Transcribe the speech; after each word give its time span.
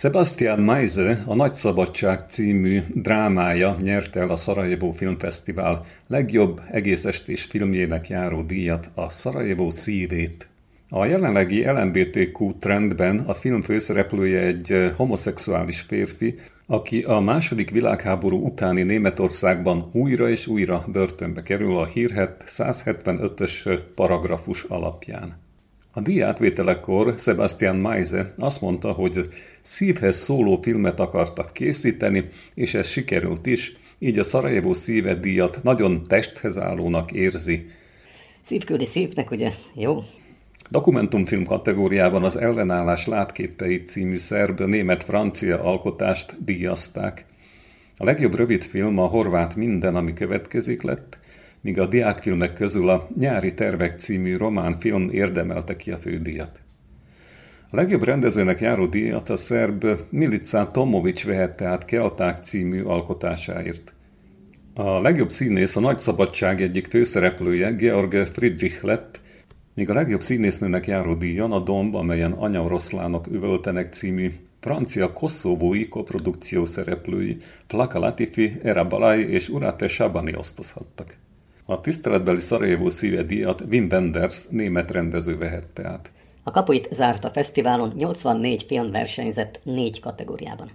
Sebastian 0.00 0.60
Meise 0.60 1.22
a 1.26 1.34
Nagy 1.34 1.52
Szabadság 1.52 2.20
című 2.28 2.82
drámája 2.94 3.76
nyerte 3.80 4.20
el 4.20 4.28
a 4.28 4.36
Szarajevó 4.36 4.90
Filmfesztivál 4.90 5.84
legjobb 6.06 6.60
egészestés 6.70 7.42
filmjének 7.42 8.08
járó 8.08 8.42
díjat, 8.42 8.90
a 8.94 9.10
Szarajevó 9.10 9.70
szívét. 9.70 10.48
A 10.88 11.04
jelenlegi 11.04 11.64
LMBTQ 11.64 12.58
trendben 12.58 13.18
a 13.18 13.34
film 13.34 13.60
főszereplője 13.60 14.40
egy 14.40 14.92
homoszexuális 14.96 15.80
férfi, 15.80 16.34
aki 16.66 17.02
a 17.02 17.20
második 17.20 17.70
világháború 17.70 18.44
utáni 18.46 18.82
Németországban 18.82 19.88
újra 19.92 20.28
és 20.28 20.46
újra 20.46 20.84
börtönbe 20.92 21.42
kerül 21.42 21.78
a 21.78 21.86
hírhet 21.86 22.44
175-ös 22.46 23.80
paragrafus 23.94 24.62
alapján. 24.62 25.38
A 25.92 26.00
díj 26.00 26.22
átvételekor 26.22 27.14
Sebastian 27.18 27.76
Meise 27.76 28.34
azt 28.38 28.60
mondta, 28.60 28.92
hogy 28.92 29.28
szívhez 29.62 30.16
szóló 30.16 30.58
filmet 30.62 31.00
akartak 31.00 31.52
készíteni, 31.52 32.28
és 32.54 32.74
ez 32.74 32.88
sikerült 32.88 33.46
is, 33.46 33.72
így 33.98 34.18
a 34.18 34.22
Szarajevó 34.22 34.72
szíve 34.72 35.14
díjat 35.14 35.62
nagyon 35.62 36.02
testhez 36.08 36.58
állónak 36.58 37.12
érzi. 37.12 37.66
Szívküldi 38.40 38.84
szívnek, 38.84 39.30
ugye? 39.30 39.50
Jó? 39.74 40.02
Dokumentumfilm 40.70 41.44
kategóriában 41.44 42.24
az 42.24 42.36
Ellenállás 42.36 43.06
látképei 43.06 43.82
című 43.82 44.16
szerb 44.16 44.60
német-francia 44.60 45.62
alkotást 45.62 46.44
díjazták. 46.44 47.24
A 47.96 48.04
legjobb 48.04 48.34
rövidfilm 48.34 48.98
a 48.98 49.06
horvát 49.06 49.56
Minden, 49.56 49.96
ami 49.96 50.12
következik 50.12 50.82
lett, 50.82 51.18
míg 51.60 51.78
a 51.78 51.86
diákfilmek 51.86 52.52
közül 52.52 52.88
a 52.88 53.08
Nyári 53.16 53.54
Tervek 53.54 53.98
című 53.98 54.36
román 54.36 54.72
film 54.78 55.10
érdemelte 55.10 55.76
ki 55.76 55.90
a 55.90 55.96
fődíjat. 55.96 56.60
A 57.72 57.76
legjobb 57.76 58.04
rendezőnek 58.04 58.60
járó 58.60 58.86
díjat 58.86 59.28
a 59.28 59.36
szerb 59.36 59.86
Milica 60.08 60.70
Tomovics 60.70 61.24
vehette 61.24 61.64
át 61.64 61.84
Kelták 61.84 62.42
című 62.42 62.82
alkotásáért. 62.82 63.92
A 64.74 65.00
legjobb 65.00 65.30
színész 65.30 65.76
a 65.76 65.80
Nagy 65.80 65.98
Szabadság 65.98 66.60
egyik 66.60 66.86
főszereplője 66.86 67.70
Georg 67.70 68.26
Friedrich 68.26 68.84
lett, 68.84 69.20
míg 69.74 69.90
a 69.90 69.94
legjobb 69.94 70.22
színésznőnek 70.22 70.86
járó 70.86 71.14
díjon 71.14 71.52
a 71.52 71.58
Domb, 71.58 71.94
amelyen 71.94 72.32
Anya 72.32 72.62
Oroszlánok 72.62 73.26
üvöltenek 73.26 73.92
című 73.92 74.32
francia 74.60 75.12
koszovói 75.12 75.88
koprodukció 75.88 76.64
szereplői 76.64 77.36
Flaka 77.66 77.98
Latifi, 77.98 78.60
Era 78.62 78.86
Balai 78.86 79.28
és 79.28 79.48
Urate 79.48 79.88
Sabani 79.88 80.36
osztozhattak. 80.36 81.16
A 81.64 81.80
tiszteletbeli 81.80 82.40
Szarajevó 82.40 82.88
szíve 82.88 83.22
díjat 83.22 83.60
Wim 83.70 83.86
Wenders 83.90 84.46
német 84.46 84.90
rendező 84.90 85.38
vehette 85.38 85.88
át. 85.88 86.10
A 86.42 86.50
kapuit 86.50 86.88
zárt 86.92 87.24
a 87.24 87.30
fesztiválon, 87.30 87.92
84 87.96 88.62
film 88.62 88.90
versenyzett 88.90 89.60
négy 89.62 90.00
kategóriában. 90.00 90.70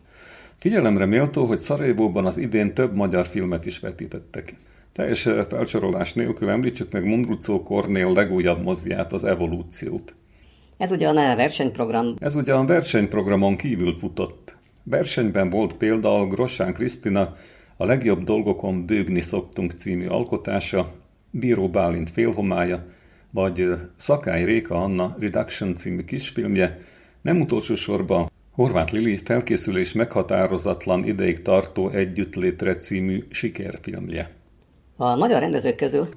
Figyelemre 0.59 1.06
méltó, 1.06 1.45
hogy 1.45 1.59
Szarajevóban 1.59 2.25
az 2.25 2.38
idén 2.38 2.73
több 2.73 2.95
magyar 2.95 3.25
filmet 3.25 3.66
is 3.66 3.79
vetítettek. 3.79 4.56
Teljes 4.94 5.22
felcsorolás 5.22 6.13
nélkül 6.13 6.50
említsük 6.50 6.91
meg 6.91 7.06
Mundrucó 7.06 7.63
Kornél 7.63 8.12
legújabb 8.12 8.63
mozdját, 8.63 9.13
az 9.13 9.23
evolúciót. 9.23 10.13
Ez 10.78 10.91
ugyan 10.91 11.17
a 11.17 11.35
versenyprogram. 11.35 12.16
Ez 12.19 12.35
ugyan 12.35 12.66
versenyprogramon 12.66 13.56
kívül 13.56 13.94
futott. 13.94 14.56
Versenyben 14.84 15.50
volt 15.50 15.78
például 15.78 16.28
Grossán 16.28 16.73
Krisztina, 16.73 17.35
a 17.78 17.85
legjobb 17.85 18.23
dolgokon 18.23 18.85
bőgni 18.85 19.22
szoktunk 19.22 19.72
című 19.72 20.07
alkotása, 20.07 20.91
Bíró 21.31 21.69
Bálint 21.69 22.09
félhomája, 22.09 22.85
vagy 23.35 23.78
Szakály 23.96 24.44
Réka 24.44 24.84
Anna 24.84 25.16
Reduction 25.19 25.75
című 25.75 26.03
kisfilmje, 26.03 26.79
nem 27.22 27.41
utolsó 27.41 27.75
sorban 27.75 28.29
Horváth 28.51 28.94
Lili 28.94 29.18
felkészülés 29.18 29.94
meghatározatlan 29.94 31.03
ideig 31.03 31.41
tartó 31.41 31.90
együttlétre 31.90 32.78
című 32.78 33.24
sikerfilmje. 33.29 34.29
A 34.95 35.16
magyar 35.16 35.40
rendezők 35.40 35.75
közül 35.75 36.07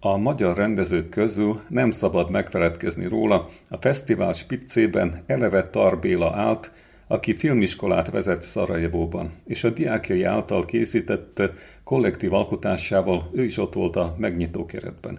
a 0.00 0.16
magyar 0.16 0.56
rendezők 0.56 1.08
közül 1.08 1.60
nem 1.68 1.90
szabad 1.90 2.30
megfeledkezni 2.30 3.08
róla, 3.08 3.48
a 3.68 3.76
fesztivál 3.76 4.32
spiccében 4.32 5.22
eleve 5.26 5.62
Tarbéla 5.62 6.32
állt, 6.36 6.70
aki 7.06 7.34
filmiskolát 7.34 8.10
vezet 8.10 8.42
Szarajevóban, 8.42 9.32
és 9.44 9.64
a 9.64 9.70
diákjai 9.70 10.22
által 10.22 10.64
készített 10.64 11.42
kollektív 11.84 12.32
alkotásával 12.32 13.30
ő 13.32 13.44
is 13.44 13.58
ott 13.58 13.72
volt 13.72 13.96
a 13.96 14.14
megnyitó 14.18 14.66
keretben. 14.66 15.18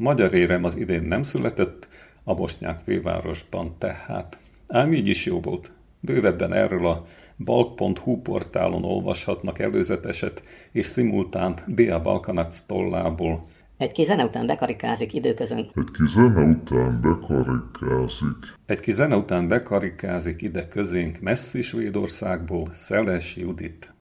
Magyar 0.00 0.34
érem 0.34 0.64
az 0.64 0.76
idén 0.76 1.02
nem 1.02 1.22
született, 1.22 1.88
a 2.24 2.34
Bosnyák 2.34 2.78
fővárosban 2.84 3.74
tehát. 3.78 4.38
Ám 4.68 4.92
így 4.92 5.06
is 5.06 5.26
jó 5.26 5.40
volt. 5.40 5.70
Bővebben 6.00 6.52
erről 6.52 6.86
a 6.86 7.06
balk.hu 7.36 8.22
portálon 8.22 8.84
olvashatnak 8.84 9.58
előzeteset 9.58 10.42
és 10.72 10.86
szimultánt 10.86 11.74
B.A. 11.74 12.00
Balkanac 12.02 12.60
tollából. 12.60 13.46
Egy 13.76 13.92
kis 13.92 14.06
zene 14.06 14.24
után 14.24 14.46
bekarikázik 14.46 15.12
időközön. 15.12 15.70
Egy 15.74 15.90
kis 15.92 16.08
zene 16.08 16.44
után 16.44 17.00
bekarikázik. 17.00 18.36
Egy 18.66 18.80
kis 18.80 18.94
zene 18.94 19.16
után 19.16 19.48
bekarikázik 19.48 20.42
ide 20.42 20.68
közénk 20.68 21.20
messzi 21.20 21.62
Svédországból 21.62 22.70
Szeles 22.74 23.36
Judit. 23.36 23.92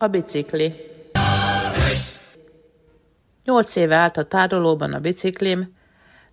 A 0.00 0.06
bicikli. 0.06 0.74
Nyolc 3.44 3.76
éve 3.76 3.94
állt 3.94 4.16
a 4.16 4.22
tárolóban 4.22 4.92
a 4.92 4.98
biciklim, 4.98 5.74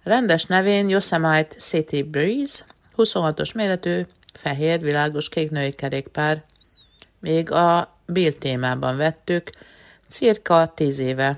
rendes 0.04 0.46
nevén 0.46 0.90
Yosemite 0.90 1.56
City 1.58 2.04
Breeze, 2.04 2.66
26-os 2.98 3.56
méretű, 3.56 4.02
fehér, 4.34 4.82
világos 4.82 5.30
kék 5.30 5.52
női 5.52 5.72
kerékpár. 5.72 6.44
Még 7.20 7.52
a 7.52 7.98
Bill 8.06 8.32
témában 8.32 8.98
vettük, 8.98 9.50
cirka 10.08 10.72
tíz 10.76 11.00
éve. 11.00 11.38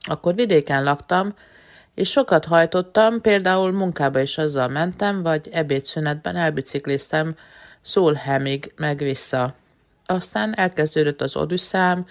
Akkor 0.00 0.34
vidéken 0.34 0.82
laktam, 0.82 1.34
és 1.94 2.10
sokat 2.10 2.44
hajtottam, 2.44 3.20
például 3.20 3.72
munkába 3.72 4.20
is 4.20 4.38
azzal 4.38 4.68
mentem, 4.68 5.22
vagy 5.22 5.48
ebédszünetben 5.52 6.36
elbicikliztem 6.36 7.34
Szólhemig 7.82 8.72
meg 8.76 8.98
vissza. 8.98 9.54
Aztán 10.10 10.54
elkezdődött 10.56 11.20
az 11.20 11.36
odüsszám, 11.36 12.06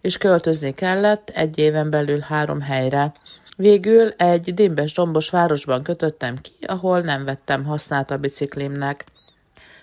és 0.00 0.18
költözni 0.18 0.74
kellett 0.74 1.30
egy 1.30 1.58
éven 1.58 1.90
belül 1.90 2.18
három 2.18 2.60
helyre. 2.60 3.12
Végül 3.56 4.08
egy 4.08 4.54
dimbes 4.54 4.92
dombos 4.92 5.30
városban 5.30 5.82
kötöttem 5.82 6.36
ki, 6.36 6.52
ahol 6.66 7.00
nem 7.00 7.24
vettem 7.24 7.64
hasznát 7.64 8.10
a 8.10 8.16
biciklimnek. 8.16 9.04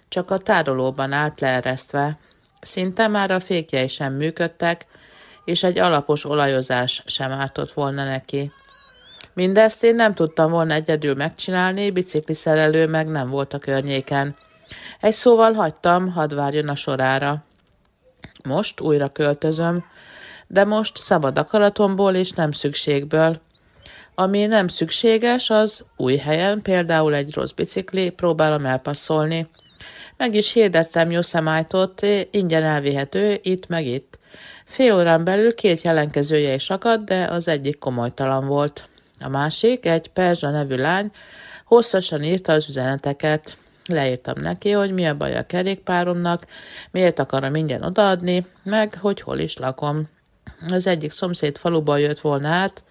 Csak 0.10 0.32
a 0.32 0.38
tárolóban 0.38 1.12
állt 1.12 1.40
leeresztve. 1.40 2.18
Szinte 2.62 3.08
már 3.08 3.32
a 3.32 3.40
fékjei 3.40 3.88
sem 3.88 4.14
működtek, 4.14 4.86
és 5.46 5.64
egy 5.64 5.80
alapos 5.80 6.26
olajozás 6.26 7.04
sem 7.06 7.32
ártott 7.32 7.72
volna 7.72 8.04
neki. 8.04 8.52
Mindezt 9.34 9.84
én 9.84 9.96
nem 9.96 10.14
tudtam 10.14 10.52
volna 10.52 10.74
egyedül 10.74 11.16
megcsinálni, 11.16 11.92
bicikliszerelő 11.92 12.88
meg 12.88 13.08
nem 13.08 13.30
volt 13.30 13.54
a 13.54 13.60
környéken. 13.60 14.36
Egy 15.02 15.14
szóval 15.14 15.54
hagytam, 15.54 16.12
hadd 16.12 16.36
várjon 16.36 16.68
a 16.68 16.76
sorára. 16.76 17.47
Most 18.48 18.82
újra 18.82 19.10
költözöm, 19.10 19.84
de 20.48 20.64
most 20.64 20.98
szabad 20.98 21.40
akaratomból 21.40 22.14
és 22.14 22.32
nem 22.32 22.52
szükségből. 22.52 23.42
Ami 24.16 24.46
nem 24.46 24.68
szükséges, 24.68 25.50
az 25.50 25.86
új 25.98 26.16
helyen, 26.16 26.62
például 26.62 27.14
egy 27.14 27.34
rossz 27.34 27.52
bicikli, 27.52 28.10
próbálom 28.10 28.66
elpasszolni. 28.66 29.48
Meg 30.18 30.36
is 30.36 30.54
hirdettem 30.54 31.12
Yosemite-ot, 31.12 32.06
ingyen 32.32 32.64
elvihető, 32.64 33.40
itt 33.42 33.68
meg 33.68 33.86
itt. 33.86 34.20
Fél 34.66 34.96
órán 34.96 35.24
belül 35.24 35.56
két 35.56 35.82
jelenkezője 35.82 36.54
is 36.54 36.70
akadt, 36.70 37.06
de 37.06 37.26
az 37.26 37.48
egyik 37.48 37.78
komolytalan 37.80 38.48
volt. 38.48 38.90
A 39.20 39.30
másik, 39.30 39.86
egy 39.86 40.08
Perzsa 40.08 40.50
nevű 40.50 40.76
lány, 40.76 41.12
hosszasan 41.66 42.24
írta 42.24 42.54
az 42.54 42.70
üzeneteket. 42.70 43.58
Leírtam 43.88 44.42
neki, 44.42 44.72
hogy 44.72 44.92
mi 44.92 45.06
a 45.06 45.18
baj 45.18 45.36
a 45.38 45.46
kerékpáromnak, 45.46 46.46
miért 46.92 47.20
akarom 47.20 47.56
ingyen 47.56 47.84
odaadni, 47.84 48.46
meg 48.64 48.98
hogy 49.02 49.22
hol 49.22 49.38
is 49.38 49.58
lakom. 49.58 50.10
Az 50.70 50.88
egyik 50.88 51.12
szomszéd 51.12 51.58
faluba 51.58 51.98
jött 51.98 52.20
volna 52.20 52.48
át, 52.48 52.84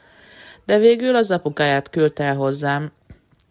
de 0.65 0.79
végül 0.79 1.17
az 1.17 1.31
apukáját 1.31 1.91
küldte 1.91 2.25
el 2.25 2.37
hozzám. 2.37 2.93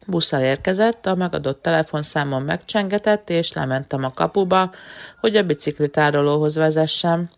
Busszal 0.08 0.42
érkezett, 0.42 1.06
a 1.06 1.16
megadott 1.16 1.62
telefonszámon 1.62 2.42
megcsengetett, 2.42 3.30
és 3.30 3.54
lementem 3.54 4.04
a 4.04 4.14
kapuba, 4.14 4.72
hogy 5.20 5.36
a 5.36 5.44
biciklitárolóhoz 5.44 6.56
vezessem. 6.56 7.30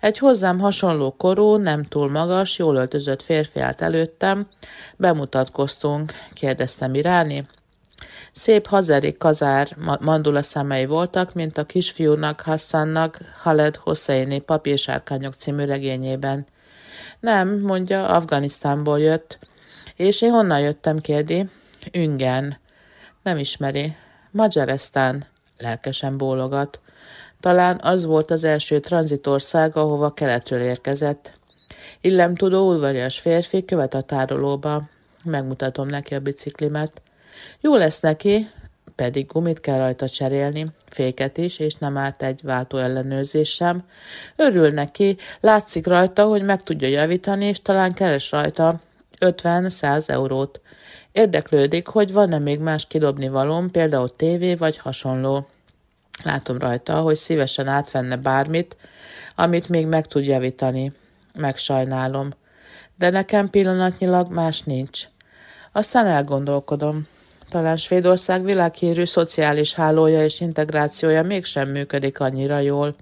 Egy 0.00 0.18
hozzám 0.18 0.58
hasonló 0.58 1.10
korú, 1.10 1.56
nem 1.56 1.84
túl 1.84 2.10
magas, 2.10 2.58
jól 2.58 2.76
öltözött 2.76 3.22
férfi 3.22 3.60
állt 3.60 3.80
előttem. 3.80 4.48
Bemutatkoztunk, 4.96 6.12
kérdeztem 6.32 6.94
Iráni. 6.94 7.46
Szép 8.38 8.66
hazeri 8.66 9.16
kazár 9.16 9.76
mandula 10.00 10.42
szemei 10.42 10.86
voltak, 10.86 11.34
mint 11.34 11.58
a 11.58 11.64
kisfiúnak, 11.64 12.40
Hassannak, 12.40 13.18
Haled 13.42 13.76
Hosseini 13.76 14.38
Papírsárkányok 14.38 15.34
című 15.34 15.64
regényében. 15.64 16.46
Nem, 17.20 17.58
mondja, 17.60 18.06
Afganisztánból 18.06 19.00
jött. 19.00 19.38
És 19.96 20.22
én 20.22 20.30
honnan 20.30 20.60
jöttem, 20.60 20.98
kérdi. 20.98 21.48
Üngen. 21.92 22.58
Nem 23.22 23.38
ismeri. 23.38 23.96
Magyaresztán. 24.30 25.26
Lelkesen 25.56 26.16
bólogat. 26.16 26.80
Talán 27.40 27.80
az 27.82 28.04
volt 28.04 28.30
az 28.30 28.44
első 28.44 28.80
tranzitország, 28.80 29.76
ahova 29.76 30.14
keletről 30.14 30.60
érkezett. 30.60 31.38
Illemtudó 32.00 32.72
udvarias 32.72 33.18
férfi 33.18 33.64
követ 33.64 33.94
a 33.94 34.00
tárolóba. 34.00 34.88
Megmutatom 35.22 35.86
neki 35.86 36.14
a 36.14 36.20
biciklimet. 36.20 37.02
Jó 37.60 37.76
lesz 37.76 38.00
neki, 38.00 38.50
pedig 38.94 39.26
gumit 39.26 39.60
kell 39.60 39.78
rajta 39.78 40.08
cserélni, 40.08 40.66
féket 40.86 41.38
is, 41.38 41.58
és 41.58 41.74
nem 41.74 41.96
állt 41.96 42.22
egy 42.22 42.40
váltó 42.42 42.78
ellenőrzés 42.78 43.48
sem. 43.48 43.84
Örül 44.36 44.70
neki, 44.70 45.16
látszik 45.40 45.86
rajta, 45.86 46.24
hogy 46.24 46.42
meg 46.42 46.62
tudja 46.62 46.88
javítani, 46.88 47.44
és 47.44 47.62
talán 47.62 47.94
keres 47.94 48.30
rajta 48.30 48.80
50-100 49.20 50.08
eurót. 50.08 50.60
Érdeklődik, 51.12 51.86
hogy 51.86 52.12
van-e 52.12 52.38
még 52.38 52.60
más 52.60 52.86
kidobni 52.86 53.28
valóm, 53.28 53.70
például 53.70 54.16
tévé 54.16 54.54
vagy 54.54 54.78
hasonló. 54.78 55.46
Látom 56.24 56.58
rajta, 56.58 57.00
hogy 57.00 57.16
szívesen 57.16 57.68
átvenne 57.68 58.16
bármit, 58.16 58.76
amit 59.34 59.68
még 59.68 59.86
meg 59.86 60.06
tud 60.06 60.24
javítani. 60.24 60.92
Megsajnálom. 61.34 62.30
De 62.96 63.10
nekem 63.10 63.50
pillanatnyilag 63.50 64.32
más 64.32 64.62
nincs. 64.62 65.04
Aztán 65.72 66.06
elgondolkodom. 66.06 67.06
Talán 67.48 67.76
Svédország 67.76 68.44
világhírű 68.44 69.04
szociális 69.04 69.74
hálója 69.74 70.24
és 70.24 70.40
integrációja 70.40 71.22
mégsem 71.22 71.68
működik 71.68 72.20
annyira 72.20 72.58
jól. 72.58 72.96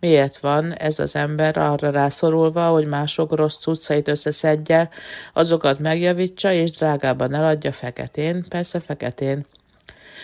Miért 0.00 0.38
van 0.38 0.74
ez 0.74 0.98
az 0.98 1.16
ember 1.16 1.56
arra 1.56 1.90
rászorulva, 1.90 2.68
hogy 2.68 2.86
mások 2.86 3.34
rossz 3.34 3.56
cuccait 3.56 4.08
összeszedje, 4.08 4.88
azokat 5.32 5.78
megjavítsa 5.78 6.52
és 6.52 6.70
drágában 6.70 7.34
eladja 7.34 7.72
feketén, 7.72 8.44
persze 8.48 8.80
feketén. 8.80 9.46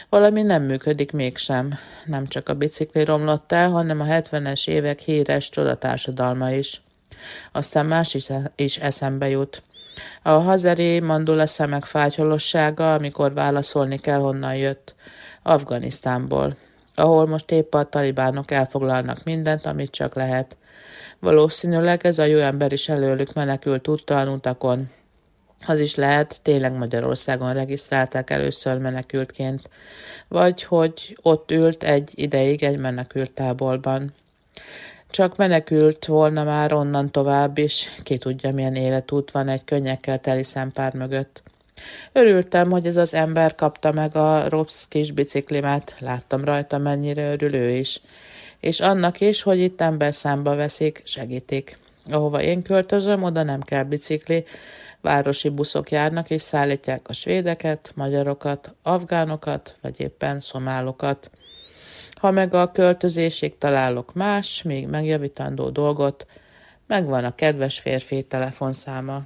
Valami 0.08 0.42
nem 0.42 0.62
működik 0.62 1.12
mégsem. 1.12 1.78
Nem 2.04 2.26
csak 2.26 2.48
a 2.48 2.54
bicikli 2.54 3.04
romlott 3.04 3.52
el, 3.52 3.70
hanem 3.70 4.00
a 4.00 4.04
70-es 4.04 4.68
évek 4.68 4.98
híres 4.98 5.48
csodatársadalma 5.48 6.50
is. 6.50 6.82
Aztán 7.52 7.86
más 7.86 8.14
is, 8.14 8.26
is 8.56 8.76
eszembe 8.76 9.28
jut. 9.28 9.62
A 10.22 10.30
hazeri 10.30 11.00
mandula 11.00 11.46
szemek 11.46 11.84
fátyolossága, 11.84 12.94
amikor 12.94 13.32
válaszolni 13.32 13.98
kell, 13.98 14.18
honnan 14.18 14.56
jött. 14.56 14.94
Afganisztánból, 15.42 16.56
ahol 16.94 17.26
most 17.26 17.50
épp 17.50 17.74
a 17.74 17.84
talibánok 17.84 18.50
elfoglalnak 18.50 19.24
mindent, 19.24 19.66
amit 19.66 19.90
csak 19.90 20.14
lehet. 20.14 20.56
Valószínűleg 21.18 22.06
ez 22.06 22.18
a 22.18 22.24
jó 22.24 22.38
ember 22.38 22.72
is 22.72 22.88
előlük 22.88 23.32
menekült 23.32 23.88
úttal 23.88 24.28
utakon. 24.28 24.90
Az 25.66 25.80
is 25.80 25.94
lehet, 25.94 26.40
tényleg 26.42 26.72
Magyarországon 26.72 27.54
regisztrálták 27.54 28.30
először 28.30 28.78
menekültként, 28.78 29.68
vagy 30.28 30.62
hogy 30.62 31.18
ott 31.22 31.50
ült 31.50 31.82
egy 31.82 32.12
ideig 32.14 32.62
egy 32.62 32.78
menekült 32.78 33.30
táborban. 33.30 34.14
Csak 35.12 35.36
menekült 35.36 36.06
volna 36.06 36.44
már 36.44 36.72
onnan 36.72 37.10
tovább 37.10 37.58
is, 37.58 37.88
ki 38.02 38.18
tudja 38.18 38.52
milyen 38.52 38.74
életút 38.74 39.30
van 39.30 39.48
egy 39.48 39.64
könnyekkel 39.64 40.18
teli 40.18 40.42
szempár 40.42 40.94
mögött. 40.94 41.42
Örültem, 42.12 42.70
hogy 42.70 42.86
ez 42.86 42.96
az 42.96 43.14
ember 43.14 43.54
kapta 43.54 43.92
meg 43.92 44.16
a 44.16 44.48
Robsz 44.48 44.88
kis 44.88 45.10
biciklimet, 45.10 45.96
láttam 45.98 46.44
rajta 46.44 46.78
mennyire 46.78 47.32
örül 47.32 47.54
ő 47.54 47.70
is. 47.70 48.00
És 48.60 48.80
annak 48.80 49.20
is, 49.20 49.42
hogy 49.42 49.58
itt 49.58 49.80
ember 49.80 50.14
számba 50.14 50.54
veszik, 50.54 51.02
segítik. 51.04 51.78
Ahova 52.10 52.42
én 52.42 52.62
költözöm, 52.62 53.22
oda 53.22 53.42
nem 53.42 53.60
kell 53.60 53.84
bicikli, 53.84 54.44
városi 55.00 55.48
buszok 55.48 55.90
járnak 55.90 56.30
és 56.30 56.42
szállítják 56.42 57.08
a 57.08 57.12
svédeket, 57.12 57.92
magyarokat, 57.94 58.74
afgánokat, 58.82 59.76
vagy 59.80 60.00
éppen 60.00 60.40
szomálokat. 60.40 61.30
Ha 62.22 62.30
meg 62.30 62.54
a 62.54 62.70
költözésig 62.70 63.58
találok 63.58 64.14
más, 64.14 64.62
még 64.62 64.88
megjavítandó 64.88 65.68
dolgot, 65.68 66.26
megvan 66.86 67.24
a 67.24 67.34
kedves 67.34 67.78
férfi 67.78 68.22
telefonszáma. 68.22 69.22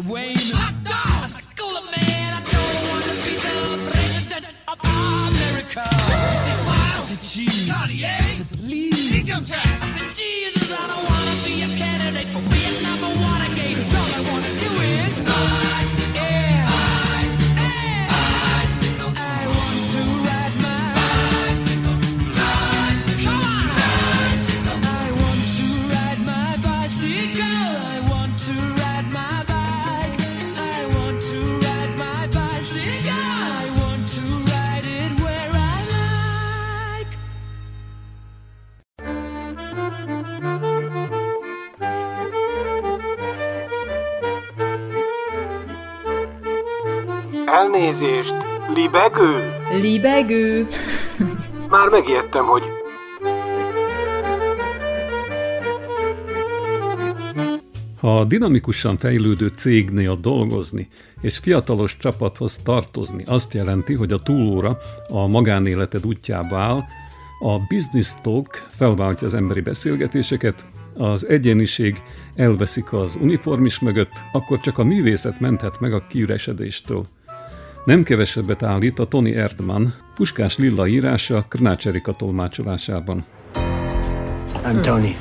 Hey, 0.00 0.08
Wayne. 0.08 0.36
Hot! 0.36 1.22
I 1.22 1.26
school 1.26 1.76
a 1.76 1.82
man. 1.82 2.32
I 2.32 2.40
don't 2.48 2.88
want 2.88 3.04
to 3.04 3.14
be 3.24 3.36
the 3.36 3.90
president 3.90 4.46
of 4.68 4.78
America. 4.80 5.84
Income 9.12 9.44
tax. 9.44 9.98
Jesus. 10.16 10.72
I 10.72 10.86
don't 10.86 11.04
want 11.04 11.38
to 11.38 11.44
be 11.44 11.62
a 11.62 11.76
candidate 11.76 12.28
for 12.28 12.40
being 12.48 12.82
number 12.82 13.08
one. 13.22 13.39
Elnézést, 48.00 48.34
libegő? 48.74 49.52
Libegő. 49.80 50.66
Már 51.70 51.88
megijedtem, 51.88 52.44
hogy 52.44 52.62
Ha 58.00 58.24
dinamikusan 58.24 58.98
fejlődő 58.98 59.52
cégnél 59.56 60.16
dolgozni 60.16 60.88
és 61.20 61.38
fiatalos 61.38 61.96
csapathoz 61.96 62.58
tartozni 62.58 63.22
azt 63.26 63.54
jelenti, 63.54 63.94
hogy 63.94 64.12
a 64.12 64.18
túlóra 64.18 64.78
a 65.08 65.26
magánéleted 65.26 66.06
útjába 66.06 66.58
áll, 66.58 66.84
a 67.40 67.58
business 67.68 68.12
talk 68.22 68.66
felváltja 68.68 69.26
az 69.26 69.34
emberi 69.34 69.60
beszélgetéseket, 69.60 70.64
az 70.96 71.26
egyéniség 71.26 72.02
elveszik 72.34 72.92
az 72.92 73.18
uniformis 73.20 73.78
mögött, 73.78 74.12
akkor 74.32 74.60
csak 74.60 74.78
a 74.78 74.84
művészet 74.84 75.40
menthet 75.40 75.80
meg 75.80 75.92
a 75.92 76.06
kiüresedéstől. 76.06 77.06
Nem 77.84 78.02
kevesebbet 78.02 78.62
állít 78.62 78.98
a 78.98 79.06
Tony 79.06 79.30
Erdman, 79.30 79.94
Puskás 80.14 80.58
Lilla 80.58 80.86
írása 80.86 81.46
Krnács 81.48 81.86
Erika 81.86 82.12
tolmácsolásában. 82.12 83.24
I'm 84.64 84.80
Tony. 84.80 85.16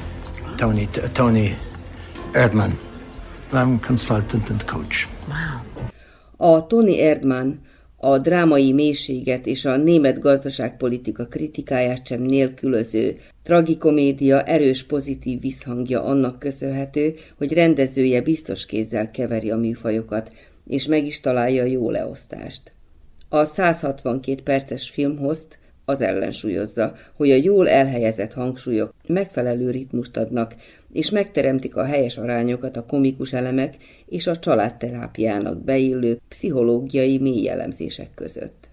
Tony, 0.56 0.90
Tony 1.14 1.58
Erdman. 2.32 2.78
I'm 3.54 3.86
consultant 3.88 4.50
and 4.50 4.66
coach. 4.66 5.08
A 6.38 6.68
Tony 6.68 6.94
Erdman 6.94 7.60
a 8.02 8.18
drámai 8.18 8.74
mélységet 8.74 9.46
és 9.46 9.66
a 9.66 9.78
német 9.78 10.20
gazdaságpolitika 10.20 11.26
kritikáját 11.26 12.08
sem 12.08 12.22
nélkülöző 12.22 13.18
tragikomédia 13.44 14.44
erős 14.44 14.84
pozitív 14.84 15.42
visszhangja 15.42 16.04
annak 16.04 16.40
köszönhető, 16.40 17.14
hogy 17.38 17.54
rendezője 17.54 18.22
biztos 18.22 18.66
kézzel 18.66 19.12
keveri 19.12 19.52
a 19.52 19.58
műfajokat, 19.58 20.32
és 20.70 20.86
meg 20.86 21.06
is 21.06 21.20
találja 21.20 21.64
a 21.64 21.66
jó 21.66 21.90
leosztást. 21.90 22.72
A 23.30 23.46
162 23.46 24.44
perces 24.44 24.90
filmhozt 24.90 25.60
az 25.86 26.02
ellensúlyozza, 26.02 26.96
hogy 27.16 27.32
a 27.32 27.36
jól 27.36 27.70
elhelyezett 27.70 28.34
hangsúlyok 28.34 28.94
megfelelő 29.08 29.72
ritmust 29.72 30.18
adnak, 30.18 30.56
és 30.92 31.10
megteremtik 31.10 31.76
a 31.76 31.86
helyes 31.86 32.18
arányokat 32.18 32.78
a 32.78 32.86
komikus 32.86 33.34
elemek 33.34 33.78
és 34.06 34.28
a 34.28 34.40
családterápiának 34.40 35.64
beillő 35.64 36.20
pszichológiai 36.28 37.18
mély 37.18 37.50
elemzések 37.50 38.14
között. 38.16 38.70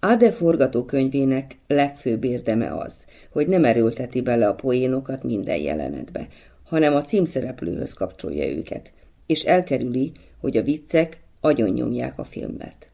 Ade 0.00 0.32
forgatókönyvének 0.32 1.58
legfőbb 1.66 2.24
érdeme 2.24 2.74
az, 2.76 3.04
hogy 3.30 3.46
nem 3.46 3.64
erőlteti 3.64 4.20
bele 4.20 4.48
a 4.48 4.54
poénokat 4.54 5.22
minden 5.22 5.60
jelenetbe, 5.60 6.28
hanem 6.64 6.94
a 6.94 7.02
címszereplőhöz 7.02 7.92
kapcsolja 7.92 8.48
őket, 8.48 8.92
és 9.26 9.42
elkerüli, 9.42 10.12
hogy 10.44 10.56
a 10.56 10.62
viccek 10.62 11.20
agyonnyomják 11.40 12.18
a 12.18 12.24
filmet. 12.24 12.90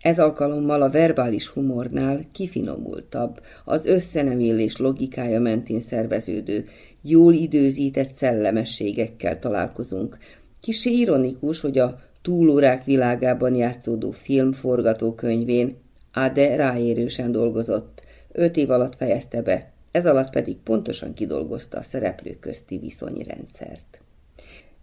Ez 0.00 0.18
alkalommal 0.18 0.82
a 0.82 0.90
verbális 0.90 1.48
humornál 1.48 2.24
kifinomultabb, 2.32 3.40
az 3.64 3.84
összenemélés 3.84 4.76
logikája 4.76 5.40
mentén 5.40 5.80
szerveződő, 5.80 6.64
jól 7.02 7.32
időzített 7.32 8.12
szellemességekkel 8.12 9.38
találkozunk. 9.38 10.18
Kisi 10.60 10.98
ironikus, 10.98 11.60
hogy 11.60 11.78
a 11.78 11.96
túlórák 12.22 12.84
világában 12.84 13.54
játszódó 13.54 14.10
film 14.10 14.52
forgatókönyvén 14.52 15.76
Ade 16.12 16.56
ráérősen 16.56 17.32
dolgozott, 17.32 18.02
öt 18.32 18.56
év 18.56 18.70
alatt 18.70 18.96
fejezte 18.96 19.42
be, 19.42 19.72
ez 19.90 20.06
alatt 20.06 20.30
pedig 20.30 20.56
pontosan 20.56 21.14
kidolgozta 21.14 21.78
a 21.78 21.82
szereplők 21.82 22.38
közti 22.38 22.78
viszonyrendszert. 22.78 23.99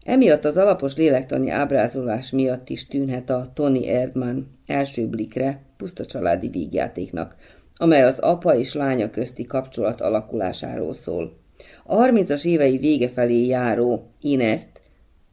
Emiatt 0.08 0.46
az 0.46 0.58
alapos 0.58 0.96
lélektani 0.96 1.50
ábrázolás 1.50 2.32
miatt 2.32 2.70
is 2.70 2.88
tűnhet 2.88 3.30
a 3.30 3.52
Tony 3.54 3.84
Erdman 3.84 4.58
első 4.66 5.08
blikre 5.08 5.62
puszta 5.78 6.06
családi 6.06 6.48
vígjátéknak, 6.48 7.36
amely 7.76 8.04
az 8.04 8.20
apa 8.20 8.56
és 8.56 8.74
lánya 8.74 9.10
közti 9.10 9.44
kapcsolat 9.44 10.02
alakulásáról 10.02 10.94
szól. 10.94 11.38
A 11.84 11.96
30-as 11.96 12.46
évei 12.46 12.78
vége 12.78 13.10
felé 13.10 13.46
járó 13.46 14.12
Inest, 14.22 14.70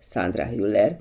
Sandra 0.01 0.45
Hüller, 0.45 0.99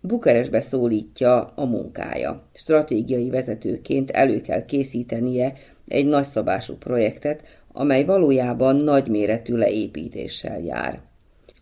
Bukarestbe 0.00 0.60
szólítja 0.60 1.44
a 1.44 1.64
munkája. 1.64 2.48
Stratégiai 2.52 3.30
vezetőként 3.30 4.10
elő 4.10 4.40
kell 4.40 4.64
készítenie 4.64 5.52
egy 5.88 6.06
nagyszabású 6.06 6.74
projektet, 6.74 7.42
amely 7.72 8.04
valójában 8.04 8.76
nagyméretű 8.76 9.54
leépítéssel 9.54 10.60
jár. 10.60 11.12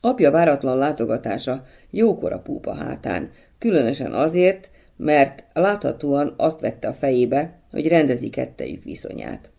Apja 0.04 0.30
váratlan 0.30 0.78
látogatása 0.78 1.64
jókora 1.90 2.38
púpa 2.38 2.74
hátán, 2.74 3.30
különösen 3.58 4.12
azért, 4.12 4.70
mert 4.96 5.44
láthatóan 5.52 6.34
azt 6.36 6.60
vette 6.60 6.88
a 6.88 6.92
fejébe, 6.92 7.60
hogy 7.70 7.88
rendezi 7.88 8.30
kettejük 8.30 8.82
viszonyát. 8.82 9.50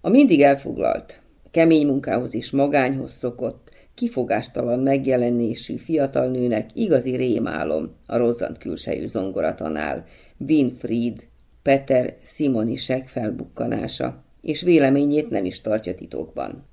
A 0.00 0.08
mindig 0.08 0.42
elfoglalt, 0.42 1.20
kemény 1.50 1.86
munkához 1.86 2.34
is 2.34 2.50
magányhoz 2.50 3.12
szokott, 3.12 3.70
kifogástalan 3.94 4.78
megjelenésű 4.78 5.76
fiatal 5.76 6.28
nőnek 6.28 6.70
igazi 6.74 7.16
rémálom 7.16 7.94
a 8.06 8.16
rozzant 8.16 8.58
külsejű 8.58 9.06
zongoratanál, 9.06 10.04
Winfried, 10.48 11.26
Peter 11.62 12.16
Simonisek 12.22 13.06
felbukkanása, 13.06 14.24
és 14.40 14.62
véleményét 14.62 15.30
nem 15.30 15.44
is 15.44 15.60
tartja 15.60 15.94
titokban. 15.94 16.67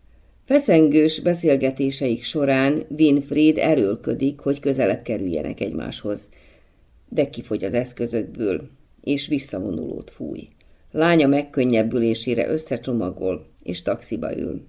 Feszengős 0.46 1.20
beszélgetéseik 1.20 2.24
során 2.24 2.86
Winfried 2.98 3.58
erőlködik, 3.58 4.40
hogy 4.40 4.60
közelebb 4.60 5.02
kerüljenek 5.02 5.60
egymáshoz, 5.60 6.30
de 7.10 7.30
kifogy 7.30 7.64
az 7.64 7.74
eszközökből, 7.74 8.70
és 9.04 9.28
visszavonulót 9.28 10.12
fúj. 10.12 10.48
Lánya 10.92 11.28
megkönnyebbülésére 11.28 12.48
összecsomagol, 12.50 13.46
és 13.64 13.82
taxiba 13.82 14.38
ül. 14.38 14.62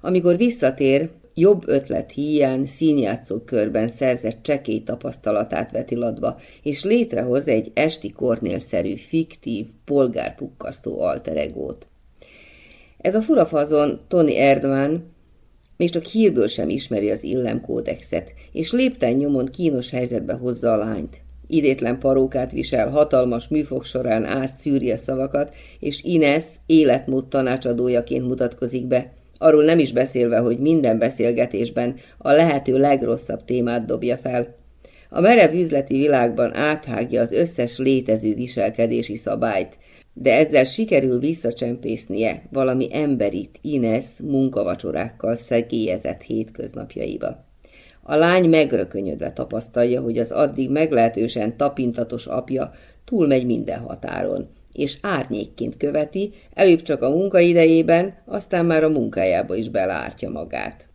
Amikor 0.00 0.36
visszatér, 0.36 1.10
jobb 1.34 1.68
ötlet 1.68 2.12
híján 2.12 2.66
színjátszó 2.66 3.38
körben 3.38 3.88
szerzett 3.88 4.42
csekély 4.42 4.82
tapasztalatát 4.82 5.70
veti 5.70 5.94
ladba, 5.94 6.38
és 6.62 6.84
létrehoz 6.84 7.48
egy 7.48 7.70
esti 7.74 8.12
kornélszerű, 8.12 8.94
fiktív, 8.94 9.66
polgárpukkasztó 9.84 11.00
alteregót. 11.00 11.87
Ez 12.98 13.14
a 13.14 13.22
furafazon 13.22 14.00
Tony 14.08 14.32
Erdman 14.34 15.16
még 15.76 15.90
csak 15.90 16.04
hírből 16.04 16.46
sem 16.46 16.68
ismeri 16.68 17.10
az 17.10 17.22
illemkódexet, 17.22 18.32
és 18.52 18.72
lépten 18.72 19.12
nyomon 19.12 19.46
kínos 19.46 19.90
helyzetbe 19.90 20.32
hozza 20.32 20.72
a 20.72 20.76
lányt. 20.76 21.20
Idétlen 21.46 21.98
parókát 21.98 22.52
visel, 22.52 22.88
hatalmas 22.88 23.48
műfog 23.48 23.84
során 23.84 24.24
átszűri 24.24 24.90
a 24.90 24.96
szavakat, 24.96 25.54
és 25.78 26.02
Ines 26.02 26.44
életmód 26.66 27.28
tanácsadójaként 27.28 28.26
mutatkozik 28.26 28.86
be, 28.86 29.12
arról 29.38 29.64
nem 29.64 29.78
is 29.78 29.92
beszélve, 29.92 30.38
hogy 30.38 30.58
minden 30.58 30.98
beszélgetésben 30.98 31.94
a 32.18 32.30
lehető 32.30 32.78
legrosszabb 32.78 33.44
témát 33.44 33.84
dobja 33.84 34.16
fel. 34.16 34.56
A 35.08 35.20
merev 35.20 35.54
üzleti 35.54 35.94
világban 35.94 36.54
áthágja 36.54 37.20
az 37.22 37.32
összes 37.32 37.78
létező 37.78 38.34
viselkedési 38.34 39.16
szabályt, 39.16 39.78
de 40.20 40.32
ezzel 40.38 40.64
sikerül 40.64 41.18
visszacsempésznie 41.18 42.42
valami 42.52 42.88
emberit 42.92 43.58
Ines 43.62 44.04
munkavacsorákkal 44.22 45.34
szegélyezett 45.34 46.22
hétköznapjaiba. 46.22 47.44
A 48.02 48.14
lány 48.14 48.48
megrökönyödve 48.48 49.32
tapasztalja, 49.32 50.00
hogy 50.00 50.18
az 50.18 50.30
addig 50.30 50.70
meglehetősen 50.70 51.56
tapintatos 51.56 52.26
apja 52.26 52.70
túlmegy 53.04 53.46
minden 53.46 53.78
határon, 53.78 54.48
és 54.72 54.98
árnyékként 55.00 55.76
követi, 55.76 56.32
előbb 56.52 56.82
csak 56.82 57.02
a 57.02 57.10
munkaidejében, 57.10 58.14
aztán 58.26 58.66
már 58.66 58.84
a 58.84 58.88
munkájába 58.88 59.54
is 59.54 59.68
belártja 59.68 60.30
magát. 60.30 60.88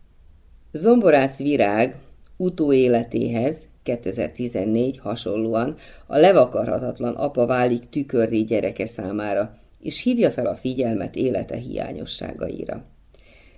Zomborász 0.72 1.38
virág 1.38 1.96
utóéletéhez 2.36 3.56
2014 3.84 4.98
hasonlóan 4.98 5.76
a 6.06 6.16
levakarhatatlan 6.16 7.14
apa 7.14 7.46
válik 7.46 7.88
tükörré 7.88 8.40
gyereke 8.40 8.86
számára, 8.86 9.58
és 9.80 10.02
hívja 10.02 10.30
fel 10.30 10.46
a 10.46 10.54
figyelmet 10.54 11.16
élete 11.16 11.56
hiányosságaira. 11.56 12.84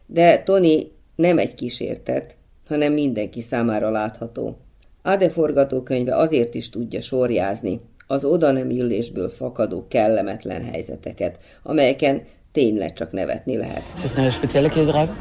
De 0.06 0.42
Tony 0.42 0.90
nem 1.14 1.38
egy 1.38 1.54
kísértet, 1.54 2.36
hanem 2.66 2.92
mindenki 2.92 3.40
számára 3.40 3.90
látható. 3.90 4.56
Ade 5.02 5.30
forgatókönyve 5.30 6.16
azért 6.16 6.54
is 6.54 6.70
tudja 6.70 7.00
sorjázni 7.00 7.80
az 8.06 8.24
oda 8.24 8.50
nem 8.50 8.70
illésből 8.70 9.28
fakadó 9.28 9.86
kellemetlen 9.88 10.64
helyzeteket, 10.64 11.38
amelyeken 11.62 12.22
tényleg 12.52 12.92
csak 12.92 13.12
nevetni 13.12 13.56
lehet. 13.56 13.82
Ist 13.94 14.02
das 14.02 14.12
eine 14.12 14.30
spezielle 14.30 14.68
Käserei? 14.68 15.06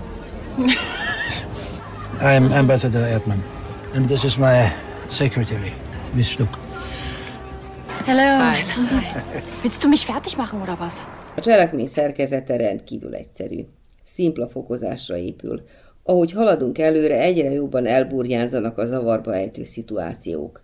I'm 2.22 2.52
Ambassador 2.52 3.02
Erdman, 3.02 3.44
and 3.94 4.06
this 4.06 4.24
is 4.24 4.38
my 4.38 4.72
secretary, 5.10 5.74
Miss 6.14 6.30
Stuck. 6.30 6.58
Hello. 8.06 8.52
Hi. 8.52 8.62
Willst 9.64 9.84
du 9.84 9.90
mich 9.90 10.06
fertig 10.06 10.38
machen, 10.38 10.62
oder 10.62 10.78
was? 10.80 10.94
A 11.36 11.42
cselekmény 11.42 11.88
szerkezete 11.88 12.56
rendkívül 12.56 13.16
egyszerű. 13.16 13.66
Szimpla 14.04 14.48
fokozásra 14.48 15.18
épül. 15.18 15.62
Ahogy 16.04 16.32
haladunk 16.32 16.78
előre, 16.78 17.20
egyre 17.20 17.52
jobban 17.52 17.86
elburjánzanak 17.86 18.78
a 18.78 18.86
zavarba 18.86 19.36
ejtő 19.36 19.64
szituációk. 19.64 20.64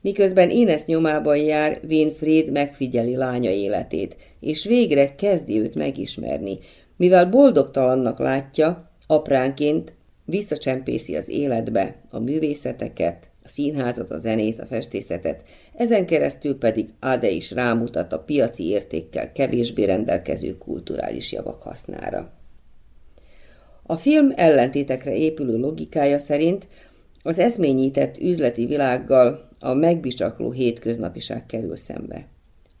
Miközben 0.00 0.50
Ines 0.50 0.84
nyomában 0.84 1.36
jár, 1.36 1.80
Winfried 1.88 2.50
megfigyeli 2.50 3.16
lánya 3.16 3.50
életét, 3.50 4.16
és 4.40 4.64
végre 4.64 5.14
kezdi 5.14 5.58
őt 5.60 5.74
megismerni. 5.74 6.58
Mivel 6.96 7.26
boldogtalannak 7.26 8.18
látja, 8.18 8.90
apránként 9.06 9.92
visszacsempészi 10.24 11.16
az 11.16 11.28
életbe 11.28 11.94
a 12.10 12.18
művészeteket, 12.18 13.30
a 13.48 13.50
színházat, 13.50 14.10
a 14.10 14.18
zenét, 14.18 14.60
a 14.60 14.66
festészetet, 14.66 15.42
ezen 15.76 16.06
keresztül 16.06 16.58
pedig 16.58 16.88
Ade 17.00 17.30
is 17.30 17.50
rámutat 17.50 18.12
a 18.12 18.18
piaci 18.18 18.68
értékkel 18.68 19.32
kevésbé 19.32 19.84
rendelkező 19.84 20.58
kulturális 20.58 21.32
javak 21.32 21.62
hasznára. 21.62 22.32
A 23.82 23.96
film 23.96 24.32
ellentétekre 24.36 25.14
épülő 25.14 25.58
logikája 25.58 26.18
szerint 26.18 26.66
az 27.22 27.38
eszményített 27.38 28.18
üzleti 28.18 28.66
világgal 28.66 29.48
a 29.58 29.74
megbicsakló 29.74 30.50
hétköznapiság 30.50 31.46
kerül 31.46 31.76
szembe. 31.76 32.26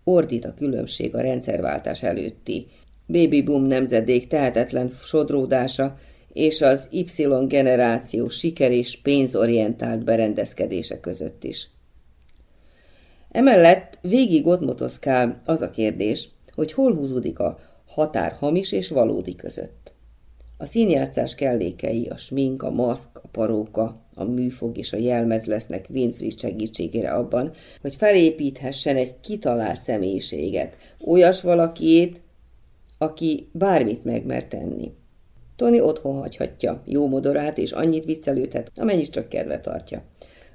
Ordít 0.04 0.44
a 0.44 0.54
különbség 0.54 1.14
a 1.14 1.20
rendszerváltás 1.20 2.02
előtti 2.02 2.66
baby 3.06 3.42
boom 3.42 3.64
nemzedék 3.64 4.26
tehetetlen 4.26 4.96
sodródása 5.04 5.98
és 6.38 6.60
az 6.60 6.88
Y 6.90 7.46
generáció 7.46 8.28
siker 8.28 8.72
és 8.72 9.00
pénzorientált 9.00 10.04
berendezkedése 10.04 11.00
között 11.00 11.44
is. 11.44 11.70
Emellett 13.30 13.98
végig 14.00 14.46
ott 14.46 14.60
motoszkál 14.60 15.42
az 15.44 15.60
a 15.60 15.70
kérdés, 15.70 16.28
hogy 16.54 16.72
hol 16.72 16.94
húzódik 16.94 17.38
a 17.38 17.58
határ 17.86 18.32
hamis 18.32 18.72
és 18.72 18.88
valódi 18.88 19.34
között. 19.34 19.92
A 20.56 20.66
színjátszás 20.66 21.34
kellékei, 21.34 22.06
a 22.06 22.16
smink, 22.16 22.62
a 22.62 22.70
maszk, 22.70 23.18
a 23.22 23.28
paróka, 23.28 24.00
a 24.14 24.24
műfog 24.24 24.78
és 24.78 24.92
a 24.92 24.96
jelmez 24.96 25.44
lesznek 25.44 25.86
Winfried 25.90 26.38
segítségére 26.38 27.10
abban, 27.10 27.52
hogy 27.80 27.94
felépíthessen 27.94 28.96
egy 28.96 29.20
kitalált 29.20 29.80
személyiséget, 29.80 30.76
olyas 31.04 31.40
valakiét, 31.40 32.20
aki 32.98 33.48
bármit 33.52 34.04
megmer 34.04 34.44
tenni. 34.46 34.92
Tony 35.58 35.80
otthon 35.80 36.18
hagyhatja 36.18 36.82
jó 36.84 37.08
modorát, 37.08 37.58
és 37.58 37.72
annyit 37.72 38.04
viccelődhet, 38.04 38.70
amennyit 38.76 39.10
csak 39.10 39.28
kedve 39.28 39.60
tartja. 39.60 40.02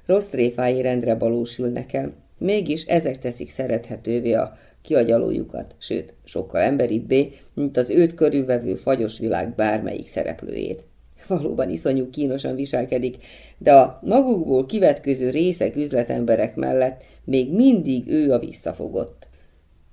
Rossz 0.06 0.26
tréfái 0.26 0.80
rendre 0.80 1.14
balósülnek 1.14 1.92
el, 1.92 2.12
mégis 2.38 2.84
ezek 2.84 3.18
teszik 3.18 3.50
szerethetővé 3.50 4.32
a 4.32 4.56
kiagyalójukat, 4.82 5.74
sőt, 5.78 6.14
sokkal 6.24 6.60
emberibbé, 6.60 7.32
mint 7.54 7.76
az 7.76 7.90
őt 7.90 8.14
körülvevő 8.14 8.74
fagyos 8.74 9.18
világ 9.18 9.54
bármelyik 9.54 10.06
szereplőjét. 10.06 10.84
Valóban 11.26 11.70
iszonyú 11.70 12.10
kínosan 12.10 12.54
viselkedik, 12.54 13.16
de 13.58 13.72
a 13.72 14.00
magukból 14.02 14.66
kivetköző 14.66 15.30
részek 15.30 15.76
üzletemberek 15.76 16.56
mellett 16.56 17.02
még 17.24 17.54
mindig 17.54 18.08
ő 18.08 18.32
a 18.32 18.38
visszafogott. 18.38 19.26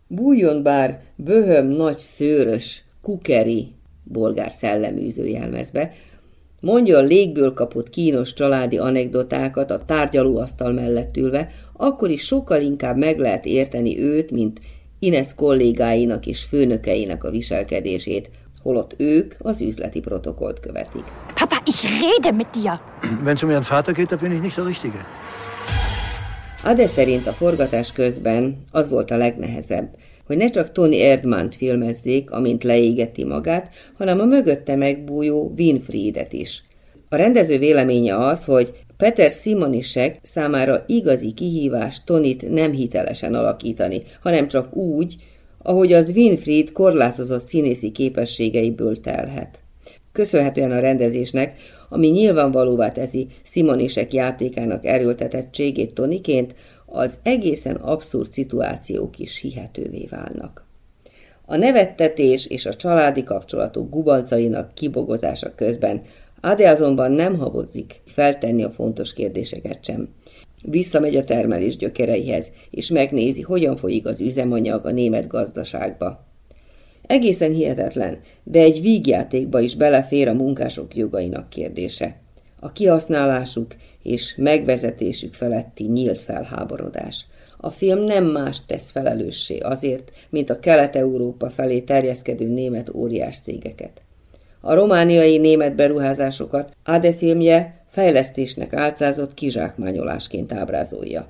Bújjon 0.08 0.64
bár 0.64 1.02
böhöm 1.16 1.68
nagy 1.68 1.98
szőrös, 1.98 2.84
kukeri, 3.02 3.80
bolgár 4.12 4.52
szelleműző 4.52 5.28
jelmezbe, 5.28 5.92
mondjon 6.60 7.08
légből 7.08 7.54
kapott 7.54 7.90
kínos 7.90 8.34
családi 8.34 8.78
anekdotákat 8.78 9.72
a 9.72 9.86
tárgyalóasztal 9.86 10.72
mellett 10.72 11.18
ülve, 11.18 11.50
akkor 11.74 12.10
is 12.10 12.26
sokkal 12.26 12.62
inkább 12.62 12.98
meg 12.98 13.20
lehet 13.20 13.46
érteni 13.46 14.00
őt, 14.00 14.32
mint 14.32 14.60
Ines 15.00 15.36
kollégáinak 15.36 16.26
és 16.26 16.44
főnökeinek 16.44 17.24
a 17.24 17.30
viselkedését, 17.30 18.30
holott 18.64 18.94
ők 18.98 19.34
az 19.38 19.62
üzleti 19.62 20.00
protokollt 20.00 20.60
követik. 20.60 21.04
Papa, 21.36 21.56
ich 21.66 21.84
rede 21.84 22.32
mit 22.36 22.48
dir! 22.54 22.80
Wenn 23.24 23.36
es 23.36 23.44
um 23.44 23.50
Ihren 23.50 23.64
Vater 23.64 23.94
geht, 23.94 24.10
da 24.10 24.16
bin 24.16 24.32
ich 24.32 24.42
nicht 24.42 24.56
der 24.56 24.66
Richtige. 24.66 25.06
Ade 26.64 26.88
szerint 26.88 27.28
a 27.28 27.32
forgatás 27.32 27.92
közben 27.92 28.58
az 28.72 28.90
volt 28.90 29.12
a 29.12 29.18
legnehezebb, 29.18 29.96
hogy 30.32 30.40
ne 30.40 30.50
csak 30.50 30.72
Tony 30.72 30.94
Erdmann 30.94 31.50
filmezzék, 31.50 32.32
amint 32.32 32.64
leégeti 32.64 33.24
magát, 33.24 33.70
hanem 33.98 34.20
a 34.20 34.26
mögötte 34.26 34.76
megbújó 34.76 35.54
Winfriedet 35.58 36.34
is. 36.34 36.64
A 37.10 37.16
rendező 37.16 37.58
véleménye 37.58 38.18
az, 38.18 38.46
hogy 38.46 38.74
Peter 38.98 39.32
Simonisek 39.32 40.20
számára 40.22 40.84
igazi 40.88 41.32
kihívás 41.32 42.04
Tonit 42.04 42.50
nem 42.50 42.72
hitelesen 42.72 43.34
alakítani, 43.34 44.04
hanem 44.22 44.48
csak 44.48 44.76
úgy, 44.76 45.16
ahogy 45.58 45.94
az 45.94 46.10
Winfried 46.10 46.72
korlátozott 46.72 47.46
színészi 47.48 47.92
képességeiből 47.92 49.02
telhet. 49.02 49.61
Köszönhetően 50.12 50.72
a 50.72 50.80
rendezésnek, 50.80 51.60
ami 51.90 52.08
nyilvánvalóvá 52.08 52.92
teszi 52.92 53.28
Simonisek 53.44 54.14
játékának 54.14 54.86
erőltetettségét 54.86 55.94
Toniként, 55.94 56.56
az 56.86 57.20
egészen 57.24 57.76
abszurd 57.76 58.32
szituációk 58.32 59.20
is 59.20 59.40
hihetővé 59.40 60.08
válnak. 60.10 60.66
A 61.46 61.56
nevettetés 61.56 62.46
és 62.46 62.66
a 62.66 62.74
családi 62.74 63.24
kapcsolatok 63.24 63.90
gubancainak 63.90 64.74
kibogozása 64.74 65.56
közben 65.56 66.02
Ade 66.42 66.70
azonban 66.70 67.12
nem 67.12 67.38
habozik 67.38 68.02
feltenni 68.06 68.64
a 68.64 68.72
fontos 68.72 69.14
kérdéseket 69.14 69.86
sem. 69.86 70.10
Visszamegy 70.64 71.16
a 71.16 71.24
termelés 71.24 71.78
gyökereihez, 71.78 72.52
és 72.70 72.90
megnézi, 72.90 73.42
hogyan 73.42 73.76
folyik 73.76 74.06
az 74.06 74.20
üzemanyag 74.20 74.86
a 74.86 74.92
német 74.92 75.28
gazdaságba. 75.28 76.31
Egészen 77.08 77.52
hihetetlen, 77.52 78.20
de 78.44 78.60
egy 78.60 78.82
vígjátékba 78.82 79.60
is 79.60 79.76
belefér 79.76 80.28
a 80.28 80.34
munkások 80.34 80.96
jogainak 80.96 81.50
kérdése. 81.50 82.16
A 82.60 82.72
kihasználásuk 82.72 83.76
és 84.04 84.36
megvezetésük 84.38 85.34
feletti 85.34 85.84
nyílt 85.84 86.20
felháborodás. 86.20 87.26
A 87.58 87.70
film 87.70 88.00
nem 88.00 88.26
más 88.26 88.66
tesz 88.66 88.92
felelőssé 88.92 89.58
azért, 89.58 90.12
mint 90.30 90.50
a 90.50 90.60
Kelet-Európa 90.60 91.50
felé 91.50 91.80
terjeszkedő 91.80 92.48
német 92.48 92.90
óriás 92.94 93.40
cégeket. 93.40 94.02
A 94.62 94.74
romániai 94.74 95.38
német 95.38 95.76
beruházásokat 95.76 96.76
Ade 96.84 97.14
filmje 97.14 97.86
fejlesztésnek 97.90 98.74
álcázott 98.74 99.34
kizsákmányolásként 99.34 100.54
ábrázolja. 100.54 101.28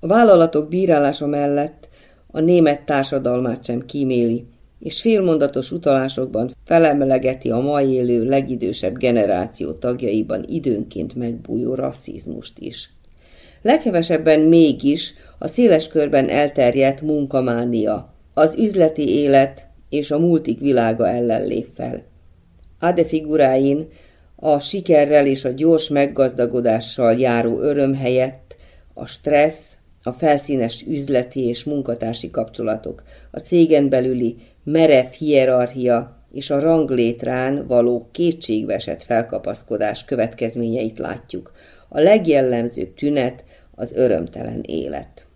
A 0.00 0.06
vállalatok 0.06 0.68
bírálása 0.68 1.26
mellett 1.26 1.88
a 2.26 2.40
német 2.40 2.80
társadalmát 2.80 3.64
sem 3.64 3.86
kíméli, 3.86 4.46
és 4.86 5.00
félmondatos 5.00 5.72
utalásokban 5.72 6.50
felemlegeti 6.64 7.50
a 7.50 7.60
mai 7.60 7.92
élő 7.92 8.24
legidősebb 8.24 8.96
generáció 8.96 9.72
tagjaiban 9.72 10.44
időnként 10.48 11.14
megbújó 11.14 11.74
rasszizmust 11.74 12.58
is. 12.58 12.90
Leghevesebben 13.62 14.40
mégis 14.40 15.14
a 15.38 15.48
széles 15.48 15.88
körben 15.88 16.28
elterjedt 16.28 17.00
munkamánia, 17.00 18.14
az 18.34 18.54
üzleti 18.58 19.08
élet 19.08 19.66
és 19.88 20.10
a 20.10 20.18
multik 20.18 20.60
világa 20.60 21.08
ellen 21.08 21.46
lép 21.46 21.66
fel. 21.74 22.02
Ade 22.78 23.04
figuráin 23.04 23.88
a 24.36 24.58
sikerrel 24.58 25.26
és 25.26 25.44
a 25.44 25.50
gyors 25.50 25.88
meggazdagodással 25.88 27.18
járó 27.18 27.60
öröm 27.60 27.94
helyett 27.94 28.56
a 28.94 29.06
stressz, 29.06 29.76
a 30.02 30.12
felszínes 30.12 30.84
üzleti 30.88 31.46
és 31.46 31.64
munkatársi 31.64 32.30
kapcsolatok, 32.30 33.02
a 33.30 33.38
cégen 33.38 33.88
belüli 33.88 34.36
merev 34.66 35.10
hierarchia 35.10 36.16
és 36.32 36.50
a 36.50 36.60
ranglétrán 36.60 37.66
való 37.66 38.08
kétségvesett 38.12 39.04
felkapaszkodás 39.04 40.04
következményeit 40.04 40.98
látjuk. 40.98 41.52
A 41.88 42.00
legjellemzőbb 42.00 42.94
tünet 42.94 43.44
az 43.74 43.92
örömtelen 43.92 44.60
élet. 44.60 45.26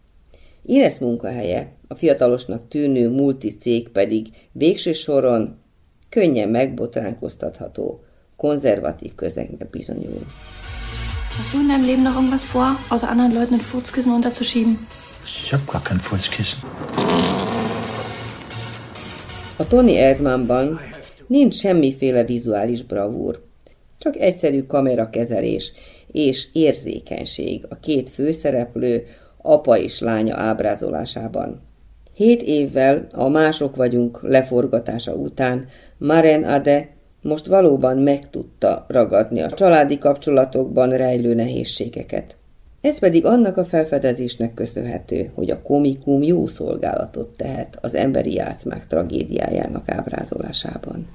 Ines 0.62 0.98
munkahelye, 0.98 1.72
a 1.88 1.94
fiatalosnak 1.94 2.68
tűnő 2.68 3.10
multicég 3.10 3.88
pedig 3.88 4.26
végső 4.52 4.92
soron 4.92 5.58
könnyen 6.08 6.48
megbotránkoztatható, 6.48 8.04
konzervatív 8.36 9.14
közegnek 9.14 9.70
bizonyul. 9.70 10.26
Hast 11.36 11.52
du 11.52 11.60
in 11.60 11.66
deinem 11.66 11.86
Leben 11.86 12.02
noch 12.02 12.14
irgendwas 12.14 12.44
vor, 12.44 12.76
außer 12.88 13.08
anderen 13.08 13.32
Leuten 13.32 13.54
ein 13.54 13.60
Furzkissen 13.60 14.12
unterzuschieben? 14.12 14.86
Ich 15.24 15.52
hab 15.52 15.66
gar 15.66 15.82
kein 15.82 16.00
Furzkissen. 16.00 16.58
A 19.60 19.66
Tony 19.66 19.96
Erdmannban 19.96 20.80
nincs 21.26 21.54
semmiféle 21.54 22.24
vizuális 22.24 22.82
bravúr, 22.82 23.42
csak 23.98 24.16
egyszerű 24.16 24.62
kamerakezelés 24.62 25.72
és 26.12 26.48
érzékenység 26.52 27.66
a 27.68 27.78
két 27.78 28.10
főszereplő 28.10 29.06
apa 29.42 29.78
és 29.78 30.00
lánya 30.00 30.36
ábrázolásában. 30.36 31.62
Hét 32.14 32.42
évvel 32.42 33.06
a 33.12 33.28
Mások 33.28 33.76
vagyunk 33.76 34.22
leforgatása 34.22 35.12
után 35.14 35.66
Maren 35.98 36.44
Ade 36.44 36.88
most 37.22 37.46
valóban 37.46 37.98
meg 37.98 38.30
tudta 38.30 38.84
ragadni 38.88 39.40
a 39.40 39.50
családi 39.50 39.98
kapcsolatokban 39.98 40.90
rejlő 40.96 41.34
nehézségeket. 41.34 42.36
Ez 42.80 42.98
pedig 42.98 43.24
annak 43.24 43.56
a 43.56 43.64
felfedezésnek 43.64 44.54
köszönhető, 44.54 45.30
hogy 45.34 45.50
a 45.50 45.62
komikum 45.62 46.22
jó 46.22 46.46
szolgálatot 46.46 47.36
tehet 47.36 47.78
az 47.80 47.94
emberi 47.94 48.32
játszmák 48.32 48.86
tragédiájának 48.86 49.88
ábrázolásában. 49.88 51.06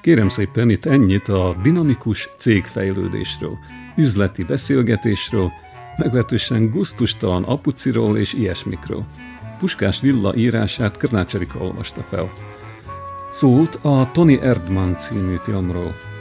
Kérem 0.00 0.28
szépen 0.28 0.70
itt 0.70 0.84
ennyit 0.84 1.28
a 1.28 1.56
dinamikus 1.62 2.28
cégfejlődésről, 2.38 3.58
üzleti 3.96 4.44
beszélgetésről, 4.44 5.50
meglehetősen 5.96 6.70
guztustalan 6.70 7.42
apuciról 7.42 8.18
és 8.18 8.32
ilyesmikről. 8.32 9.04
Puskás 9.58 10.00
Villa 10.00 10.34
írását 10.34 10.96
Krnács 10.96 11.34
Erika 11.34 11.58
olvasta 11.58 12.02
fel. 12.02 12.32
szólt 13.32 13.74
a 13.82 14.10
Tony 14.12 14.38
Erdmann 14.42 14.96
című 14.96 15.36
filmről. 15.36 16.11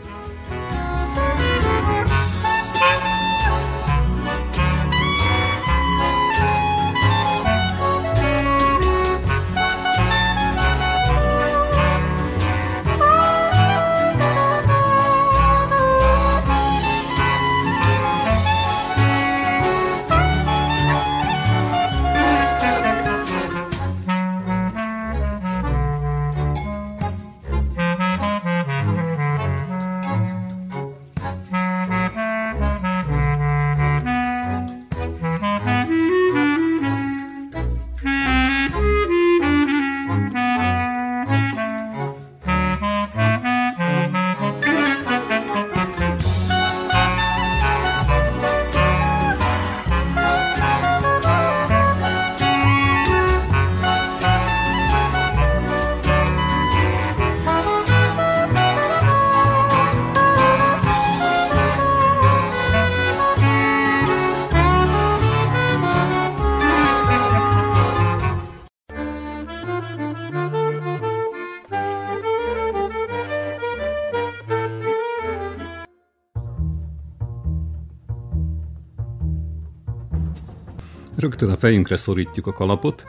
Rögtön 81.42 81.60
a 81.60 81.68
fejünkre 81.68 81.98
szorítjuk 81.98 82.48
a 82.48 82.54
kalapot, 82.54 83.06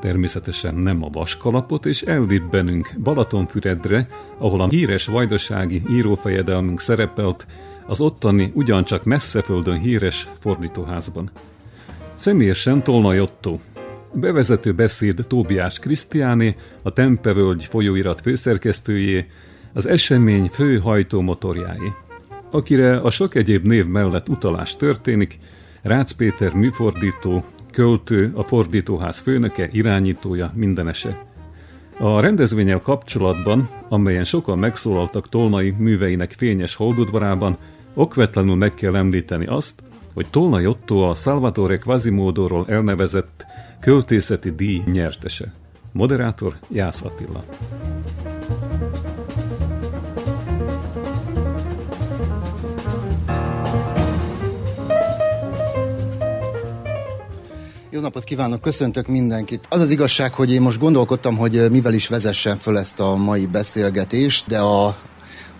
természetesen 0.00 0.74
nem 0.74 1.04
a 1.04 1.08
vaskalapot, 1.08 1.86
és 1.86 2.02
eldibbenünk 2.02 2.94
Balatonfüredre, 3.02 4.08
ahol 4.38 4.60
a 4.60 4.68
híres 4.68 5.06
vajdasági 5.06 5.82
írófejedelmünk 5.90 6.80
szerepelt, 6.80 7.46
az 7.86 8.00
ottani 8.00 8.52
ugyancsak 8.54 9.04
messzeföldön 9.04 9.78
híres 9.78 10.28
fordítóházban. 10.38 11.30
Személyesen 12.14 12.82
Tolnai 12.82 13.20
Otto. 13.20 13.58
Bevezető 14.12 14.72
beszéd 14.72 15.24
Tóbiás 15.28 15.78
Krisztiáné, 15.78 16.54
a 16.82 16.92
Tempevölgy 16.92 17.64
folyóirat 17.64 18.20
főszerkesztőjé, 18.20 19.26
az 19.72 19.86
esemény 19.86 20.48
fő 20.48 20.78
hajtómotorjáé. 20.78 21.92
Akire 22.50 22.96
a 22.96 23.10
sok 23.10 23.34
egyéb 23.34 23.66
név 23.66 23.86
mellett 23.86 24.28
utalás 24.28 24.76
történik, 24.76 25.38
Rácz 25.82 26.12
Péter 26.12 26.52
műfordító, 26.52 27.44
költő, 27.72 28.32
a 28.34 28.42
fordítóház 28.42 29.18
főnöke, 29.18 29.68
irányítója, 29.72 30.52
mindenese. 30.54 31.24
A 31.98 32.20
rendezvényel 32.20 32.80
kapcsolatban, 32.80 33.68
amelyen 33.88 34.24
sokan 34.24 34.58
megszólaltak 34.58 35.28
Tolnai 35.28 35.70
műveinek 35.70 36.32
fényes 36.32 36.74
holdudvarában, 36.74 37.56
okvetlenül 37.94 38.54
meg 38.54 38.74
kell 38.74 38.96
említeni 38.96 39.46
azt, 39.46 39.82
hogy 40.14 40.26
Tolnai 40.30 40.66
Otto 40.66 40.98
a 40.98 41.14
Salvatore 41.14 41.76
Quasimodoról 41.76 42.64
elnevezett 42.68 43.44
költészeti 43.80 44.50
díj 44.50 44.82
nyertese. 44.92 45.52
Moderátor 45.92 46.56
Jász 46.68 47.02
Attila. 47.02 47.44
Jó 57.94 58.00
napot 58.00 58.24
kívánok, 58.24 58.60
köszöntök 58.60 59.06
mindenkit. 59.06 59.66
Az 59.68 59.80
az 59.80 59.90
igazság, 59.90 60.34
hogy 60.34 60.52
én 60.52 60.60
most 60.60 60.78
gondolkodtam, 60.78 61.36
hogy 61.36 61.70
mivel 61.70 61.94
is 61.94 62.08
vezessen 62.08 62.56
föl 62.56 62.78
ezt 62.78 63.00
a 63.00 63.14
mai 63.16 63.46
beszélgetést, 63.46 64.46
de 64.46 64.58
a, 64.58 64.96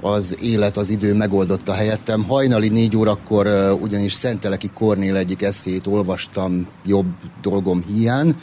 az 0.00 0.36
élet, 0.40 0.76
az 0.76 0.88
idő 0.88 1.14
megoldotta 1.14 1.72
helyettem. 1.72 2.24
Hajnali 2.24 2.68
négy 2.68 2.96
órakor 2.96 3.46
ugyanis 3.80 4.12
Szenteleki 4.12 4.70
Kornél 4.74 5.16
egyik 5.16 5.42
eszét 5.42 5.86
olvastam 5.86 6.68
jobb 6.84 7.06
dolgom 7.42 7.84
hiány, 7.94 8.36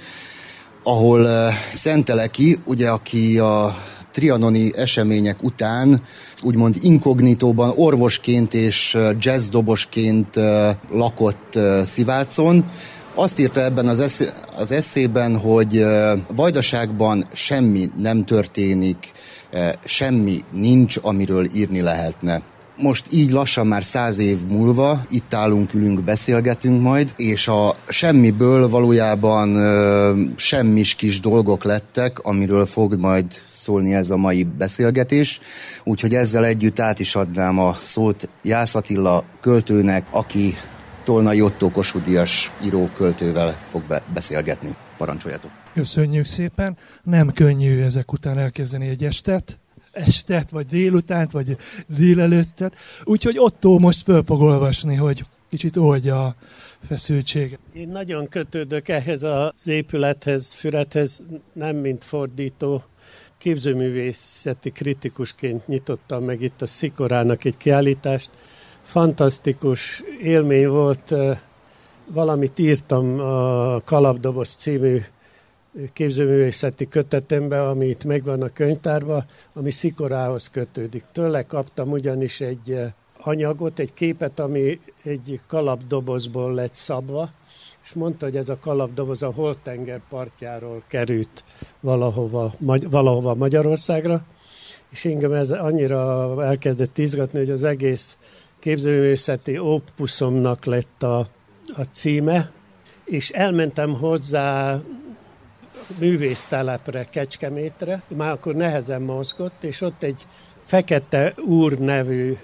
ahol 0.84 1.28
Szenteleki, 1.73 2.60
ugye 2.65 2.89
aki 2.89 3.39
a 3.39 3.75
trianoni 4.12 4.78
események 4.78 5.43
után 5.43 6.02
úgymond 6.41 6.75
inkognitóban 6.82 7.73
orvosként 7.75 8.54
és 8.54 8.97
jazzdobosként 9.19 10.36
lakott 10.91 11.60
Szivácon, 11.86 12.65
azt 13.19 13.39
írta 13.39 13.62
ebben 13.62 13.88
az, 13.88 13.99
esz, 13.99 14.34
az 14.58 14.71
eszében, 14.71 15.38
hogy 15.38 15.86
Vajdaságban 16.36 17.25
semmi 17.34 17.91
nem 17.97 18.25
történik, 18.25 19.12
semmi 19.84 20.43
nincs, 20.51 20.97
amiről 21.01 21.47
írni 21.55 21.82
lehetne. 21.82 22.41
Most 22.77 23.05
így 23.12 23.32
lassan 23.32 23.67
már 23.67 23.84
száz 23.84 24.17
év 24.17 24.38
múlva 24.47 25.01
itt 25.10 25.34
állunk, 25.34 25.73
ülünk, 25.73 26.03
beszélgetünk 26.03 26.82
majd, 26.82 27.13
és 27.15 27.47
a 27.47 27.75
semmiből 27.88 28.69
valójában 28.69 29.55
semmis 30.36 30.95
kis 30.95 31.19
dolgok 31.19 31.63
lettek, 31.63 32.19
amiről 32.19 32.65
fog 32.65 32.95
majd 32.95 33.25
szólni 33.55 33.93
ez 33.93 34.10
a 34.10 34.17
mai 34.17 34.47
beszélgetés. 34.58 35.39
Úgyhogy 35.84 36.13
ezzel 36.13 36.45
együtt 36.45 36.79
át 36.79 36.99
is 36.99 37.15
adnám 37.15 37.60
a 37.60 37.77
szót 37.82 38.29
Jász 38.43 38.75
Attila 38.75 39.23
költőnek, 39.41 40.05
aki 40.12 40.55
Tolnai 41.09 41.41
Otto 41.41 41.71
Kossuth 41.71 42.27
íróköltővel 42.65 43.51
fog 43.65 43.83
beszélgetni. 44.13 44.69
Parancsoljatok! 44.97 45.51
Köszönjük 45.73 46.25
szépen! 46.25 46.77
Nem 47.03 47.33
könnyű 47.33 47.81
ezek 47.81 48.11
után 48.11 48.37
elkezdeni 48.37 48.87
egy 48.87 49.03
estet, 49.03 49.59
estet, 49.91 50.49
vagy 50.49 50.65
délutánt, 50.65 51.31
vagy 51.31 51.57
délelőttet. 51.87 52.75
Úgyhogy 53.03 53.37
Otto 53.37 53.77
most 53.77 54.03
föl 54.03 54.23
fog 54.23 54.41
olvasni, 54.41 54.95
hogy 54.95 55.23
kicsit 55.49 55.77
oldja 55.77 56.25
a 56.25 56.35
feszültséget. 56.87 57.59
Én 57.73 57.87
nagyon 57.87 58.27
kötődök 58.27 58.87
ehhez 58.87 59.23
az 59.23 59.67
épülethez, 59.67 60.53
fürethez, 60.53 61.23
nem 61.53 61.75
mint 61.75 62.03
fordító, 62.03 62.83
képzőművészeti 63.37 64.69
kritikusként 64.69 65.67
nyitottam 65.67 66.23
meg 66.23 66.41
itt 66.41 66.61
a 66.61 66.67
Szikorának 66.67 67.45
egy 67.45 67.57
kiállítást, 67.57 68.29
fantasztikus 68.89 70.04
élmény 70.21 70.67
volt. 70.67 71.15
Valamit 72.08 72.60
írtam 72.60 73.19
a 73.19 73.80
Kalapdoboz 73.86 74.56
című 74.56 75.02
képzőművészeti 75.93 76.88
kötetembe, 76.88 77.67
ami 77.67 77.86
itt 77.86 78.04
megvan 78.04 78.41
a 78.41 78.47
könyvtárban, 78.49 79.25
ami 79.54 79.71
Szikorához 79.71 80.49
kötődik. 80.49 81.04
Tőle 81.12 81.41
kaptam 81.43 81.91
ugyanis 81.91 82.41
egy 82.41 82.80
anyagot, 83.21 83.80
egy 83.80 83.93
képet, 83.93 84.39
ami 84.39 84.80
egy 85.04 85.39
kalapdobozból 85.47 86.54
lett 86.54 86.73
szabva, 86.73 87.30
és 87.84 87.93
mondta, 87.93 88.25
hogy 88.25 88.38
ez 88.38 88.49
a 88.49 88.60
kalapdoboz 88.60 89.21
a 89.21 89.32
Holtenger 89.32 90.02
partjáról 90.10 90.84
került 90.88 91.43
valahova, 91.80 92.54
valahova 92.89 93.36
Magyarországra, 93.36 94.25
és 94.89 95.06
engem 95.06 95.32
ez 95.32 95.52
annyira 95.52 96.36
elkezdett 96.43 96.97
izgatni, 96.97 97.39
hogy 97.39 97.49
az 97.49 97.63
egész 97.63 98.17
képzőművészeti 98.59 99.57
opuszomnak 99.57 100.65
lett 100.65 101.03
a, 101.03 101.17
a 101.73 101.81
címe, 101.91 102.51
és 103.05 103.29
elmentem 103.29 103.93
hozzá 103.93 104.79
művésztelepre, 105.97 107.03
Kecskemétre, 107.03 108.01
már 108.07 108.31
akkor 108.31 108.55
nehezen 108.55 109.01
mozgott, 109.01 109.63
és 109.63 109.81
ott 109.81 110.03
egy 110.03 110.21
Fekete 110.65 111.33
úr 111.45 111.77
nevű 111.77 112.37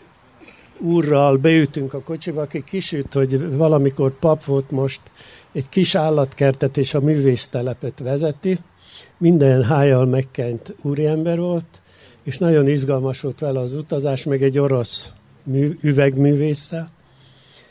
úrral 0.78 1.38
beütünk 1.38 1.94
a 1.94 2.02
kocsiba, 2.02 2.42
aki 2.42 2.64
kisült, 2.64 3.14
hogy 3.14 3.56
valamikor 3.56 4.20
pap 4.20 4.44
volt 4.44 4.72
most, 4.72 5.02
egy 5.52 5.70
kis 5.70 5.96
állatkertet 5.96 6.78
és 6.78 6.94
a 6.94 7.00
művésztelepet 7.00 8.00
vezeti. 8.00 8.58
Minden 9.18 9.64
hájjal 9.64 10.06
megkent 10.06 10.76
úriember 10.82 11.40
volt, 11.40 11.82
és 12.24 12.38
nagyon 12.38 12.68
izgalmas 12.68 13.22
volt 13.22 13.40
vele 13.40 13.60
az 13.60 13.74
utazás, 13.74 14.24
meg 14.24 14.44
egy 14.44 14.60
orosz 14.60 15.10
mű, 15.46 15.78
üvegművésszel. 15.82 16.92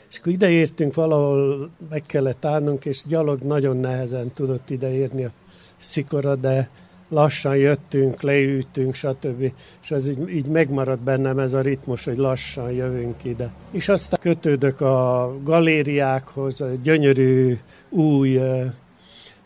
És 0.09 0.17
akkor 0.17 0.31
ideértünk, 0.31 0.93
valahol 0.93 1.69
meg 1.89 2.03
kellett 2.05 2.45
állnunk, 2.45 2.85
és 2.85 3.03
gyalog 3.07 3.41
nagyon 3.41 3.77
nehezen 3.77 4.31
tudott 4.31 4.69
ideérni 4.69 5.23
a 5.23 5.31
szikora, 5.77 6.35
de 6.35 6.69
lassan 7.09 7.55
jöttünk, 7.55 8.21
leültünk, 8.21 8.93
stb. 8.93 9.51
És 9.83 9.91
ez 9.91 10.07
így, 10.07 10.29
így 10.29 10.47
megmaradt 10.47 11.01
bennem 11.01 11.39
ez 11.39 11.53
a 11.53 11.61
ritmus, 11.61 12.05
hogy 12.05 12.17
lassan 12.17 12.71
jövünk 12.71 13.23
ide. 13.23 13.53
És 13.71 13.89
aztán 13.89 14.19
kötődök 14.19 14.81
a 14.81 15.31
galériákhoz, 15.43 16.61
a 16.61 16.69
gyönyörű 16.83 17.57
új 17.89 18.39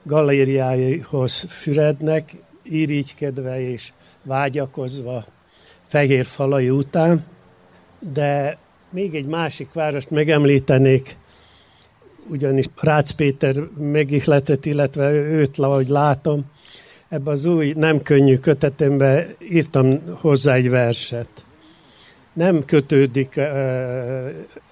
galériáihoz 0.03 1.45
Fürednek, 1.49 2.31
irigykedve 2.63 3.61
és 3.71 3.91
vágyakozva 4.23 5.25
fehér 5.87 6.25
falai 6.25 6.69
után, 6.69 7.23
de 7.99 8.57
még 8.89 9.15
egy 9.15 9.25
másik 9.25 9.73
várost 9.73 10.09
megemlítenék, 10.09 11.15
ugyanis 12.27 12.65
Rácz 12.75 13.11
Péter 13.11 13.55
megihletett, 13.77 14.65
illetve 14.65 15.11
őt, 15.11 15.59
ahogy 15.59 15.87
látom, 15.87 16.45
ebbe 17.09 17.31
az 17.31 17.45
új 17.45 17.73
nem 17.75 18.01
könnyű 18.01 18.37
kötetembe 18.37 19.27
írtam 19.51 19.99
hozzá 20.15 20.53
egy 20.53 20.69
verset. 20.69 21.29
Nem 22.33 22.65
kötődik 22.65 23.37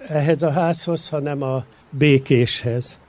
ehhez 0.07 0.43
a 0.43 0.51
házhoz, 0.51 1.09
hanem 1.09 1.41
a 1.41 1.65
békéshez. 1.89 2.99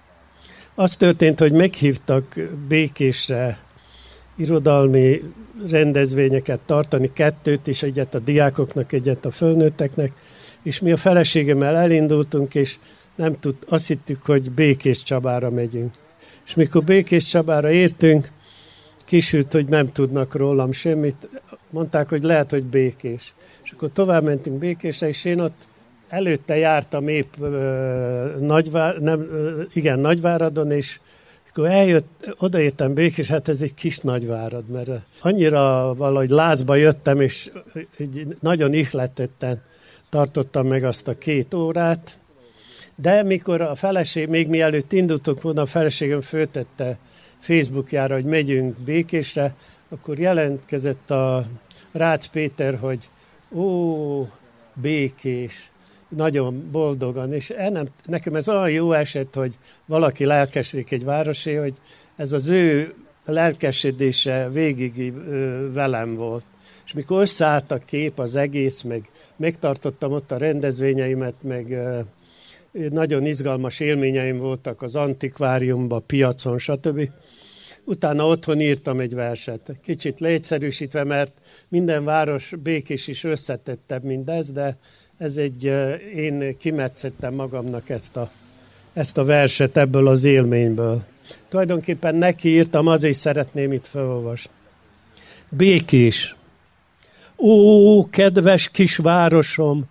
Az 0.74 0.96
történt, 0.96 1.38
hogy 1.38 1.52
meghívtak 1.52 2.40
békésre 2.68 3.58
irodalmi 4.38 5.22
rendezvényeket 5.70 6.60
tartani, 6.66 7.12
kettőt 7.12 7.68
és 7.68 7.82
egyet 7.82 8.14
a 8.14 8.18
diákoknak, 8.18 8.92
egyet 8.92 9.24
a 9.24 9.30
fölnőtteknek, 9.30 10.12
és 10.62 10.80
mi 10.80 10.92
a 10.92 10.96
feleségemmel 10.96 11.76
elindultunk, 11.76 12.54
és 12.54 12.76
nem 13.14 13.40
tud, 13.40 13.56
azt 13.68 13.86
hittük, 13.86 14.24
hogy 14.24 14.50
Békés 14.50 15.02
Csabára 15.02 15.50
megyünk. 15.50 15.94
És 16.46 16.54
mikor 16.54 16.84
Békés 16.84 17.24
Csabára 17.24 17.70
értünk, 17.70 18.30
kisült, 19.04 19.52
hogy 19.52 19.68
nem 19.68 19.92
tudnak 19.92 20.34
rólam 20.34 20.72
semmit. 20.72 21.28
Mondták, 21.70 22.08
hogy 22.08 22.22
lehet, 22.22 22.50
hogy 22.50 22.64
Békés. 22.64 23.34
És 23.64 23.70
akkor 23.70 23.90
tovább 23.92 24.24
mentünk 24.24 24.58
Békésre, 24.58 25.08
és 25.08 25.24
én 25.24 25.40
ott 25.40 25.66
előtte 26.08 26.56
jártam 26.56 27.08
épp 27.08 27.32
ö, 27.40 28.36
Nagyvár, 28.40 28.98
nem, 28.98 29.20
ö, 29.20 29.62
igen, 29.72 29.98
Nagyváradon, 29.98 30.70
és 30.70 31.00
akkor 31.58 31.70
eljött, 31.70 32.34
odaértem 32.38 32.94
Békés, 32.94 33.28
hát 33.28 33.48
ez 33.48 33.62
egy 33.62 33.74
kis 33.74 33.98
Nagyvárad, 33.98 34.68
mert 34.68 34.90
annyira 35.20 35.94
valahogy 35.94 36.28
lázba 36.28 36.74
jöttem, 36.74 37.20
és 37.20 37.50
egy 37.96 38.36
nagyon 38.40 38.72
ihletetten 38.72 39.62
tartottam 40.08 40.66
meg 40.66 40.84
azt 40.84 41.08
a 41.08 41.18
két 41.18 41.54
órát, 41.54 42.18
de 42.94 43.22
mikor 43.22 43.60
a 43.60 43.74
feleség, 43.74 44.28
még 44.28 44.48
mielőtt 44.48 44.92
indultunk 44.92 45.42
volna, 45.42 45.62
a 45.62 45.66
feleségem 45.66 46.20
föltette 46.20 46.98
Facebookjára, 47.38 48.14
hogy 48.14 48.24
megyünk 48.24 48.78
Békésre, 48.78 49.54
akkor 49.88 50.18
jelentkezett 50.18 51.10
a 51.10 51.44
Rácz 51.92 52.26
Péter, 52.26 52.78
hogy 52.78 53.08
ó, 53.52 54.28
Békés, 54.74 55.70
nagyon 56.08 56.68
boldogan, 56.70 57.32
és 57.32 57.50
ennem, 57.50 57.86
nekem 58.04 58.34
ez 58.34 58.48
olyan 58.48 58.70
jó 58.70 58.92
eset, 58.92 59.34
hogy 59.34 59.54
valaki 59.86 60.24
lelkesedik 60.24 60.90
egy 60.90 61.04
városé, 61.04 61.54
hogy 61.54 61.74
ez 62.16 62.32
az 62.32 62.48
ő 62.48 62.94
lelkesedése 63.24 64.48
végig 64.52 65.14
ö, 65.14 65.72
velem 65.72 66.14
volt. 66.14 66.44
És 66.86 66.92
mikor 66.92 67.20
összeállt 67.20 67.70
a 67.70 67.78
kép, 67.78 68.18
az 68.18 68.36
egész, 68.36 68.82
meg 68.82 69.10
megtartottam 69.36 70.12
ott 70.12 70.30
a 70.30 70.36
rendezvényeimet, 70.36 71.34
meg 71.42 71.70
ö, 71.70 72.00
nagyon 72.72 73.26
izgalmas 73.26 73.80
élményeim 73.80 74.38
voltak 74.38 74.82
az 74.82 74.96
antikváriumban, 74.96 76.06
piacon, 76.06 76.58
stb. 76.58 77.10
Utána 77.84 78.26
otthon 78.26 78.60
írtam 78.60 79.00
egy 79.00 79.14
verset, 79.14 79.76
kicsit 79.82 80.20
leegyszerűsítve, 80.20 81.04
mert 81.04 81.40
minden 81.68 82.04
város 82.04 82.54
békés 82.62 83.06
is 83.06 83.24
összetettebb 83.24 84.04
mindez, 84.04 84.50
de 84.50 84.78
ez 85.18 85.36
egy, 85.36 85.64
én 86.14 86.56
kimetszettem 86.58 87.34
magamnak 87.34 87.88
ezt 87.88 88.16
a, 88.16 88.30
ezt 88.92 89.18
a 89.18 89.24
verset 89.24 89.76
ebből 89.76 90.08
az 90.08 90.24
élményből. 90.24 91.02
Tulajdonképpen 91.48 92.14
neki 92.14 92.48
írtam, 92.48 92.86
azért 92.86 93.16
szeretném 93.16 93.72
itt 93.72 93.86
felolvasni. 93.86 94.50
Békés. 95.48 96.36
Ó, 97.36 98.08
kedves 98.10 98.68
kis 98.70 98.96
városom, 98.96 99.84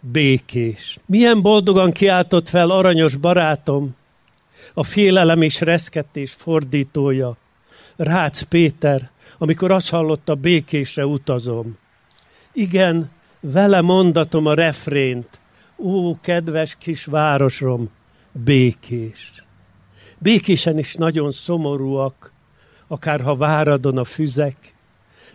békés. 0.00 0.98
Milyen 1.06 1.42
boldogan 1.42 1.92
kiáltott 1.92 2.48
fel 2.48 2.70
aranyos 2.70 3.16
barátom, 3.16 3.96
a 4.74 4.84
félelem 4.84 5.42
és 5.42 5.60
reszketés 5.60 6.32
fordítója, 6.32 7.36
Rácz 7.96 8.42
Péter, 8.42 9.10
amikor 9.38 9.70
azt 9.70 9.90
hallotta, 9.90 10.34
békésre 10.34 11.06
utazom. 11.06 11.78
Igen, 12.52 13.10
vele 13.42 13.80
mondatom 13.80 14.46
a 14.46 14.54
refrént, 14.54 15.40
ó, 15.76 16.20
kedves 16.20 16.76
kis 16.78 17.04
városom, 17.04 17.90
békés. 18.32 19.32
Békésen 20.18 20.78
is 20.78 20.94
nagyon 20.94 21.32
szomorúak, 21.32 22.32
akárha 22.86 23.36
váradon 23.36 23.98
a 23.98 24.04
füzek, 24.04 24.56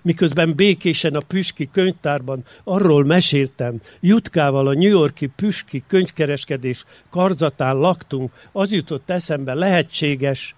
miközben 0.02 0.56
békésen 0.56 1.16
a 1.16 1.20
Püski 1.20 1.70
könyvtárban 1.72 2.44
arról 2.64 3.06
meséltem, 3.06 3.82
Jutkával 4.00 4.68
a 4.68 4.74
New 4.74 4.90
Yorki 4.90 5.28
Püski 5.28 5.84
könyvkereskedés 5.88 6.86
karzatán 7.10 7.76
laktunk, 7.76 8.32
az 8.52 8.72
jutott 8.72 9.10
eszembe 9.10 9.54
lehetséges, 9.54 10.56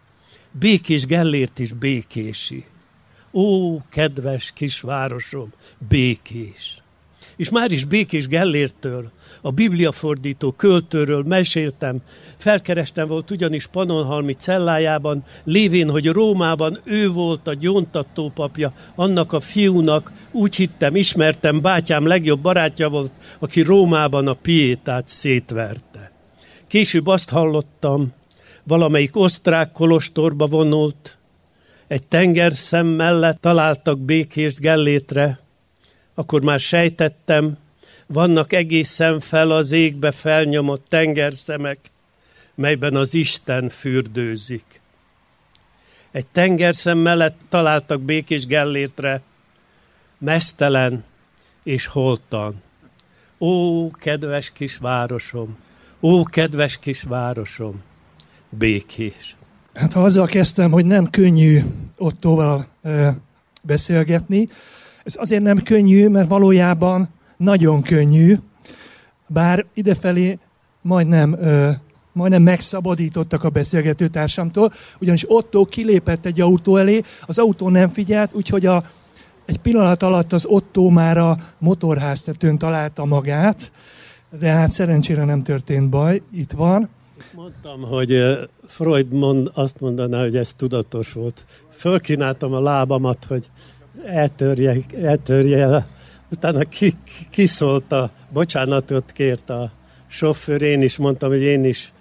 Békés 0.51 1.05
Gellért 1.05 1.59
is 1.59 1.73
békési. 1.73 2.65
Ó, 3.31 3.77
kedves 3.89 4.51
kisvárosom, 4.55 5.53
békés! 5.87 6.81
És 7.39 7.49
már 7.49 7.71
is 7.71 7.85
Békés 7.85 8.27
Gellértől, 8.27 9.11
a 9.41 9.51
bibliafordító 9.51 10.51
költőről 10.51 11.23
meséltem, 11.23 11.97
felkerestem 12.37 13.07
volt 13.07 13.31
ugyanis 13.31 13.67
Panonhalmi 13.67 14.33
cellájában, 14.33 15.23
lévén, 15.43 15.89
hogy 15.89 16.07
Rómában 16.07 16.79
ő 16.83 17.11
volt 17.11 17.47
a 17.47 17.53
gyóntató 17.53 18.31
papja 18.35 18.73
annak 18.95 19.33
a 19.33 19.39
fiúnak, 19.39 20.11
úgy 20.31 20.55
hittem, 20.55 20.95
ismertem, 20.95 21.61
bátyám 21.61 22.07
legjobb 22.07 22.39
barátja 22.39 22.89
volt, 22.89 23.11
aki 23.39 23.61
Rómában 23.61 24.27
a 24.27 24.33
piétát 24.33 25.07
szétverte. 25.07 26.11
Később 26.67 27.07
azt 27.07 27.29
hallottam, 27.29 28.13
valamelyik 28.63 29.15
osztrák 29.15 29.71
kolostorba 29.71 30.47
vonult, 30.47 31.17
egy 31.87 32.07
tengerszem 32.07 32.87
mellett 32.87 33.41
találtak 33.41 33.99
békést 33.99 34.59
Gellétre, 34.59 35.39
akkor 36.19 36.43
már 36.43 36.59
sejtettem, 36.59 37.57
vannak 38.07 38.53
egészen 38.53 39.19
fel 39.19 39.51
az 39.51 39.71
égbe 39.71 40.11
felnyomott 40.11 40.85
tengerszemek, 40.87 41.79
melyben 42.55 42.95
az 42.95 43.13
Isten 43.13 43.69
fürdőzik. 43.69 44.81
Egy 46.11 46.27
tengerszem 46.27 46.97
mellett 46.97 47.37
találtak 47.49 48.01
békés 48.01 48.45
Gellértre, 48.45 49.21
mesztelen 50.17 51.03
és 51.63 51.85
holtan. 51.85 52.61
Ó, 53.37 53.87
kedves 53.91 54.51
kis 54.51 54.77
városom! 54.77 55.57
Ó, 55.99 56.23
kedves 56.23 56.79
kis 56.79 57.03
városom! 57.03 57.81
Békés. 58.49 59.35
Hát 59.73 59.93
ha 59.93 60.03
azzal 60.03 60.27
kezdtem, 60.27 60.71
hogy 60.71 60.85
nem 60.85 61.09
könnyű 61.09 61.61
Ottóval 61.97 62.67
e, 62.81 63.17
beszélgetni, 63.63 64.47
ez 65.09 65.15
azért 65.19 65.43
nem 65.43 65.63
könnyű, 65.63 66.07
mert 66.07 66.29
valójában 66.29 67.09
nagyon 67.37 67.81
könnyű, 67.81 68.37
bár 69.27 69.65
idefelé 69.73 70.39
majdnem, 70.81 71.37
ö, 71.41 71.71
majdnem 72.11 72.41
megszabadítottak 72.41 73.43
a 73.43 73.49
beszélgetőtársamtól, 73.49 74.73
ugyanis 74.99 75.25
Otto 75.27 75.65
kilépett 75.65 76.25
egy 76.25 76.41
autó 76.41 76.77
elé, 76.77 77.01
az 77.25 77.37
autó 77.37 77.69
nem 77.69 77.89
figyelt, 77.89 78.33
úgyhogy 78.33 78.65
a, 78.65 78.83
egy 79.45 79.57
pillanat 79.57 80.03
alatt 80.03 80.33
az 80.33 80.45
Otto 80.45 80.89
már 80.89 81.17
a 81.17 81.37
motorháztetőn 81.57 82.57
találta 82.57 83.05
magát, 83.05 83.71
de 84.39 84.47
hát 84.51 84.71
szerencsére 84.71 85.23
nem 85.23 85.41
történt 85.41 85.89
baj, 85.89 86.21
itt 86.31 86.51
van. 86.51 86.89
Mondtam, 87.35 87.81
hogy 87.81 88.39
Freud 88.65 89.13
mond, 89.13 89.51
azt 89.53 89.79
mondaná, 89.79 90.21
hogy 90.21 90.35
ez 90.35 90.53
tudatos 90.53 91.13
volt. 91.13 91.45
Fölkínáltam 91.69 92.53
a 92.53 92.61
lábamat, 92.61 93.25
hogy 93.27 93.45
eltörje, 94.05 94.77
eltörje 95.01 95.85
Utána 96.31 96.63
ki, 96.63 96.93
kiszólta, 97.29 98.11
bocsánatot 98.33 99.11
kért 99.11 99.49
a 99.49 99.71
sofőr, 100.07 100.61
én 100.61 100.81
is 100.81 100.97
mondtam, 100.97 101.29
hogy 101.29 101.41
én 101.41 101.63
is 101.63 101.93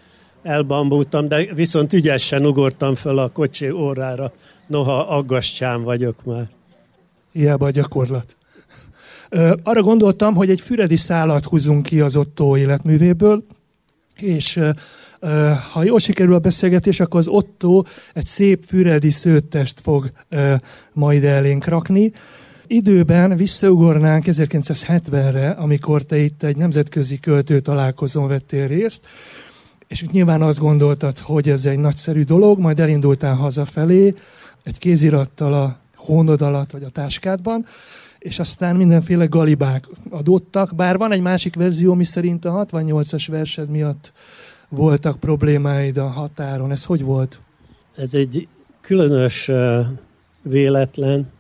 elbambultam, 0.43 1.29
de 1.29 1.55
viszont 1.55 1.93
ügyesen 1.93 2.47
ugortam 2.47 2.95
fel 2.95 3.19
a 3.19 3.29
kocsi 3.29 3.71
órára, 3.71 4.33
noha 4.67 5.09
aggastyán 5.09 5.83
vagyok 5.83 6.25
már. 6.25 6.49
Hiába 7.33 7.67
a 7.67 7.71
gyakorlat. 7.71 8.37
Ö, 9.29 9.55
arra 9.63 9.83
gondoltam, 9.83 10.35
hogy 10.35 10.51
egy 10.51 10.61
füredi 10.61 10.97
szálat 10.97 11.45
húzunk 11.45 11.83
ki 11.83 12.01
az 12.01 12.17
Otto 12.17 12.57
életművéből, 12.57 13.45
és 14.17 14.61
ha 15.73 15.83
jól 15.83 15.99
sikerül 15.99 16.35
a 16.35 16.39
beszélgetés, 16.39 17.01
akkor 17.01 17.21
az 17.21 17.29
Otto 17.29 17.83
egy 18.15 18.27
szép 18.27 18.65
füredi 18.67 19.11
szőttest 19.11 19.81
fog 19.81 20.11
majd 20.93 21.25
elénk 21.25 21.65
rakni. 21.65 22.13
Időben 22.67 23.37
visszaugornánk 23.37 24.25
1970-re, 24.27 25.51
amikor 25.51 26.03
te 26.03 26.17
itt 26.17 26.43
egy 26.43 26.57
nemzetközi 26.57 27.21
költő 27.21 27.61
találkozón 27.61 28.29
vettél 28.29 28.67
részt, 28.67 29.07
és 29.87 30.05
nyilván 30.11 30.43
azt 30.43 30.59
gondoltad, 30.59 31.19
hogy 31.19 31.49
ez 31.49 31.67
egy 31.67 31.79
nagyszerű 31.79 32.23
dolog, 32.23 32.59
majd 32.59 32.81
elindultál 32.81 33.35
hazafelé 33.35 34.15
egy 34.63 34.79
kézirattal 34.79 35.55
a 35.55 35.79
hónod 35.97 36.43
alatt, 36.43 36.71
vagy 36.71 36.83
a 36.83 36.91
táskádban, 36.91 37.67
és 38.19 38.39
aztán 38.39 38.77
mindenféle 38.77 39.25
galibák 39.25 39.89
adottak, 40.11 40.75
bár 40.75 40.97
van 40.97 41.13
egy 41.13 41.21
másik 41.21 41.55
verzió, 41.55 41.95
mi 41.95 42.05
szerint 42.05 42.45
a 42.45 42.67
68-as 42.71 43.27
versed 43.31 43.69
miatt 43.69 44.13
voltak 44.69 45.21
problémáid 45.21 45.97
a 45.97 46.07
határon. 46.07 46.71
Ez 46.71 46.85
hogy 46.85 47.03
volt? 47.03 47.39
Ez 47.97 48.15
egy 48.15 48.49
különös 48.81 49.51
véletlen, 50.43 51.31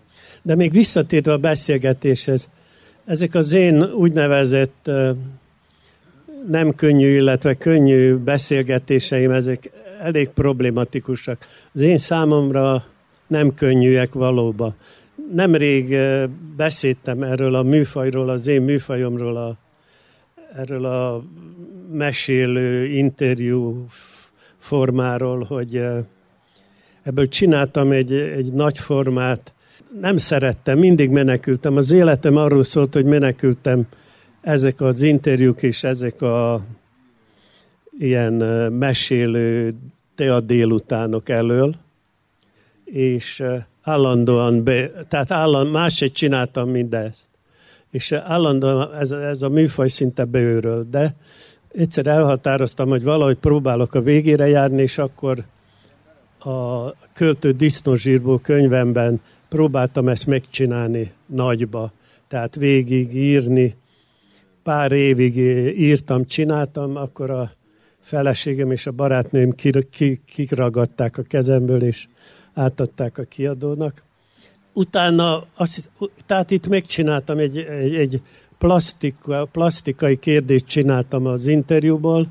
de 0.43 0.55
még 0.55 0.73
visszatérve 0.73 1.33
a 1.33 1.38
beszélgetéshez, 1.38 2.49
ezek 3.05 3.35
az 3.35 3.53
én 3.53 3.83
úgynevezett 3.83 4.91
nem 6.49 6.75
könnyű, 6.75 7.14
illetve 7.14 7.55
könnyű 7.55 8.14
beszélgetéseim, 8.14 9.31
ezek 9.31 9.71
elég 10.01 10.29
problematikusak. 10.29 11.47
Az 11.73 11.81
én 11.81 11.99
számomra 11.99 12.85
nem 13.27 13.55
könnyűek 13.55 14.12
valóban. 14.12 14.75
Nemrég 15.35 15.97
beszéltem 16.57 17.23
erről 17.23 17.55
a 17.55 17.62
műfajról, 17.62 18.29
az 18.29 18.47
én 18.47 18.62
műfajomról, 18.62 19.37
a, 19.37 19.57
erről 20.57 20.85
a 20.85 21.25
mesélő 21.92 22.87
interjú 22.87 23.87
formáról, 24.59 25.42
hogy 25.42 25.83
ebből 27.03 27.29
csináltam 27.29 27.92
egy, 27.92 28.12
egy 28.12 28.53
nagy 28.53 28.79
formát. 28.79 29.53
Nem 30.01 30.16
szerettem, 30.16 30.79
mindig 30.79 31.11
menekültem. 31.11 31.77
Az 31.77 31.90
életem 31.90 32.37
arról 32.37 32.64
szólt, 32.64 32.94
hogy 32.94 33.05
menekültem 33.05 33.87
ezek 34.40 34.81
az 34.81 35.03
interjúk 35.03 35.62
és 35.62 35.85
ezek 35.85 36.22
a 36.22 36.64
ilyen 37.96 38.33
mesélő 38.72 39.74
tea 40.14 40.40
délutánok 40.40 41.29
elől, 41.29 41.74
és 42.85 43.42
állandóan, 43.83 44.64
be, 44.64 44.90
tehát 45.09 45.31
állandóan 45.31 45.72
máshogy 45.72 46.12
csináltam 46.12 46.70
mindezt. 46.70 47.27
És 47.90 48.12
állandóan 48.12 48.94
ez, 48.94 49.11
ez 49.11 49.42
a 49.42 49.48
műfaj 49.48 49.88
szinte 49.88 50.24
beőröl, 50.24 50.85
de 50.90 51.14
egyszer 51.79 52.07
elhatároztam, 52.07 52.88
hogy 52.88 53.03
valahogy 53.03 53.37
próbálok 53.37 53.95
a 53.95 54.01
végére 54.01 54.49
járni, 54.49 54.83
és 54.83 54.99
akkor 54.99 55.45
a 56.38 56.91
költő 57.12 57.51
disznózsírból 57.53 58.41
könyvemben 58.41 59.21
próbáltam 59.49 60.09
ezt 60.09 60.27
megcsinálni 60.27 61.12
nagyba. 61.27 61.93
Tehát 62.29 62.55
végig 62.55 63.14
írni, 63.14 63.77
pár 64.62 64.93
évig 64.93 65.37
írtam, 65.79 66.27
csináltam, 66.27 66.97
akkor 66.97 67.31
a 67.31 67.53
feleségem 68.01 68.71
és 68.71 68.87
a 68.87 68.93
barátnőm 68.93 69.55
kiragadták 70.27 71.19
a 71.19 71.23
kezemből, 71.23 71.83
és 71.83 72.07
átadták 72.55 73.19
a 73.19 73.23
kiadónak. 73.23 74.03
Utána, 74.73 75.47
azt, 75.55 75.91
tehát 76.27 76.51
itt 76.51 76.69
megcsináltam 76.69 77.38
egy, 77.38 77.59
egy, 77.59 77.95
egy 77.95 78.23
plastika, 78.59 79.44
plastikai 79.44 80.18
kérdést 80.18 80.66
csináltam 80.66 81.27
az 81.27 81.47
interjúból, 81.47 82.27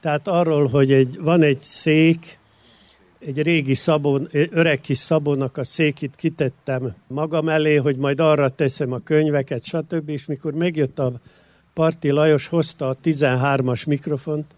tehát 0.00 0.28
arról, 0.28 0.66
hogy 0.66 0.92
egy, 0.92 1.20
van 1.20 1.42
egy 1.42 1.58
szék, 1.58 2.38
egy 3.18 3.42
régi 3.42 3.74
szabon, 3.74 4.28
öreg 4.32 4.80
kis 4.80 4.98
szabónak 4.98 5.56
a 5.56 5.64
székit 5.64 6.14
kitettem 6.16 6.94
magam 7.06 7.48
elé, 7.48 7.76
hogy 7.76 7.96
majd 7.96 8.20
arra 8.20 8.48
teszem 8.48 8.92
a 8.92 8.98
könyveket, 8.98 9.64
stb. 9.64 10.08
És 10.08 10.26
mikor 10.26 10.52
megjött 10.52 10.98
a 10.98 11.12
Parti 11.74 12.10
Lajos, 12.10 12.46
hozta 12.46 12.88
a 12.88 12.96
13-as 13.04 13.86
mikrofont, 13.86 14.54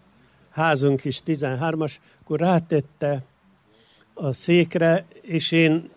házunk 0.51 1.05
is 1.05 1.21
13-as, 1.27 1.93
akkor 2.21 2.41
rátette 2.41 3.25
a 4.15 4.33
székre, 4.33 5.05
és 5.21 5.53
én 5.53 5.91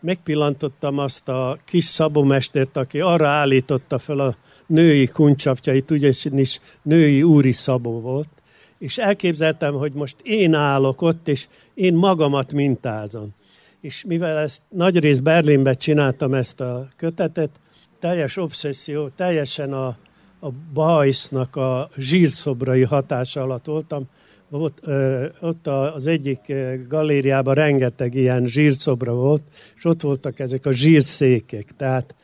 megpillantottam 0.00 0.98
azt 0.98 1.28
a 1.28 1.58
kis 1.64 1.84
szabomestert, 1.84 2.76
aki 2.76 3.00
arra 3.00 3.28
állította 3.28 3.98
fel 3.98 4.18
a 4.18 4.36
női 4.66 5.06
kuncsapjait, 5.06 5.90
ugyanis 5.90 6.60
női 6.82 7.22
úri 7.22 7.52
szabó 7.52 8.00
volt, 8.00 8.28
és 8.78 8.98
elképzeltem, 8.98 9.74
hogy 9.74 9.92
most 9.92 10.16
én 10.22 10.54
állok 10.54 11.02
ott, 11.02 11.28
és 11.28 11.46
én 11.74 11.94
magamat 11.94 12.52
mintázom. 12.52 13.34
És 13.80 14.04
mivel 14.06 14.38
ezt 14.38 14.62
nagyrészt 14.68 15.22
Berlinbe 15.22 15.74
csináltam 15.74 16.34
ezt 16.34 16.60
a 16.60 16.88
kötetet, 16.96 17.50
teljes 17.98 18.36
obszesszió, 18.36 19.08
teljesen 19.08 19.72
a, 19.72 19.86
a 20.40 20.48
bajsznak 20.72 21.56
a 21.56 21.88
zsírszobrai 21.96 22.82
hatása 22.82 23.42
alatt 23.42 23.64
voltam, 23.64 24.04
ott, 24.50 24.78
ö, 24.82 25.26
ott 25.40 25.66
az 25.66 26.06
egyik 26.06 26.52
galériában 26.88 27.54
rengeteg 27.54 28.14
ilyen 28.14 28.46
zsírszobra 28.46 29.14
volt, 29.14 29.42
és 29.76 29.84
ott 29.84 30.00
voltak 30.00 30.38
ezek 30.38 30.66
a 30.66 30.72
zsírszékek, 30.72 31.64
tehát 31.76 32.14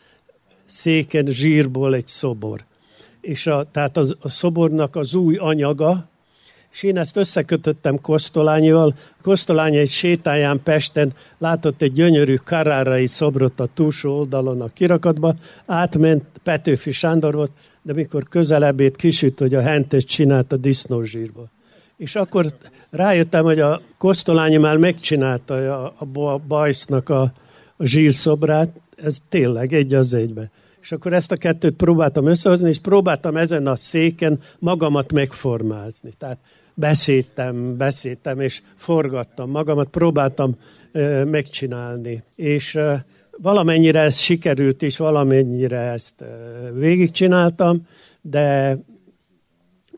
széken 0.73 1.27
zsírból 1.27 1.95
egy 1.95 2.07
szobor. 2.07 2.65
És 3.21 3.47
a, 3.47 3.65
tehát 3.65 3.97
az, 3.97 4.17
a 4.21 4.29
szobornak 4.29 4.97
az 4.97 5.15
új 5.15 5.37
anyaga, 5.37 6.09
és 6.73 6.83
én 6.83 6.99
ezt 6.99 7.17
összekötöttem 7.17 8.01
Kosztolányival. 8.01 8.95
Kosztolányi 9.23 9.77
egy 9.77 9.91
sétáján 9.91 10.61
Pesten 10.65 11.13
látott 11.39 11.83
egy 11.83 11.93
gyönyörű 11.93 12.35
karárai 12.35 13.07
szobrot 13.07 13.61
a 13.61 13.69
túlsó 13.75 14.19
oldalon 14.19 14.61
a 14.61 14.69
kirakatba, 14.69 15.35
átment, 15.67 16.25
Petőfi 16.43 16.91
Sándor 16.91 17.35
volt, 17.35 17.53
de 17.83 17.93
mikor 17.93 18.23
közelebbét 18.23 18.97
kisüt, 18.97 19.39
hogy 19.39 19.55
a 19.55 19.61
hentes 19.61 20.05
csinált 20.05 20.53
a 20.53 20.57
disznózsírból. 20.57 21.51
És 21.97 22.17
akkor 22.17 22.47
rájöttem, 22.91 23.45
hogy 23.45 23.61
a 23.61 23.81
Kosztolányi 23.99 24.57
már 24.57 24.77
megcsinálta 24.77 25.85
a, 25.85 25.95
a 25.99 26.39
bajsznak 26.39 27.09
a, 27.09 27.23
a 27.77 27.85
zsírszobrát, 27.85 28.81
ez 28.97 29.17
tényleg 29.29 29.73
egy 29.73 29.95
az 29.95 30.15
egybe. 30.15 30.51
És 30.83 30.93
akkor 30.93 31.13
ezt 31.13 31.33
a 31.33 31.37
kettőt 31.37 31.75
próbáltam 31.75 32.27
összehozni, 32.27 32.69
és 32.69 32.79
próbáltam 32.79 33.37
ezen 33.37 33.67
a 33.67 33.77
széken 33.77 34.41
magamat 34.59 35.13
megformázni. 35.13 36.13
Tehát 36.19 36.39
beszéltem, 36.75 37.77
beszéltem, 37.77 38.41
és 38.41 38.63
forgattam 38.77 39.51
magamat, 39.51 39.89
próbáltam 39.89 40.57
ö, 40.93 41.25
megcsinálni. 41.25 42.23
És 42.35 42.75
ö, 42.75 42.95
valamennyire 43.37 44.01
ez 44.01 44.17
sikerült, 44.17 44.83
és 44.83 44.97
valamennyire 44.97 45.79
ezt 45.79 46.21
ö, 46.21 46.27
végigcsináltam, 46.79 47.87
de 48.21 48.79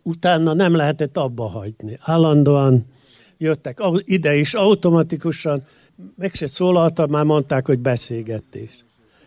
utána 0.02 0.52
nem 0.52 0.74
lehetett 0.74 1.16
abba 1.16 1.48
hagyni. 1.48 1.98
Állandóan 2.00 2.86
jöttek 3.38 3.78
ide 4.04 4.36
is 4.36 4.54
automatikusan, 4.54 5.62
meg 6.16 6.34
se 6.34 6.46
szólaltam, 6.46 7.10
már 7.10 7.24
mondták, 7.24 7.66
hogy 7.66 7.78
beszélgetés. 7.78 8.83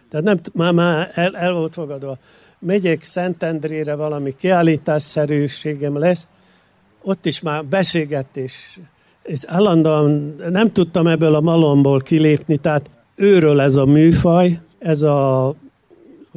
Tehát 0.09 0.25
nem, 0.25 0.39
már, 0.53 0.73
már 0.73 1.11
el, 1.15 1.37
el 1.37 1.53
volt 1.53 1.73
fogadva. 1.73 2.17
Megyek 2.59 3.01
Szentendrére, 3.01 3.95
valami 3.95 4.35
kiállításszerűségem 4.37 5.97
lesz, 5.97 6.27
ott 7.01 7.25
is 7.25 7.41
már 7.41 7.65
beszélgetés. 7.65 8.79
És 9.23 9.39
állandóan 9.45 10.35
nem 10.49 10.71
tudtam 10.71 11.07
ebből 11.07 11.35
a 11.35 11.41
malomból 11.41 11.99
kilépni, 11.99 12.57
tehát 12.57 12.89
őről 13.15 13.61
ez 13.61 13.75
a 13.75 13.85
műfaj, 13.85 14.59
ez 14.79 15.01
a 15.01 15.53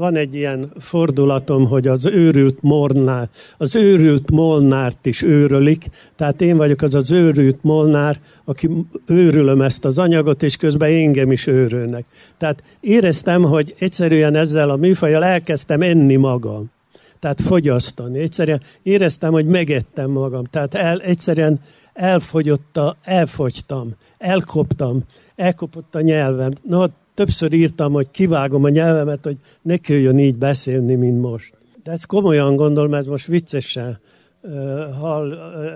van 0.01 0.17
egy 0.17 0.35
ilyen 0.35 0.73
fordulatom, 0.79 1.67
hogy 1.67 1.87
az 1.87 2.07
őrült 2.07 2.63
mornár, 2.63 3.29
az 3.59 3.75
őrült 3.75 4.31
molnárt 4.31 5.07
is 5.07 5.23
őrölik, 5.23 5.85
tehát 6.17 6.41
én 6.41 6.57
vagyok 6.57 6.83
az 6.83 6.95
az 6.95 7.11
őrült 7.11 7.59
molnár, 7.63 8.21
aki 8.45 8.71
őrülöm 9.07 9.63
ezt 9.63 9.85
az 9.85 9.99
anyagot, 9.99 10.43
és 10.43 10.57
közben 10.57 10.91
engem 10.91 11.33
is 11.33 11.47
őrölnek. 11.47 12.05
Tehát 12.39 12.63
éreztem, 12.81 13.43
hogy 13.43 13.75
egyszerűen 13.79 14.35
ezzel 14.37 14.71
a 14.71 14.77
műfajjal 14.77 15.25
elkezdtem 15.25 15.83
enni 15.83 16.17
magam. 16.17 16.71
Tehát 17.19 17.41
fogyasztani. 17.41 18.19
Egyszerűen 18.19 18.63
éreztem, 18.83 19.33
hogy 19.33 19.47
megettem 19.47 20.11
magam. 20.11 20.45
Tehát 20.45 20.75
el, 20.75 21.01
egyszerűen 21.01 21.61
elfogyotta, 21.93 22.97
elfogytam, 23.03 23.95
elkoptam, 24.19 25.05
elkopott 25.37 25.95
a 25.95 26.01
nyelvem. 26.01 26.53
No, 26.63 26.85
többször 27.21 27.53
írtam, 27.53 27.93
hogy 27.93 28.11
kivágom 28.11 28.65
a 28.65 28.69
nyelvemet, 28.69 29.25
hogy 29.25 29.37
ne 29.63 29.77
köljön 29.77 30.19
így 30.19 30.39
beszélni, 30.39 30.95
mint 30.95 31.21
most. 31.21 31.55
De 31.83 31.91
ezt 31.91 32.07
komolyan 32.07 32.57
gondolom, 32.57 32.95
ez 32.95 33.07
most 33.07 33.27
viccesen 33.27 34.01
uh, 34.41 34.51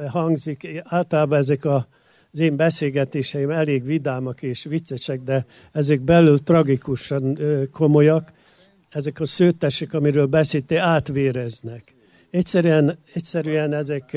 hangzik. 0.08 0.82
Általában 0.84 1.38
ezek 1.38 1.64
a, 1.64 1.86
az 2.32 2.38
én 2.38 2.56
beszélgetéseim 2.56 3.50
elég 3.50 3.84
vidámak 3.84 4.42
és 4.42 4.64
viccesek, 4.64 5.20
de 5.22 5.46
ezek 5.72 6.00
belül 6.00 6.38
tragikusan 6.38 7.38
komolyak. 7.72 8.32
Ezek 8.90 9.20
a 9.20 9.26
szőttesek, 9.26 9.92
amiről 9.92 10.26
beszéltél, 10.26 10.80
átvéreznek. 10.80 11.94
Egyszerűen, 12.30 12.98
egyszerűen 13.14 13.72
ezek 13.72 14.16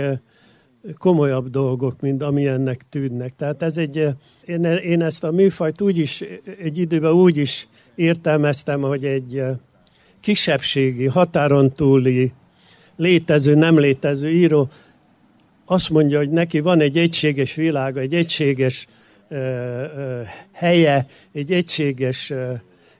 komolyabb 0.98 1.50
dolgok, 1.50 2.02
mint 2.02 2.24
amilyennek 2.24 2.86
tűnnek. 2.90 3.36
Tehát 3.36 3.62
ez 3.62 3.78
egy, 3.78 4.08
én, 4.46 4.64
én 4.64 5.02
ezt 5.02 5.24
a 5.24 5.32
műfajt 5.32 5.82
úgy 5.82 5.98
is, 5.98 6.24
egy 6.62 6.78
időben 6.78 7.12
úgy 7.12 7.38
is 7.38 7.68
értelmeztem, 7.96 8.82
hogy 8.82 9.06
egy 9.06 9.44
kisebbségi, 10.20 11.06
határon 11.06 11.72
túli, 11.72 12.32
létező, 12.96 13.56
nem 13.56 13.80
létező 13.80 14.32
író 14.32 14.70
azt 15.66 15.90
mondja, 15.90 16.18
hogy 16.18 16.30
neki 16.30 16.60
van 16.60 16.80
egy 16.80 16.98
egységes 16.98 17.56
világa, 17.56 18.00
egy 18.00 18.14
egységes 18.14 18.88
ö, 19.30 19.36
ö, 19.36 20.22
helye, 20.52 21.08
egy 21.34 21.52
egységes 21.52 22.30
ö, 22.30 22.54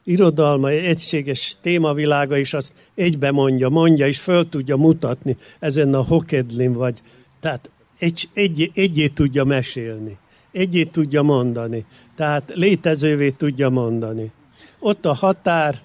irodalma, 0.04 0.70
egy 0.70 0.84
egységes 0.84 1.58
témavilága, 1.62 2.38
és 2.38 2.54
azt 2.54 2.72
egybe 2.96 3.32
mondja, 3.32 3.70
mondja, 3.70 4.08
és 4.08 4.20
föl 4.20 4.50
tudja 4.50 4.76
mutatni 4.76 5.38
ezen 5.60 5.94
a 5.94 6.04
hokedlin, 6.04 6.74
vagy 6.74 7.02
tehát 7.40 7.70
egy, 8.00 8.30
egy, 8.34 8.72
egyét 8.74 9.14
tudja 9.14 9.44
mesélni, 9.44 10.18
egyét 10.52 10.92
tudja 10.92 11.22
mondani, 11.22 11.86
tehát 12.16 12.52
létezővé 12.56 13.30
tudja 13.30 13.70
mondani. 13.70 14.32
Ott 14.80 15.06
a 15.06 15.14
határ, 15.14 15.80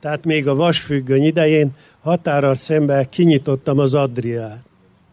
tehát 0.00 0.24
még 0.24 0.48
a 0.48 0.54
vasfüggöny 0.54 1.22
idején 1.22 1.70
határral 2.00 2.54
szemben 2.54 3.08
kinyitottam 3.08 3.78
az 3.78 3.94
Adriát. 3.94 4.64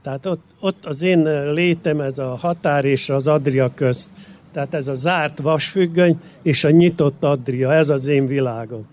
Tehát 0.01 0.25
ott, 0.25 0.43
ott 0.59 0.85
az 0.85 1.01
én 1.01 1.51
létem, 1.51 1.99
ez 1.99 2.17
a 2.17 2.35
határ 2.35 2.85
és 2.85 3.09
az 3.09 3.27
Adria 3.27 3.71
közt. 3.73 4.09
Tehát 4.51 4.73
ez 4.73 4.87
a 4.87 4.95
zárt 4.95 5.39
vasfüggöny 5.39 6.19
és 6.41 6.63
a 6.63 6.69
nyitott 6.69 7.23
Adria, 7.23 7.73
ez 7.73 7.89
az 7.89 8.07
én 8.07 8.27
világom. 8.27 8.85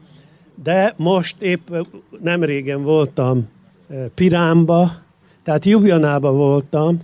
De 0.63 0.95
most 0.97 1.43
épp 1.43 1.69
nem 2.21 2.45
régen 2.45 2.83
voltam 2.83 3.49
eh, 3.89 4.05
Piránba, 4.15 4.93
tehát 5.49 5.65
Jubjanába 5.65 6.33
voltam, 6.33 6.99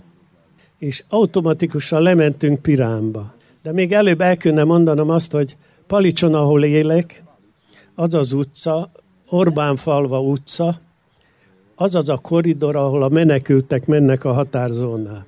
és 0.77 1.03
automatikusan 1.09 2.01
lementünk 2.01 2.61
Piránba. 2.61 3.33
De 3.63 3.71
még 3.71 3.93
előbb 3.93 4.21
el 4.21 4.37
kéne 4.37 4.63
mondanom 4.63 5.09
azt, 5.09 5.31
hogy 5.31 5.57
Palicson, 5.87 6.33
ahol 6.33 6.63
élek, 6.63 7.23
az 7.95 8.13
az 8.13 8.33
utca, 8.33 8.91
Orbán 9.29 9.75
falva 9.75 10.21
utca, 10.21 10.79
az 11.75 11.95
az 11.95 12.09
a 12.09 12.17
koridor, 12.17 12.75
ahol 12.75 13.03
a 13.03 13.09
menekültek 13.09 13.85
mennek 13.85 14.23
a 14.23 14.33
határzónál. 14.33 15.25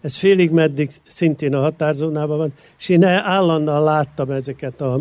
Ez 0.00 0.16
félig 0.16 0.50
meddig 0.50 0.90
szintén 1.06 1.54
a 1.54 1.60
határzónában 1.60 2.38
van, 2.38 2.52
és 2.78 2.88
én 2.88 3.04
állandóan 3.04 3.82
láttam 3.82 4.30
ezeket 4.30 4.80
a 4.80 5.00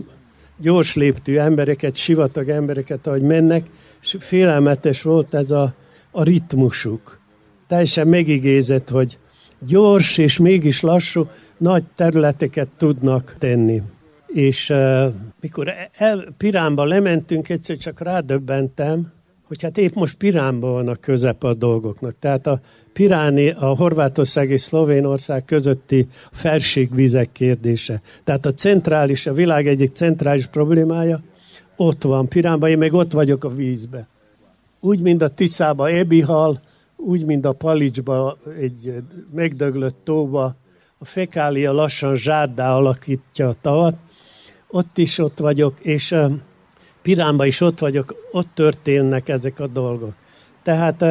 gyors 0.58 0.96
léptű 0.96 1.38
embereket, 1.38 1.96
sivatag 1.96 2.50
embereket, 2.50 3.08
ahogy 3.08 3.22
mennek, 3.22 3.70
és 4.02 4.16
félelmetes 4.20 5.02
volt 5.02 5.34
ez 5.34 5.52
a, 5.52 5.74
a 6.12 6.24
ritmusuk. 6.24 7.19
Teljesen 7.70 8.08
megigézett, 8.08 8.90
hogy 8.90 9.18
gyors 9.60 10.18
és 10.18 10.38
mégis 10.38 10.82
lassú, 10.82 11.28
nagy 11.58 11.84
területeket 11.96 12.68
tudnak 12.78 13.36
tenni. 13.40 13.82
És 14.28 14.70
uh, 14.70 15.14
mikor 15.42 15.74
el, 15.98 16.28
Piránba 16.38 16.84
lementünk, 16.84 17.50
egyszer 17.50 17.78
csak 17.78 18.00
rádöbbentem, 18.00 19.12
hogy 19.48 19.62
hát 19.62 19.78
épp 19.78 19.94
most 19.94 20.16
Piránban 20.18 20.72
van 20.72 20.88
a 20.88 20.96
közep 20.96 21.44
a 21.44 21.54
dolgoknak. 21.54 22.16
Tehát 22.20 22.48
a 22.48 22.60
Piráni, 22.94 23.50
a 23.50 23.66
Horvátország 23.66 24.50
és 24.50 24.62
Szlovénország 24.62 25.46
közötti 25.46 26.08
felségvizek 26.32 27.32
kérdése. 27.32 28.02
Tehát 28.24 28.46
a 28.46 28.54
centrális, 28.54 29.26
a 29.26 29.34
világ 29.34 29.68
egyik 29.68 29.94
centrális 29.94 30.46
problémája 30.46 31.22
ott 31.76 32.04
van 32.04 32.28
Piránban, 32.28 32.70
én 32.70 32.78
meg 32.78 32.94
ott 32.94 33.12
vagyok 33.12 33.44
a 33.44 33.50
vízbe. 33.50 34.08
Úgy, 34.80 35.00
mint 35.00 35.22
a 35.22 35.28
Tiszába 35.28 35.90
Ebihal, 35.90 36.62
úgy, 37.00 37.26
mint 37.26 37.46
a 37.46 37.52
Palicsba 37.52 38.38
egy 38.60 38.94
megdöglött 39.32 39.98
tóba, 40.04 40.56
a 40.98 41.06
fekália 41.06 41.72
lassan 41.72 42.16
zsáddá 42.16 42.76
alakítja 42.76 43.48
a 43.48 43.56
tavat, 43.62 43.96
ott 44.68 44.98
is 44.98 45.18
ott 45.18 45.40
vagyok, 45.40 45.80
és 45.80 46.16
Piránban 47.02 47.48
is 47.48 47.62
ott 47.62 47.80
vagyok, 47.80 48.16
ott 48.32 48.48
történnek 48.54 49.30
ezek 49.30 49.60
a 49.60 49.68
dolgok. 49.68 50.14
Tehát 50.64 51.06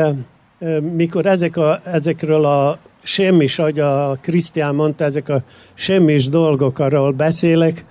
mikor 0.81 1.27
ezek 1.27 1.57
a, 1.57 1.81
ezekről 1.85 2.45
a 2.45 2.79
semmis, 3.03 3.59
ahogy 3.59 3.79
a 3.79 4.19
Krisztián 4.21 4.75
mondta, 4.75 5.05
ezek 5.05 5.29
a 5.29 5.43
semmis 5.75 6.29
dolgok, 6.29 6.79
arról 6.79 7.13
beszélek, 7.13 7.85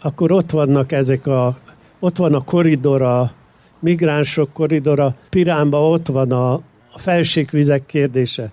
akkor 0.00 0.32
ott 0.32 0.50
vannak 0.50 0.92
ezek 0.92 1.26
a, 1.26 1.58
ott 2.00 2.16
van 2.16 2.34
a 2.34 2.44
koridor, 2.44 3.02
a 3.02 3.32
migránsok 3.80 4.52
koridora, 4.52 5.14
Piránban 5.30 5.92
ott 5.92 6.06
van 6.06 6.32
a, 6.32 6.60
a 6.98 7.00
felségvizek 7.00 7.86
kérdése. 7.86 8.52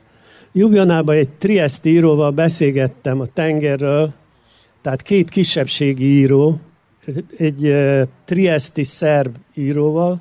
Jubjanában 0.51 1.15
egy 1.15 1.29
Trieste 1.29 1.89
íróval 1.89 2.31
beszélgettem 2.31 3.19
a 3.19 3.25
tengerről, 3.25 4.13
tehát 4.81 5.01
két 5.01 5.29
kisebbségi 5.29 6.05
író, 6.05 6.59
egy 7.37 7.65
uh, 7.65 8.01
triesti 8.25 8.83
szerb 8.83 9.35
íróval, 9.53 10.19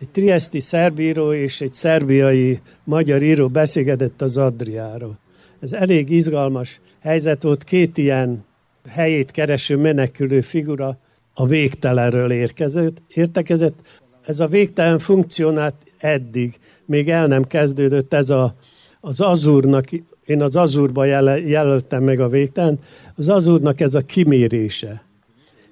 egy 0.00 0.08
triesti 0.08 0.60
szerb 0.60 0.98
író 0.98 1.32
és 1.32 1.60
egy 1.60 1.74
szerbiai 1.74 2.60
magyar 2.84 3.22
író 3.22 3.48
beszélgetett 3.48 4.22
az 4.22 4.36
Adriáról. 4.36 5.18
Ez 5.60 5.72
elég 5.72 6.10
izgalmas 6.10 6.80
helyzet 7.00 7.42
volt, 7.42 7.64
két 7.64 7.98
ilyen 7.98 8.44
helyét 8.88 9.30
kereső 9.30 9.76
menekülő 9.76 10.40
figura 10.40 10.98
a 11.34 11.46
végtelenről 11.46 12.30
érkezett, 12.30 13.02
értekezett. 13.08 13.78
Ez 14.26 14.40
a 14.40 14.46
végtelen 14.46 14.98
funkcionált 14.98 15.74
eddig, 15.98 16.58
még 16.88 17.10
el 17.10 17.26
nem 17.26 17.42
kezdődött 17.42 18.12
ez 18.12 18.30
a, 18.30 18.54
az 19.00 19.20
azúrnak, 19.20 19.84
én 20.24 20.42
az 20.42 20.56
azúrba 20.56 21.04
jelöltem 21.34 22.02
meg 22.02 22.20
a 22.20 22.28
végtelen, 22.28 22.78
az 23.16 23.28
azúrnak 23.28 23.80
ez 23.80 23.94
a 23.94 24.00
kimérése. 24.00 25.02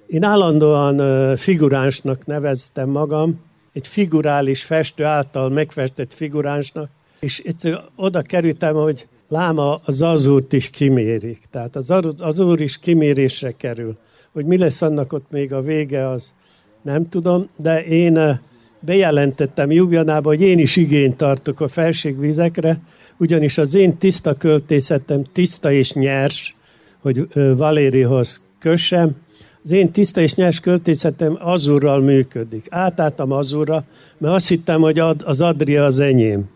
Én 0.07 0.23
állandóan 0.23 1.35
figuránsnak 1.35 2.25
neveztem 2.25 2.89
magam, 2.89 3.39
egy 3.73 3.87
figurális 3.87 4.63
festő 4.63 5.03
által 5.03 5.49
megfestett 5.49 6.13
figuránsnak, 6.13 6.89
és 7.19 7.39
egyszer 7.45 7.83
oda 7.95 8.21
kerültem, 8.21 8.75
hogy 8.75 9.07
láma 9.27 9.79
az 9.85 10.01
azúrt 10.01 10.53
is 10.53 10.69
kimérik. 10.69 11.39
Tehát 11.51 11.75
az 11.75 11.93
azúr 12.17 12.61
is 12.61 12.79
kimérésre 12.79 13.51
kerül. 13.51 13.97
Hogy 14.31 14.45
mi 14.45 14.57
lesz 14.57 14.81
annak 14.81 15.13
ott 15.13 15.31
még 15.31 15.53
a 15.53 15.61
vége, 15.61 16.09
az 16.09 16.33
nem 16.81 17.09
tudom, 17.09 17.49
de 17.55 17.85
én 17.85 18.39
bejelentettem 18.87 19.71
Jubjanába, 19.71 20.29
hogy 20.29 20.41
én 20.41 20.59
is 20.59 20.75
igényt 20.75 21.17
tartok 21.17 21.59
a 21.59 21.67
felségvizekre, 21.67 22.79
ugyanis 23.17 23.57
az 23.57 23.75
én 23.75 23.97
tiszta 23.97 24.33
költészetem 24.33 25.23
tiszta 25.33 25.71
és 25.71 25.93
nyers, 25.93 26.55
hogy 26.99 27.27
Valérihoz 27.57 28.45
kössem, 28.59 29.15
az 29.63 29.71
én 29.71 29.91
tiszta 29.91 30.21
és 30.21 30.35
nyers 30.35 30.59
költészetem 30.59 31.37
azurral 31.39 31.99
működik. 31.99 32.65
Átálltam 32.69 33.31
azurra, 33.31 33.83
mert 34.17 34.33
azt 34.33 34.47
hittem, 34.47 34.81
hogy 34.81 34.99
az 34.99 35.41
Adria 35.41 35.85
az 35.85 35.99
enyém. 35.99 36.49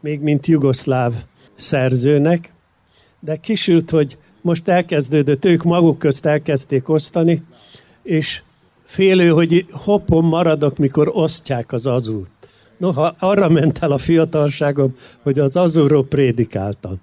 Még 0.00 0.20
mint 0.20 0.46
jugoszláv 0.46 1.12
szerzőnek. 1.54 2.52
De 3.20 3.36
kisült, 3.36 3.90
hogy 3.90 4.16
most 4.40 4.68
elkezdődött, 4.68 5.44
ők 5.44 5.62
maguk 5.62 5.98
közt 5.98 6.26
elkezdték 6.26 6.88
osztani, 6.88 7.42
és 8.02 8.42
félő, 8.86 9.28
hogy 9.28 9.66
hoppon 9.70 10.24
maradok, 10.24 10.76
mikor 10.76 11.10
osztják 11.12 11.72
az 11.72 11.86
azúrt. 11.86 12.30
Noha 12.76 13.14
arra 13.18 13.48
ment 13.48 13.78
el 13.78 13.90
a 13.90 13.98
fiatalságom, 13.98 14.94
hogy 15.22 15.38
az 15.38 15.56
azúrról 15.56 16.04
prédikáltam. 16.04 16.96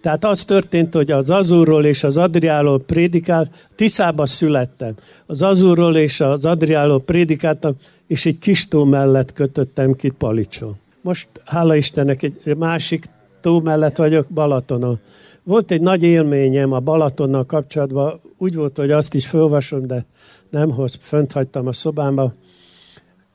Tehát 0.00 0.24
az 0.24 0.44
történt, 0.44 0.94
hogy 0.94 1.10
az 1.10 1.30
Azurról 1.30 1.84
és 1.84 2.04
az 2.04 2.16
Adriáról 2.16 2.80
prédikál, 2.80 3.48
Tiszába 3.74 4.26
születtem. 4.26 4.94
Az 5.26 5.42
Azurról 5.42 5.96
és 5.96 6.20
az 6.20 6.44
Adriáról 6.44 7.00
prédikáltam, 7.00 7.74
és 8.06 8.26
egy 8.26 8.38
kis 8.38 8.68
tó 8.68 8.84
mellett 8.84 9.32
kötöttem 9.32 9.92
ki 9.92 10.10
Palicson. 10.10 10.76
Most, 11.00 11.28
hála 11.44 11.76
Istennek, 11.76 12.22
egy 12.22 12.56
másik 12.56 13.04
tó 13.40 13.60
mellett 13.60 13.96
vagyok 13.96 14.26
Balatonon. 14.28 14.98
Volt 15.42 15.70
egy 15.70 15.80
nagy 15.80 16.02
élményem 16.02 16.72
a 16.72 16.80
Balatonnal 16.80 17.44
kapcsolatban, 17.44 18.20
úgy 18.38 18.54
volt, 18.54 18.76
hogy 18.76 18.90
azt 18.90 19.14
is 19.14 19.26
felolvasom, 19.26 19.86
de 19.86 20.04
nem 20.54 20.70
hoz, 20.70 20.98
fönt 21.00 21.32
hagytam 21.32 21.66
a 21.66 21.72
szobámba. 21.72 22.32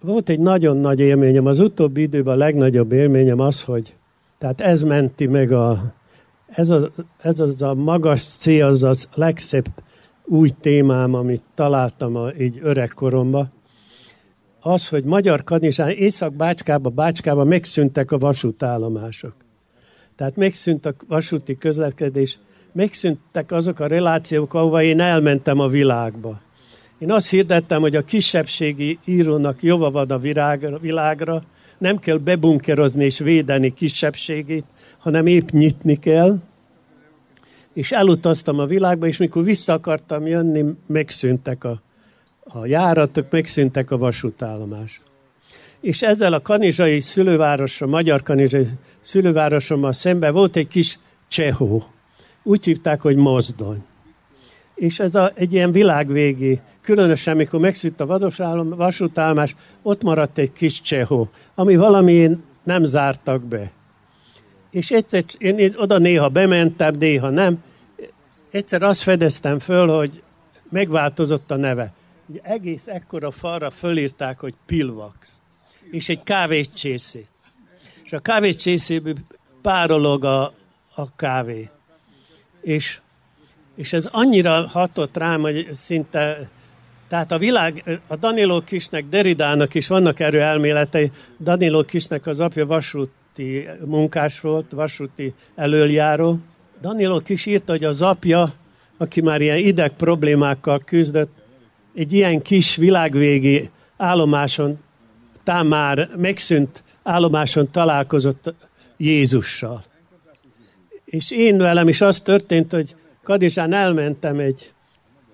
Volt 0.02 0.30
egy 0.30 0.40
nagyon 0.40 0.78
nagy 0.78 1.00
élményem, 1.00 1.46
az 1.46 1.60
utóbbi 1.60 2.02
időben 2.02 2.34
a 2.34 2.38
legnagyobb 2.38 2.92
élményem 2.92 3.40
az, 3.40 3.64
hogy 3.64 3.96
tehát 4.38 4.62
ez 4.62 4.82
menti 4.82 5.26
meg 5.26 5.52
a, 5.52 5.94
ez 6.48 6.70
az, 6.70 6.88
ez 7.22 7.40
az 7.40 7.62
a 7.62 7.74
magas 7.74 8.24
cél, 8.24 8.66
az 8.66 8.84
a 8.84 8.94
legszebb 9.14 9.66
új 10.26 10.50
témám, 10.62 11.14
amit 11.14 11.42
találtam 11.54 12.16
a, 12.16 12.32
így 12.40 12.60
öregkoromban, 12.62 13.52
az, 14.60 14.88
hogy 14.88 15.04
Magyar 15.04 15.44
Kanizsán, 15.44 15.90
Észak-Bácskába, 15.90 16.90
Bácskába 16.90 17.44
megszűntek 17.44 18.12
a 18.12 18.18
vasútállomások. 18.18 19.34
Tehát 20.16 20.36
megszűnt 20.36 20.86
a 20.86 20.94
vasúti 21.08 21.58
közlekedés, 21.58 22.40
megszűntek 22.72 23.52
azok 23.52 23.80
a 23.80 23.88
relációk, 23.88 24.54
ahova 24.54 24.84
én 24.84 25.00
elmentem 25.00 25.60
a 25.60 25.68
világba. 25.68 26.40
Én 27.00 27.12
azt 27.12 27.30
hirdettem, 27.30 27.82
hogy 27.82 27.96
a 27.96 28.02
kisebbségi 28.02 29.00
írónak 29.06 29.64
jova 29.64 29.92
van 29.92 30.12
a 30.12 30.20
világra, 30.20 30.78
világra, 30.78 31.44
nem 31.78 31.98
kell 31.98 32.18
bebunkerozni 32.18 33.04
és 33.04 33.20
védeni 33.20 33.74
kisebbségét, 33.74 34.66
hanem 34.98 35.26
épp 35.26 35.50
nyitni 35.50 36.00
kell. 36.00 36.40
és 37.74 37.92
elutaztam 37.92 38.60
a 38.60 38.66
világba, 38.66 39.08
és 39.08 39.18
mikor 39.18 39.44
vissza 39.44 39.74
akartam 39.74 40.28
jönni, 40.28 40.66
megszűntek 40.86 41.64
a, 41.64 41.82
a 42.44 42.66
járatok, 42.66 43.32
megszűntek 43.32 43.92
a 43.92 43.98
vasútállomás. 43.98 45.02
És 45.82 46.02
ezzel 46.02 46.34
a 46.34 46.42
kanizsai 46.42 47.00
szülővárosra, 47.00 47.88
magyar 47.88 48.24
kanizsai 48.24 48.68
szülővárosommal 49.00 49.94
szemben 49.94 50.34
volt 50.34 50.56
egy 50.56 50.68
kis 50.68 51.00
csehó. 51.28 51.84
Úgy 52.44 52.66
hívták, 52.66 53.02
hogy 53.02 53.16
mozdony. 53.16 53.84
És 54.76 55.00
ez 55.00 55.16
a, 55.16 55.32
egy 55.36 55.54
ilyen 55.54 55.72
világvégi, 55.72 56.60
különösen 56.90 57.36
mikor 57.36 57.60
megszűnt 57.60 58.00
a 58.00 58.20
vasútállomás, 58.76 59.56
ott 59.82 60.02
maradt 60.02 60.38
egy 60.38 60.52
kis 60.54 60.82
csehó, 60.82 61.30
ami 61.56 61.76
valami 61.76 62.38
nem 62.64 62.84
zártak 62.84 63.44
be. 63.44 63.72
És 64.70 64.92
egyszer, 64.92 65.24
én, 65.38 65.58
én 65.58 65.74
oda 65.78 65.98
néha 65.98 66.30
bementem, 66.30 66.96
néha 66.96 67.30
nem. 67.30 67.64
Egyszer 68.52 68.84
azt 68.84 69.02
fedeztem 69.02 69.60
föl, 69.60 69.88
hogy 69.88 70.22
megváltozott 70.70 71.52
a 71.52 71.56
neve. 71.56 71.94
Ugye 72.26 72.40
egész 72.44 72.88
ekkora 72.88 73.32
falra 73.32 73.70
fölírták, 73.70 74.40
hogy 74.40 74.54
Pilvax. 74.66 75.42
És 75.92 76.10
egy 76.10 76.24
kávécsészé. 76.24 77.26
És 78.04 78.14
a 78.14 78.20
kávécsészéből 78.20 79.16
párolog 79.62 80.24
a, 80.24 80.54
a 80.96 81.16
kávé. 81.16 81.70
És, 82.62 83.00
és 83.76 83.94
ez 83.94 84.06
annyira 84.06 84.68
hatott 84.68 85.18
rám, 85.18 85.42
hogy 85.42 85.70
szinte 85.74 86.50
tehát 87.10 87.32
a 87.32 87.38
világ, 87.38 88.00
a 88.08 88.16
Danilo 88.16 88.62
Kisnek, 88.62 89.06
Deridának 89.10 89.74
is 89.74 89.88
vannak 89.88 90.20
erő 90.20 90.42
elméletei. 90.42 91.12
Danilo 91.40 91.84
Kisnek 91.84 92.28
az 92.28 92.40
apja 92.40 92.66
vasúti 92.66 93.68
munkás 93.86 94.40
volt, 94.40 94.72
vasúti 94.72 95.34
előjáró. 95.56 96.40
Danilo 96.82 97.20
Kis 97.20 97.46
írta, 97.46 97.72
hogy 97.72 97.84
az 97.84 98.02
apja, 98.02 98.54
aki 98.98 99.22
már 99.22 99.42
ilyen 99.42 99.58
ideg 99.58 99.92
problémákkal 99.92 100.80
küzdött, 100.86 101.32
egy 101.96 102.14
ilyen 102.14 102.42
kis 102.42 102.76
világvégi 102.76 103.70
állomáson, 103.98 104.80
tám 105.44 105.68
már 105.68 106.10
megszűnt 106.16 106.84
állomáson 107.04 107.72
találkozott 107.72 108.54
Jézussal. 108.98 109.84
És 111.06 111.32
én 111.32 111.58
velem 111.58 111.88
is 111.88 112.02
az 112.02 112.20
történt, 112.20 112.72
hogy 112.72 112.96
Kadizsán 113.24 113.74
elmentem 113.74 114.40
egy 114.40 114.74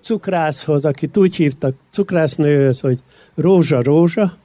cukrászhoz, 0.06 0.84
akit 0.84 1.16
úgy 1.16 1.36
hívtak 1.36 1.74
cukrásznőhöz, 1.90 2.80
hogy 2.80 2.98
Rózsa 3.34 3.82
Rózsa, 3.82 4.36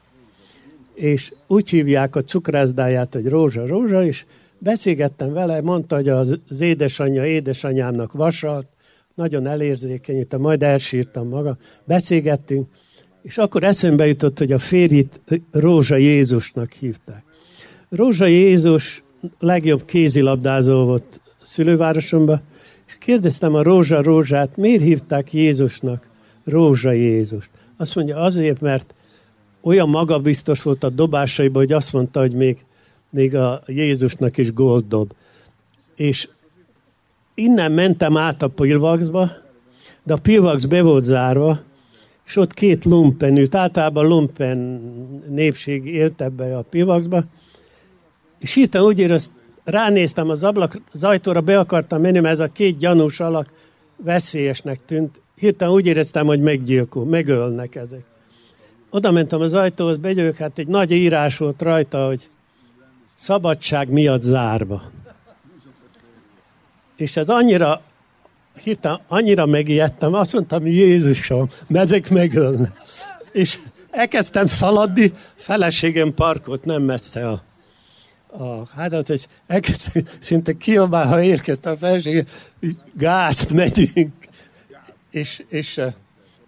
és 0.93 1.34
úgy 1.47 1.70
hívják 1.70 2.16
a 2.16 2.24
cukrászdáját, 2.24 3.14
hogy 3.14 3.28
Rózsa 3.28 3.68
Rózsa, 3.68 4.05
és 4.05 4.26
beszélgettem 4.57 5.34
vele, 5.34 5.62
mondta, 5.62 5.95
hogy 5.95 6.09
az 6.09 6.39
édesanyja 6.59 7.26
édesanyámnak 7.26 8.12
vasalt, 8.12 8.68
nagyon 9.16 9.47
elérzékenyítem, 9.47 10.41
majd 10.41 10.64
elsírtam 10.64 11.28
maga, 11.28 11.57
beszélgettünk, 11.84 12.68
és 13.22 13.38
akkor 13.38 13.64
eszembe 13.64 14.07
jutott, 14.07 14.38
hogy 14.38 14.51
a 14.51 14.59
férjit 14.59 15.22
Rózsa 15.51 15.95
Jézusnak 15.95 16.72
hívták. 16.72 17.24
Rózsa 17.89 18.26
Jézus 18.26 19.03
legjobb 19.39 19.86
kézilabdázó 19.86 20.86
volt 20.86 21.22
szülővárosomban, 21.41 22.41
kérdeztem 22.99 23.55
a 23.55 23.63
Rózsa 23.63 24.03
Rózsát, 24.03 24.57
miért 24.57 24.81
hívták 24.81 25.33
Jézusnak 25.33 26.09
Rózsa 26.43 26.91
Jézust? 26.91 27.49
Azt 27.77 27.95
mondja, 27.95 28.17
azért, 28.17 28.61
mert 28.61 28.93
olyan 29.61 29.89
magabiztos 29.89 30.61
volt 30.61 30.83
a 30.83 30.89
dobásaiban, 30.89 31.61
hogy 31.61 31.73
azt 31.73 31.93
mondta, 31.93 32.19
hogy 32.19 32.33
még, 32.33 32.65
még 33.09 33.35
a 33.35 33.63
Jézusnak 33.65 34.37
is 34.37 34.53
gólt 34.53 34.87
dob. 34.87 35.11
És 35.95 36.27
innen 37.33 37.71
mentem 37.71 38.17
át 38.17 38.41
a 38.41 38.47
Pilvaxba, 38.47 39.31
de 40.03 40.13
a 40.13 40.17
Pilvax 40.17 40.65
be 40.65 40.81
volt 40.81 41.03
zárva, 41.03 41.59
és 42.25 42.35
ott 42.35 42.53
két 42.53 42.85
lumpen 42.85 43.37
ült, 43.37 43.55
általában 43.55 44.07
lumpen 44.07 44.57
népség 45.29 45.85
élt 45.85 46.21
ebbe 46.21 46.57
a 46.57 46.61
Pilvaxba, 46.61 47.23
és 48.39 48.53
hirtelen 48.53 48.87
úgy 48.87 48.99
érezt, 48.99 49.29
ránéztem 49.64 50.30
az 50.30 50.43
ablak, 50.43 50.82
az 50.93 51.03
ajtóra 51.03 51.41
be 51.41 51.59
akartam 51.59 52.01
menni, 52.01 52.20
mert 52.20 52.34
ez 52.34 52.39
a 52.39 52.51
két 52.51 52.78
gyanús 52.78 53.20
alak 53.20 53.47
veszélyesnek 53.95 54.86
tűnt. 54.86 55.20
Hirtelen 55.36 55.74
úgy 55.74 55.86
éreztem, 55.86 56.26
hogy 56.26 56.41
meggyilkol, 56.41 57.05
megölnek 57.05 57.76
ezek. 57.76 58.03
Oda 58.89 59.12
mentem 59.12 59.41
az 59.41 59.53
ajtóhoz, 59.53 59.97
begyők, 59.97 60.38
hát 60.38 60.57
egy 60.57 60.68
nagy 60.68 60.91
írás 60.91 61.38
volt 61.38 61.62
rajta, 61.62 62.05
hogy 62.05 62.30
szabadság 63.16 63.89
miatt 63.89 64.22
zárva. 64.22 64.82
És 66.95 67.18
ez 67.18 67.30
annyira, 67.30 67.82
hirtelen 68.64 68.99
annyira 69.07 69.45
megijedtem, 69.45 70.14
azt 70.14 70.34
mondtam, 70.34 70.66
Jézusom, 70.66 71.49
ezek 71.74 72.09
megölnek. 72.09 72.82
És 73.32 73.59
elkezdtem 73.91 74.45
szaladni, 74.45 75.14
feleségem 75.36 76.14
parkolt 76.14 76.66
nem 76.66 76.82
messze 76.82 77.28
a 77.28 77.43
a 78.32 78.67
házat, 78.75 79.09
és 79.09 79.27
elkezdtem 79.47 80.03
szinte 80.19 80.53
kiabál, 80.53 81.07
ha 81.07 81.23
érkezte 81.23 81.69
a 81.69 81.77
felség, 81.77 82.27
gázt 82.93 83.53
megyünk. 83.53 84.13
És, 85.09 85.43
és 85.47 85.82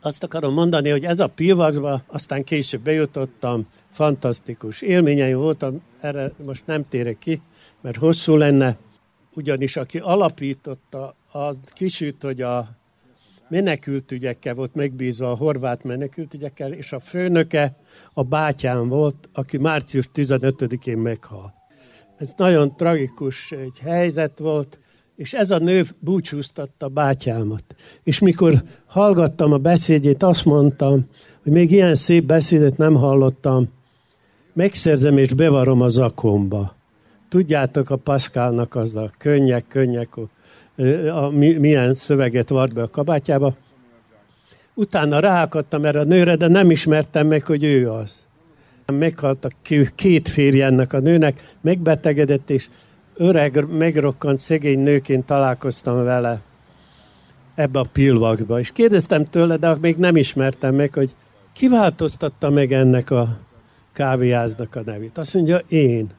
azt 0.02 0.24
akarom 0.24 0.54
mondani, 0.54 0.90
hogy 0.90 1.06
ez 1.06 1.20
a 1.20 1.28
Pilvaxba, 1.28 2.04
aztán 2.08 2.44
később 2.44 2.82
bejutottam, 2.82 3.68
fantasztikus 3.92 4.82
élményeim 4.82 5.38
voltam, 5.38 5.82
erre 6.02 6.32
most 6.46 6.66
nem 6.66 6.88
térek 6.90 7.18
ki, 7.20 7.42
mert 7.82 7.98
hosszú 7.98 8.36
lenne, 8.36 8.78
ugyanis 9.34 9.76
aki 9.76 9.98
alapította, 9.98 11.16
az 11.32 11.58
kisült, 11.74 12.22
hogy 12.22 12.42
a 12.42 12.70
menekültügyekkel 13.48 14.54
volt 14.54 14.76
megbízva, 14.76 15.32
a 15.32 15.36
horvát 15.36 15.84
menekültügyekkel, 15.84 16.74
és 16.74 16.92
a 16.92 17.00
főnöke 17.00 17.76
a 18.14 18.24
bátyám 18.24 18.88
volt, 18.88 19.30
aki 19.34 19.58
március 19.58 20.10
15-én 20.16 20.98
meghalt. 20.98 21.54
Ez 22.18 22.34
nagyon 22.38 22.76
tragikus 22.76 23.52
egy 23.52 23.80
helyzet 23.82 24.40
volt, 24.40 24.80
és 25.16 25.34
ez 25.34 25.52
a 25.52 25.58
nő 25.58 25.84
búcsúztatta 26.00 26.88
bátyámat. 26.88 27.64
És 28.04 28.20
mikor 28.20 28.64
hallgattam 28.86 29.52
a 29.54 29.58
beszédjét, 29.58 30.24
azt 30.24 30.46
mondtam, 30.46 31.06
hogy 31.44 31.52
még 31.52 31.72
ilyen 31.72 31.96
szép 31.96 32.24
beszédet 32.24 32.78
nem 32.78 32.96
hallottam, 32.96 33.68
megszerzem 34.54 35.18
és 35.18 35.34
bevarom 35.34 35.82
a 35.82 35.88
zakomba. 35.88 36.76
Tudjátok 37.30 37.90
a 37.90 37.96
Pascalnak 37.96 38.76
az 38.76 38.96
a 38.96 39.12
könnyek, 39.18 39.68
könnyek, 39.68 40.10
a, 41.12 41.30
milyen 41.30 41.94
szöveget 41.94 42.50
vart 42.50 42.74
be 42.74 42.82
a 42.82 42.90
kabátjába. 42.90 43.56
Utána 44.74 45.20
ráakadtam 45.20 45.86
erre 45.86 46.00
a 46.00 46.04
nőre, 46.04 46.36
de 46.36 46.48
nem 46.48 46.72
ismertem 46.72 47.28
meg, 47.28 47.46
hogy 47.46 47.64
ő 47.64 47.92
az. 47.92 48.23
Meghalt 48.86 49.46
a 49.46 49.50
két 49.96 50.30
férje 50.30 50.66
ennek 50.66 50.94
a 50.94 51.00
nőnek, 51.00 51.56
megbetegedett, 51.62 52.50
és 52.50 52.70
öreg, 53.16 53.66
megrokkant 53.70 54.40
szegény 54.40 54.80
nőként 54.80 55.26
találkoztam 55.26 56.04
vele 56.04 56.42
ebbe 57.56 57.80
a 57.80 57.90
pilvakba. 57.92 58.60
És 58.60 58.72
kérdeztem 58.72 59.26
tőle, 59.26 59.58
de 59.58 59.76
még 59.82 59.98
nem 59.98 60.16
ismertem 60.16 60.76
meg, 60.76 60.94
hogy 60.94 61.16
kiváltoztatta 61.54 62.50
meg 62.50 62.72
ennek 62.72 63.12
a 63.12 63.40
kávéháznak 63.94 64.76
a 64.76 64.82
nevét. 64.86 65.18
Azt 65.18 65.34
mondja, 65.34 65.58
én. 65.58 66.10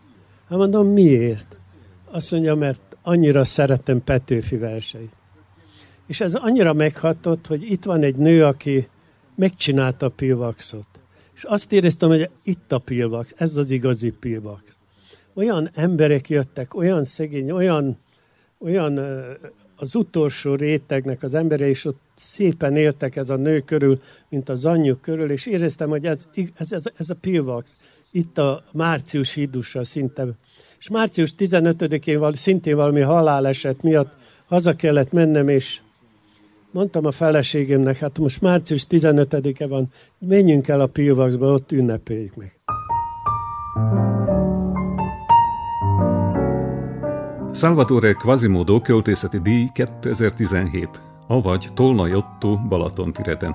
Hát 0.49 0.59
mondom, 0.59 0.87
miért? 0.87 1.57
Azt 2.11 2.31
mondja, 2.31 2.55
mert 2.55 2.83
annyira 3.03 3.45
szeretem 3.45 4.05
Petőfi 4.05 4.57
verseit. 4.57 5.11
És 6.07 6.21
ez 6.21 6.35
annyira 6.35 6.73
meghatott, 6.73 7.47
hogy 7.47 7.71
itt 7.71 7.85
van 7.85 8.03
egy 8.03 8.17
nő, 8.17 8.45
aki 8.45 8.89
megcsinálta 9.35 10.07
a 10.07 10.09
pilvaxot. 10.09 10.87
És 11.35 11.45
azt 11.45 11.73
éreztem, 11.73 12.09
hogy 12.09 12.31
itt 12.43 12.73
a 12.73 12.79
pilvax, 12.79 13.35
ez 13.37 13.57
az 13.57 13.71
igazi 13.71 14.11
pilvax. 14.11 14.63
Olyan 15.35 15.71
emberek 15.75 16.29
jöttek, 16.29 16.75
olyan 16.75 17.05
szegény, 17.05 17.51
olyan, 17.51 17.99
olyan 18.59 18.99
az 19.77 19.95
utolsó 19.95 20.55
rétegnek 20.55 21.23
az 21.23 21.35
emberei, 21.35 21.69
és 21.69 21.85
ott 21.85 22.01
szépen 22.15 22.77
éltek 22.77 23.17
ez 23.17 23.31
a 23.31 23.37
nő 23.37 23.61
körül, 23.61 24.01
mint 24.29 24.49
az 24.49 24.65
anyjuk 24.65 25.01
körül, 25.01 25.31
és 25.31 25.47
éreztem, 25.47 25.89
hogy 25.89 26.07
ez, 26.07 26.27
ez, 26.55 26.73
ez, 26.73 26.85
ez 26.97 27.11
a 27.11 27.15
pilvax. 27.21 27.77
Itt 28.11 28.39
a 28.39 28.65
március 28.73 29.33
hídussal 29.33 29.85
szinte. 29.85 30.27
És 30.79 30.89
március 30.89 31.35
15-én 31.39 32.33
szintén 32.33 32.77
valami 32.77 33.01
haláleset 33.01 33.83
miatt 33.83 34.13
haza 34.47 34.77
kellett 34.77 35.13
mennem, 35.13 35.49
és 35.49 35.81
mondtam 36.75 37.05
a 37.05 37.11
feleségemnek, 37.11 37.97
hát 37.97 38.19
most 38.19 38.41
március 38.41 38.87
15-e 38.91 39.67
van, 39.67 39.89
menjünk 40.19 40.69
el 40.69 40.81
a 40.81 40.87
Pilvaxba, 40.87 41.53
ott 41.53 41.73
ünnepeljük 41.73 42.35
meg. 42.37 42.59
Salvatore 47.53 48.13
Quasimodo 48.13 48.81
költészeti 48.81 49.39
díj 49.39 49.69
2017, 49.75 50.89
avagy 51.27 51.69
Tolnai 51.75 52.15
Otto 52.15 52.57
Balatonfüreden. 52.69 53.55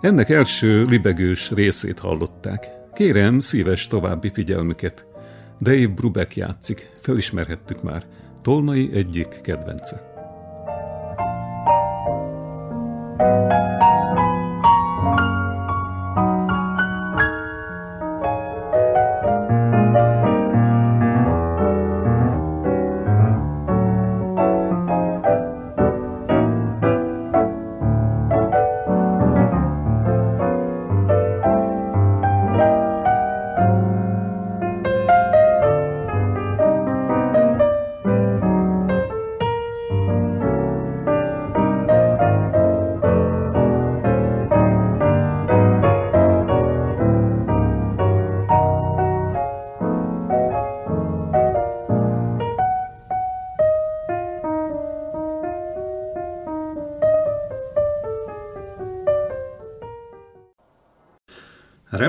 Ennek 0.00 0.28
első 0.28 0.82
libegős 0.82 1.50
részét 1.50 1.98
hallották. 1.98 2.68
Kérem 2.92 3.40
szíves 3.40 3.86
további 3.86 4.30
figyelmüket. 4.30 5.04
Dave 5.60 5.88
Brubeck 5.94 6.36
játszik, 6.36 6.90
felismerhettük 7.00 7.82
már, 7.82 8.04
Tolnai 8.42 8.90
egyik 8.92 9.40
kedvence. 9.42 10.09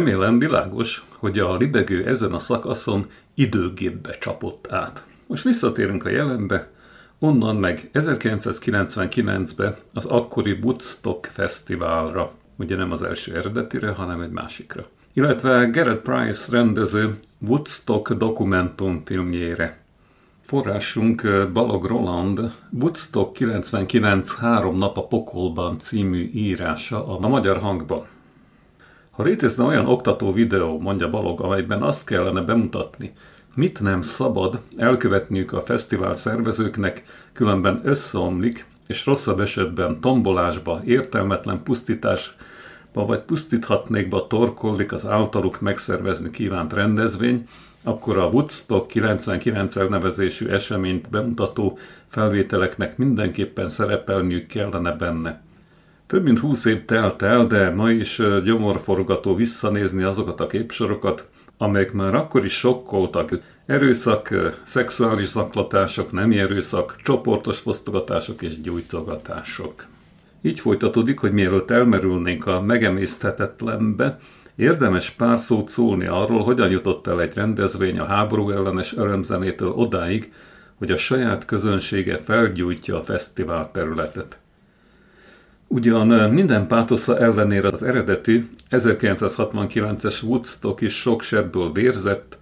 Remélem 0.02 0.40
világos, 0.40 1.04
hogy 1.18 1.40
a 1.40 1.56
libegő 1.56 2.06
ezen 2.06 2.32
a 2.32 2.40
szakaszon 2.40 3.06
időgépbe 3.34 4.18
csapott 4.18 4.68
át. 4.72 5.06
Most 5.28 5.44
visszatérünk 5.44 6.06
a 6.06 6.10
jelenbe, 6.10 6.70
onnan 7.20 7.56
meg 7.56 7.90
1999-be 7.94 9.78
az 9.94 10.06
akkori 10.06 10.60
Woodstock 10.64 11.26
Fesztiválra, 11.34 12.32
ugye 12.56 12.76
nem 12.76 12.92
az 12.92 13.02
első 13.02 13.36
eredetire, 13.36 13.92
hanem 13.92 14.22
egy 14.22 14.30
másikra. 14.30 14.88
Illetve 15.14 15.66
Garrett 15.66 16.02
Price 16.02 16.52
rendező 16.52 17.20
Woodstock 17.40 18.14
dokumentumfilmjére. 18.14 19.78
Forrásunk 20.42 21.48
Balog 21.54 21.86
Roland 21.86 22.52
Woodstock 22.72 23.34
99 23.34 24.36
három 24.36 24.78
nap 24.78 24.98
a 24.98 25.08
pokolban 25.08 25.80
című 25.80 26.30
írása 26.34 27.18
a 27.18 27.28
magyar 27.28 27.58
hangban. 27.58 28.06
Ha 29.12 29.24
létezne 29.24 29.64
olyan 29.64 29.86
oktató 29.86 30.34
videó, 30.34 30.80
mondja 30.80 31.10
Balog, 31.10 31.42
amelyben 31.42 31.82
azt 31.82 32.06
kellene 32.06 32.42
bemutatni, 32.42 33.12
mit 33.54 33.80
nem 33.80 34.02
szabad 34.02 34.62
elkövetniük 34.78 35.54
a 35.54 35.62
fesztivál 35.62 36.14
szervezőknek, 36.14 37.04
különben 37.34 37.82
összeomlik, 37.84 38.66
és 38.88 39.06
rosszabb 39.06 39.40
esetben 39.40 40.00
tombolásba, 40.00 40.82
értelmetlen 40.86 41.64
pusztításba 41.64 42.36
vagy 43.06 43.20
pusztíthatnék 43.20 44.10
be 44.10 44.18
torkollik 44.28 44.92
az 44.92 45.08
általuk 45.08 45.62
megszervezni 45.62 46.30
kívánt 46.30 46.74
rendezvény, 46.74 47.48
akkor 47.84 48.18
a 48.18 48.28
Woodstock 48.28 48.88
99 48.88 49.76
elnevezésű 49.76 50.48
eseményt 50.48 51.10
bemutató 51.10 51.78
felvételeknek 52.08 52.98
mindenképpen 52.98 53.70
szerepelniük 53.70 54.48
kellene 54.48 54.92
benne. 54.92 55.42
Több 56.12 56.24
mint 56.24 56.40
húsz 56.40 56.66
év 56.66 56.86
telt 56.86 57.22
el, 57.22 57.48
de 57.48 57.70
ma 57.70 57.92
is 57.92 58.22
gyomorforgató 58.44 59.36
visszanézni 59.36 60.04
azokat 60.04 60.40
a 60.40 60.48
képsorokat, 60.48 61.28
amelyek 61.58 61.94
már 61.94 62.16
akkor 62.16 62.46
is 62.46 62.54
sokkoltak. 62.54 63.40
Erőszak, 63.66 64.36
szexuális 64.64 65.28
zaklatások, 65.28 66.12
nemi 66.12 66.40
erőszak, 66.40 66.96
csoportos 67.04 67.60
fosztogatások 67.60 68.42
és 68.42 68.62
gyújtogatások. 68.62 69.86
Így 70.42 70.60
folytatódik, 70.60 71.20
hogy 71.20 71.32
mielőtt 71.32 71.72
elmerülnénk 71.72 72.46
a 72.48 72.62
megemészthetetlenbe, 72.62 74.18
érdemes 74.56 75.10
pár 75.10 75.40
szót 75.40 75.70
szólni 75.70 76.06
arról, 76.06 76.44
hogyan 76.44 76.70
jutott 76.70 77.08
el 77.08 77.22
egy 77.22 77.34
rendezvény 77.34 78.00
a 78.00 78.06
háború 78.06 78.50
ellenes 78.50 78.98
örömzenétől 78.98 79.70
odáig, 79.70 80.34
hogy 80.76 80.92
a 80.92 80.98
saját 80.98 81.46
közönsége 81.46 82.18
felgyújtja 82.18 82.98
a 82.98 83.02
fesztivál 83.02 83.72
területet. 83.72 84.41
Ugyan 85.74 86.32
minden 86.32 86.68
pátosza 86.68 87.20
ellenére 87.20 87.68
az 87.68 87.84
eredeti 87.84 88.50
1969-es 88.72 90.24
Woodstock 90.24 90.82
is 90.82 90.94
sok 90.94 91.22
sebből 91.22 91.72
vérzett, 91.72 92.38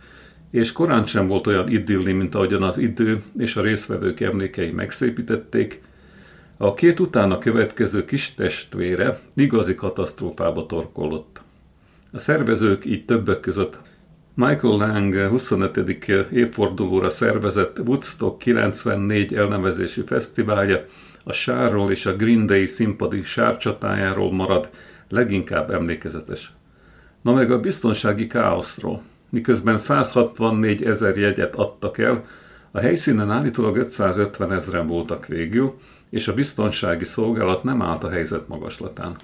és 0.51 0.71
korán 0.71 1.05
sem 1.05 1.27
volt 1.27 1.47
olyan 1.47 1.69
idilli, 1.69 2.11
mint 2.11 2.36
ahogyan 2.36 2.63
az 2.63 2.77
idő 2.77 3.21
és 3.38 3.55
a 3.55 3.61
résztvevők 3.61 4.19
emlékei 4.19 4.71
megszépítették, 4.71 5.82
a 6.57 6.73
két 6.73 6.99
utána 6.99 7.38
következő 7.38 8.05
kis 8.05 8.34
testvére 8.34 9.19
igazi 9.36 9.75
katasztrófába 9.75 10.65
torkollott. 10.65 11.41
A 12.11 12.19
szervezők 12.19 12.86
így 12.86 13.05
többek 13.05 13.39
között 13.39 13.80
Michael 14.34 14.77
Lang 14.77 15.15
25. 15.15 15.77
évfordulóra 16.32 17.09
szervezett 17.09 17.80
Woodstock 17.80 18.38
94 18.38 19.34
elnevezésű 19.34 20.01
fesztiválja 20.01 20.86
a 21.30 21.34
sárról 21.34 21.91
és 21.91 22.05
a 22.05 22.15
Green 22.15 22.45
Day 22.45 22.65
színpadi 22.65 23.23
sárcsatájáról 23.23 24.34
marad 24.34 24.69
leginkább 25.09 25.71
emlékezetes. 25.71 26.51
Na 27.21 27.34
meg 27.34 27.51
a 27.51 27.59
biztonsági 27.59 28.27
káoszról. 28.27 29.01
Miközben 29.30 29.77
164 29.77 30.84
ezer 30.84 31.17
jegyet 31.17 31.55
adtak 31.55 31.97
el, 31.97 32.25
a 32.71 32.80
helyszínen 32.80 33.32
állítólag 33.32 33.75
550 33.75 34.51
ezeren 34.51 34.88
voltak 34.88 35.25
végül, 35.25 35.73
és 36.09 36.27
a 36.27 36.34
biztonsági 36.34 37.05
szolgálat 37.05 37.63
nem 37.63 37.82
állt 37.82 38.03
a 38.03 38.09
helyzet 38.09 38.47
magaslatán. 38.47 39.15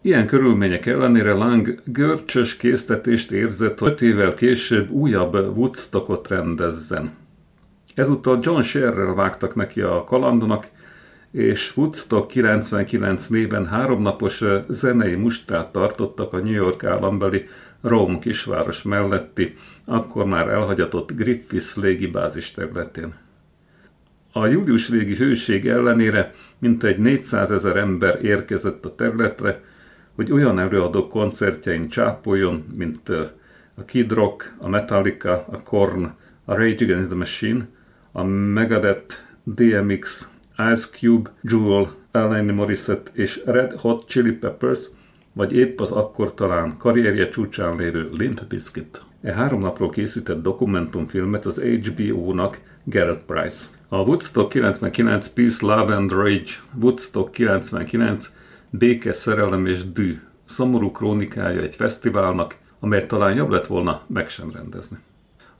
Ilyen 0.00 0.26
körülmények 0.26 0.86
ellenére 0.86 1.32
Lang 1.32 1.82
görcsös 1.84 2.56
késztetést 2.56 3.30
érzett, 3.30 3.78
hogy 3.78 3.90
öt 3.90 4.02
évvel 4.02 4.34
később 4.34 4.90
újabb 4.90 5.34
Woodstockot 5.34 6.28
rendezzen. 6.28 7.10
Ezúttal 7.94 8.38
John 8.42 8.60
Sherrel 8.60 9.14
vágtak 9.14 9.54
neki 9.54 9.80
a 9.80 10.04
kalandnak, 10.04 10.68
és 11.30 11.76
Woodstock 11.76 12.26
99 12.26 13.26
néven 13.26 13.66
háromnapos 13.66 14.44
zenei 14.68 15.14
mustrát 15.14 15.72
tartottak 15.72 16.32
a 16.32 16.38
New 16.38 16.52
York 16.52 16.84
állambeli 16.84 17.44
Rome 17.80 18.18
kisváros 18.18 18.82
melletti, 18.82 19.54
akkor 19.84 20.24
már 20.24 20.48
elhagyatott 20.48 21.12
Griffiths 21.12 21.76
légibázis 21.76 22.50
területén. 22.50 23.14
A 24.32 24.46
július 24.46 24.88
végi 24.88 25.16
hőség 25.16 25.66
ellenére 25.66 26.32
mintegy 26.58 26.98
400 26.98 27.50
ezer 27.50 27.76
ember 27.76 28.24
érkezett 28.24 28.84
a 28.84 28.94
területre, 28.94 29.62
hogy 30.14 30.32
olyan 30.32 30.58
előadók 30.58 31.08
koncertjein 31.08 31.88
csápoljon, 31.88 32.64
mint 32.76 33.08
a 33.74 33.84
Kid 33.86 34.12
Rock, 34.12 34.54
a 34.58 34.68
Metallica, 34.68 35.44
a 35.50 35.62
Korn, 35.62 36.14
a 36.44 36.54
Rage 36.54 36.84
Against 36.84 37.08
the 37.08 37.16
Machine, 37.16 37.68
a 38.12 38.22
Megadeth, 38.24 39.16
DMX, 39.44 40.28
Ice 40.72 40.88
Cube, 40.98 41.30
Jewel, 41.42 41.94
Alain 42.10 42.54
Morissette 42.54 43.10
és 43.14 43.42
Red 43.44 43.72
Hot 43.72 44.08
Chili 44.08 44.32
Peppers, 44.32 44.78
vagy 45.32 45.52
épp 45.52 45.80
az 45.80 45.90
akkor 45.90 46.34
talán 46.34 46.76
karrierje 46.78 47.28
csúcsán 47.28 47.76
lévő 47.76 48.08
Limp 48.12 48.44
Bizkit. 48.48 49.02
E 49.22 49.32
három 49.32 49.60
napról 49.60 49.88
készített 49.88 50.42
dokumentumfilmet 50.42 51.46
az 51.46 51.60
HBO-nak 51.60 52.60
Garrett 52.84 53.24
Price. 53.24 53.66
A 53.88 53.96
Woodstock 53.96 54.48
99 54.48 55.28
Peace, 55.28 55.66
Love 55.66 55.94
and 55.94 56.12
Rage, 56.12 56.50
Woodstock 56.80 57.30
99 57.32 58.30
Béke, 58.70 59.12
szerelem 59.12 59.66
és 59.66 59.92
dű, 59.92 60.20
szomorú 60.44 60.90
krónikája 60.90 61.60
egy 61.60 61.74
fesztiválnak, 61.74 62.56
amelyet 62.80 63.08
talán 63.08 63.36
jobb 63.36 63.50
lett 63.50 63.66
volna 63.66 64.02
meg 64.06 64.28
sem 64.28 64.50
rendezni. 64.52 64.98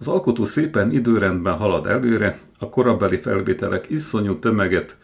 Az 0.01 0.09
alkotó 0.09 0.45
szépen 0.45 0.93
időrendben 0.93 1.57
halad 1.57 1.87
előre, 1.87 2.39
a 2.59 2.69
korabeli 2.69 3.17
felvételek 3.17 3.91
iszonyú 3.91 4.39
tömeget, 4.39 4.97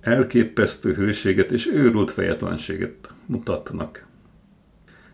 elképesztő 0.00 0.94
hőséget 0.94 1.50
és 1.52 1.66
őrült 1.66 2.10
fejetlenséget 2.10 3.10
mutatnak. 3.26 4.06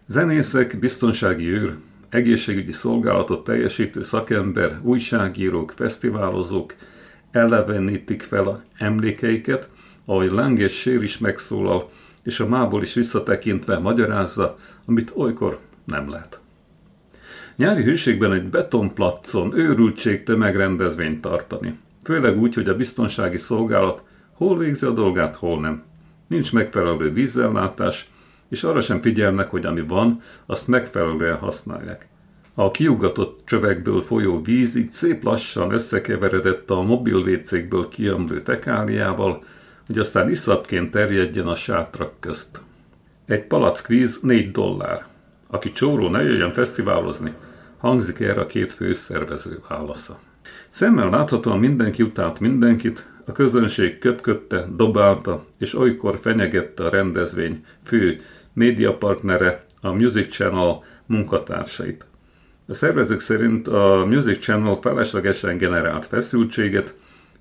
Zenészek, 0.06 0.78
biztonsági 0.78 1.48
őr, 1.48 1.76
egészségügyi 2.08 2.72
szolgálatot 2.72 3.44
teljesítő 3.44 4.02
szakember, 4.02 4.80
újságírók, 4.82 5.70
fesztiválozók 5.70 6.74
elevenítik 7.30 8.22
fel 8.22 8.44
a 8.44 8.62
emlékeiket, 8.78 9.68
ahogy 10.04 10.30
Lang 10.30 10.58
és 10.58 10.72
Sér 10.72 11.02
is 11.02 11.18
megszólal, 11.18 11.90
és 12.22 12.40
a 12.40 12.48
mából 12.48 12.82
is 12.82 12.94
visszatekintve 12.94 13.78
magyarázza, 13.78 14.56
amit 14.84 15.12
olykor 15.14 15.58
nem 15.84 16.10
lehet. 16.10 16.41
Nyári 17.56 17.82
hőségben 17.82 18.32
egy 18.32 18.48
betonplacon 18.48 19.58
őrültség 19.58 20.22
tömegrendezvényt 20.22 21.20
tartani. 21.20 21.78
Főleg 22.02 22.40
úgy, 22.40 22.54
hogy 22.54 22.68
a 22.68 22.76
biztonsági 22.76 23.36
szolgálat 23.36 24.02
hol 24.32 24.58
végzi 24.58 24.86
a 24.86 24.90
dolgát, 24.90 25.36
hol 25.36 25.60
nem. 25.60 25.82
Nincs 26.26 26.52
megfelelő 26.52 27.12
vízellátás, 27.12 28.10
és 28.48 28.62
arra 28.62 28.80
sem 28.80 29.02
figyelnek, 29.02 29.50
hogy 29.50 29.66
ami 29.66 29.80
van, 29.80 30.20
azt 30.46 30.68
megfelelően 30.68 31.36
használják. 31.36 32.08
A 32.54 32.70
kiugatott 32.70 33.40
csövekből 33.44 34.00
folyó 34.00 34.42
víz 34.42 34.74
így 34.74 34.90
szép 34.90 35.22
lassan 35.22 35.72
összekeveredett 35.72 36.70
a 36.70 36.82
mobil 36.82 37.22
vécékből 37.22 37.88
kiömlő 37.88 38.42
fekáliával, 38.44 39.42
hogy 39.86 39.98
aztán 39.98 40.30
iszapként 40.30 40.90
terjedjen 40.90 41.46
a 41.46 41.54
sátrak 41.54 42.12
közt. 42.20 42.60
Egy 43.26 43.44
palack 43.44 43.86
víz 43.86 44.18
4 44.22 44.50
dollár. 44.50 45.11
Aki 45.52 45.72
csóró, 45.72 46.08
ne 46.08 46.22
jöjjön 46.22 46.52
fesztiválozni, 46.52 47.32
hangzik 47.78 48.20
erre 48.20 48.40
a 48.40 48.46
két 48.46 48.72
főszervező 48.72 49.58
válasza. 49.68 50.18
Szemmel 50.68 51.10
láthatóan 51.10 51.58
mindenki 51.58 52.02
utált 52.02 52.40
mindenkit, 52.40 53.06
a 53.26 53.32
közönség 53.32 53.98
köpködte, 53.98 54.68
dobálta, 54.76 55.44
és 55.58 55.74
olykor 55.74 56.18
fenyegette 56.20 56.84
a 56.84 56.88
rendezvény 56.88 57.64
fő 57.84 58.20
médiapartnere, 58.52 59.64
a 59.80 59.92
Music 59.92 60.28
Channel 60.28 60.82
munkatársait. 61.06 62.04
A 62.68 62.74
szervezők 62.74 63.20
szerint 63.20 63.68
a 63.68 64.06
Music 64.08 64.38
Channel 64.38 64.74
feleslegesen 64.74 65.56
generált 65.56 66.06
feszültséget, 66.06 66.94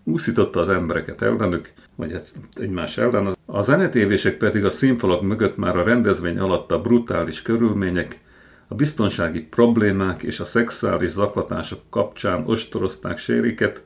úszította 0.03 0.59
az 0.59 0.69
embereket 0.69 1.21
ellenük, 1.21 1.71
vagy 1.95 2.11
hát 2.11 2.31
egymás 2.53 2.97
ellen. 2.97 3.35
A 3.45 3.61
zenetévések 3.61 4.37
pedig 4.37 4.65
a 4.65 4.69
színfalak 4.69 5.21
mögött 5.21 5.57
már 5.57 5.77
a 5.77 5.83
rendezvény 5.83 6.39
alatt 6.39 6.71
a 6.71 6.81
brutális 6.81 7.41
körülmények, 7.41 8.19
a 8.67 8.75
biztonsági 8.75 9.39
problémák 9.41 10.23
és 10.23 10.39
a 10.39 10.45
szexuális 10.45 11.09
zaklatások 11.09 11.79
kapcsán 11.89 12.43
ostorozták 12.45 13.17
sériket, 13.17 13.83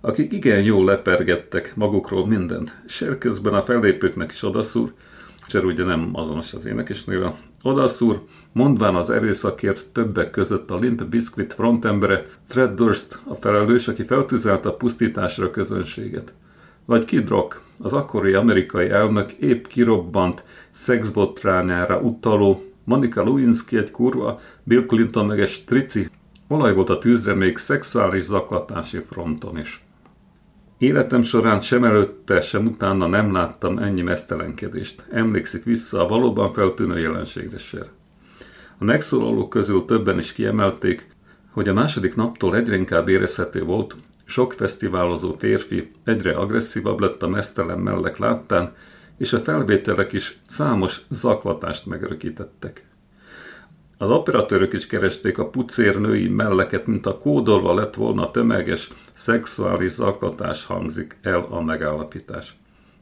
akik 0.00 0.32
igen 0.32 0.62
jól 0.62 0.84
lepergettek 0.84 1.72
magukról 1.76 2.26
mindent. 2.26 2.74
Sér 2.86 3.18
közben 3.18 3.54
a 3.54 3.62
fellépőknek 3.62 4.32
is 4.32 4.42
odaszúr, 4.42 4.92
Cser 5.48 5.64
ugye 5.64 5.84
nem 5.84 6.10
azonos 6.12 6.52
az 6.54 6.66
énekesnővel, 6.66 7.38
Odaszúr, 7.68 8.20
mondván 8.52 8.94
az 8.94 9.10
erőszakért 9.10 9.86
többek 9.86 10.30
között 10.30 10.70
a 10.70 10.78
Limp 10.78 11.04
Biscuit 11.04 11.54
frontembere 11.54 12.26
Fred 12.46 12.74
Durst 12.74 13.18
a 13.24 13.34
felelős, 13.34 13.88
aki 13.88 14.02
feltüzelte 14.02 14.68
a 14.68 14.74
pusztításra 14.74 15.46
a 15.46 15.50
közönséget. 15.50 16.32
Vagy 16.84 17.04
Kid 17.04 17.28
Rock, 17.28 17.60
az 17.78 17.92
akkori 17.92 18.32
amerikai 18.32 18.88
elnök 18.88 19.32
épp 19.32 19.66
kirobbant 19.66 20.44
szexbotrányára 20.70 22.00
utaló 22.00 22.64
Monica 22.84 23.24
Lewinsky 23.24 23.76
egy 23.76 23.90
kurva, 23.90 24.40
Bill 24.62 24.86
Clinton 24.86 25.26
meg 25.26 25.40
egy 25.40 25.48
strici, 25.48 26.08
olaj 26.48 26.74
volt 26.74 26.90
a 26.90 26.98
tűzre 26.98 27.34
még 27.34 27.56
szexuális 27.56 28.22
zaklatási 28.22 28.98
fronton 28.98 29.58
is. 29.58 29.87
Életem 30.78 31.22
során 31.22 31.60
sem 31.60 31.84
előtte, 31.84 32.40
sem 32.40 32.66
utána 32.66 33.06
nem 33.06 33.32
láttam 33.32 33.78
ennyi 33.78 34.02
mesztelenkedést. 34.02 35.04
Emlékszik 35.10 35.64
vissza 35.64 36.04
a 36.04 36.08
valóban 36.08 36.52
feltűnő 36.52 36.98
jelenségre 36.98 37.58
se. 37.58 37.80
A 38.78 38.84
megszólalók 38.84 39.48
közül 39.48 39.84
többen 39.84 40.18
is 40.18 40.32
kiemelték, 40.32 41.14
hogy 41.50 41.68
a 41.68 41.72
második 41.72 42.14
naptól 42.14 42.56
egyre 42.56 42.76
inkább 42.76 43.08
érezhető 43.08 43.64
volt, 43.64 43.96
sok 44.24 44.52
fesztiválozó 44.52 45.34
férfi 45.38 45.90
egyre 46.04 46.32
agresszívabb 46.32 47.00
lett 47.00 47.22
a 47.22 47.28
mesztelen 47.28 47.78
mellek 47.78 48.18
láttán, 48.18 48.74
és 49.16 49.32
a 49.32 49.38
felvételek 49.38 50.12
is 50.12 50.38
számos 50.46 51.00
zaklatást 51.10 51.86
megörökítettek. 51.86 52.86
Az 53.96 54.10
operatőrök 54.10 54.72
is 54.72 54.86
keresték 54.86 55.38
a 55.38 55.48
pucér 55.48 56.00
női 56.00 56.28
melleket, 56.28 56.86
mint 56.86 57.06
a 57.06 57.18
kódolva 57.18 57.74
lett 57.74 57.94
volna 57.94 58.30
tömeges, 58.30 58.90
szexuális 59.18 59.90
zaklatás 59.90 60.64
hangzik 60.64 61.16
el 61.22 61.46
a 61.50 61.60
megállapítás. 61.60 62.56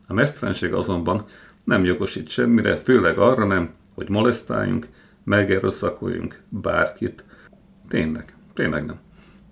A 0.07 0.13
mesztelenség 0.13 0.73
azonban 0.73 1.25
nem 1.65 1.85
jogosít 1.85 2.29
semmire, 2.29 2.77
főleg 2.77 3.19
arra 3.19 3.47
nem, 3.47 3.71
hogy 3.95 4.09
molesztáljunk, 4.09 4.87
megerőszakoljunk 5.25 6.41
bárkit. 6.49 7.25
Tényleg, 7.89 8.35
tényleg 8.55 8.87
nem. 8.87 8.99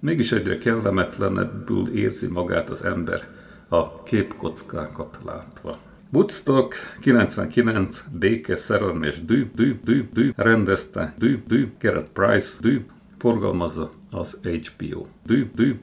Mégis 0.01 0.33
egyre 0.33 0.59
kellemetlenebbül 0.59 1.89
érzi 1.89 2.27
magát 2.27 2.71
az 2.71 2.85
ember 2.85 3.29
a 3.69 4.03
képkockákat 4.03 5.19
látva. 5.25 5.79
Woodstock 6.12 6.75
99, 7.01 8.05
béke, 8.19 8.57
szerelem 8.57 9.03
és 9.03 9.25
dű, 9.25 9.51
dű, 9.55 9.81
dű, 9.85 10.09
dű, 10.12 10.31
rendezte, 10.37 11.15
dű, 11.19 11.43
dű, 11.47 11.73
Gerard 11.79 12.09
Price, 12.09 12.57
dű, 12.61 12.85
forgalmazza 13.19 13.93
az 14.11 14.41
HBO. 14.43 15.07
Dű, 15.25 15.51
dű, 15.55 15.75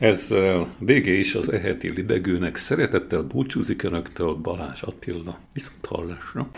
Ezzel 0.00 0.74
vége 0.78 1.12
is 1.12 1.34
az 1.34 1.52
eheti 1.52 1.92
libegőnek. 1.92 2.56
Szeretettel 2.56 3.22
búcsúzik 3.22 3.82
Önöktől 3.82 4.34
Balázs 4.34 4.82
Attila. 4.82 5.38
Viszont 5.52 5.86
hallásra! 5.86 6.50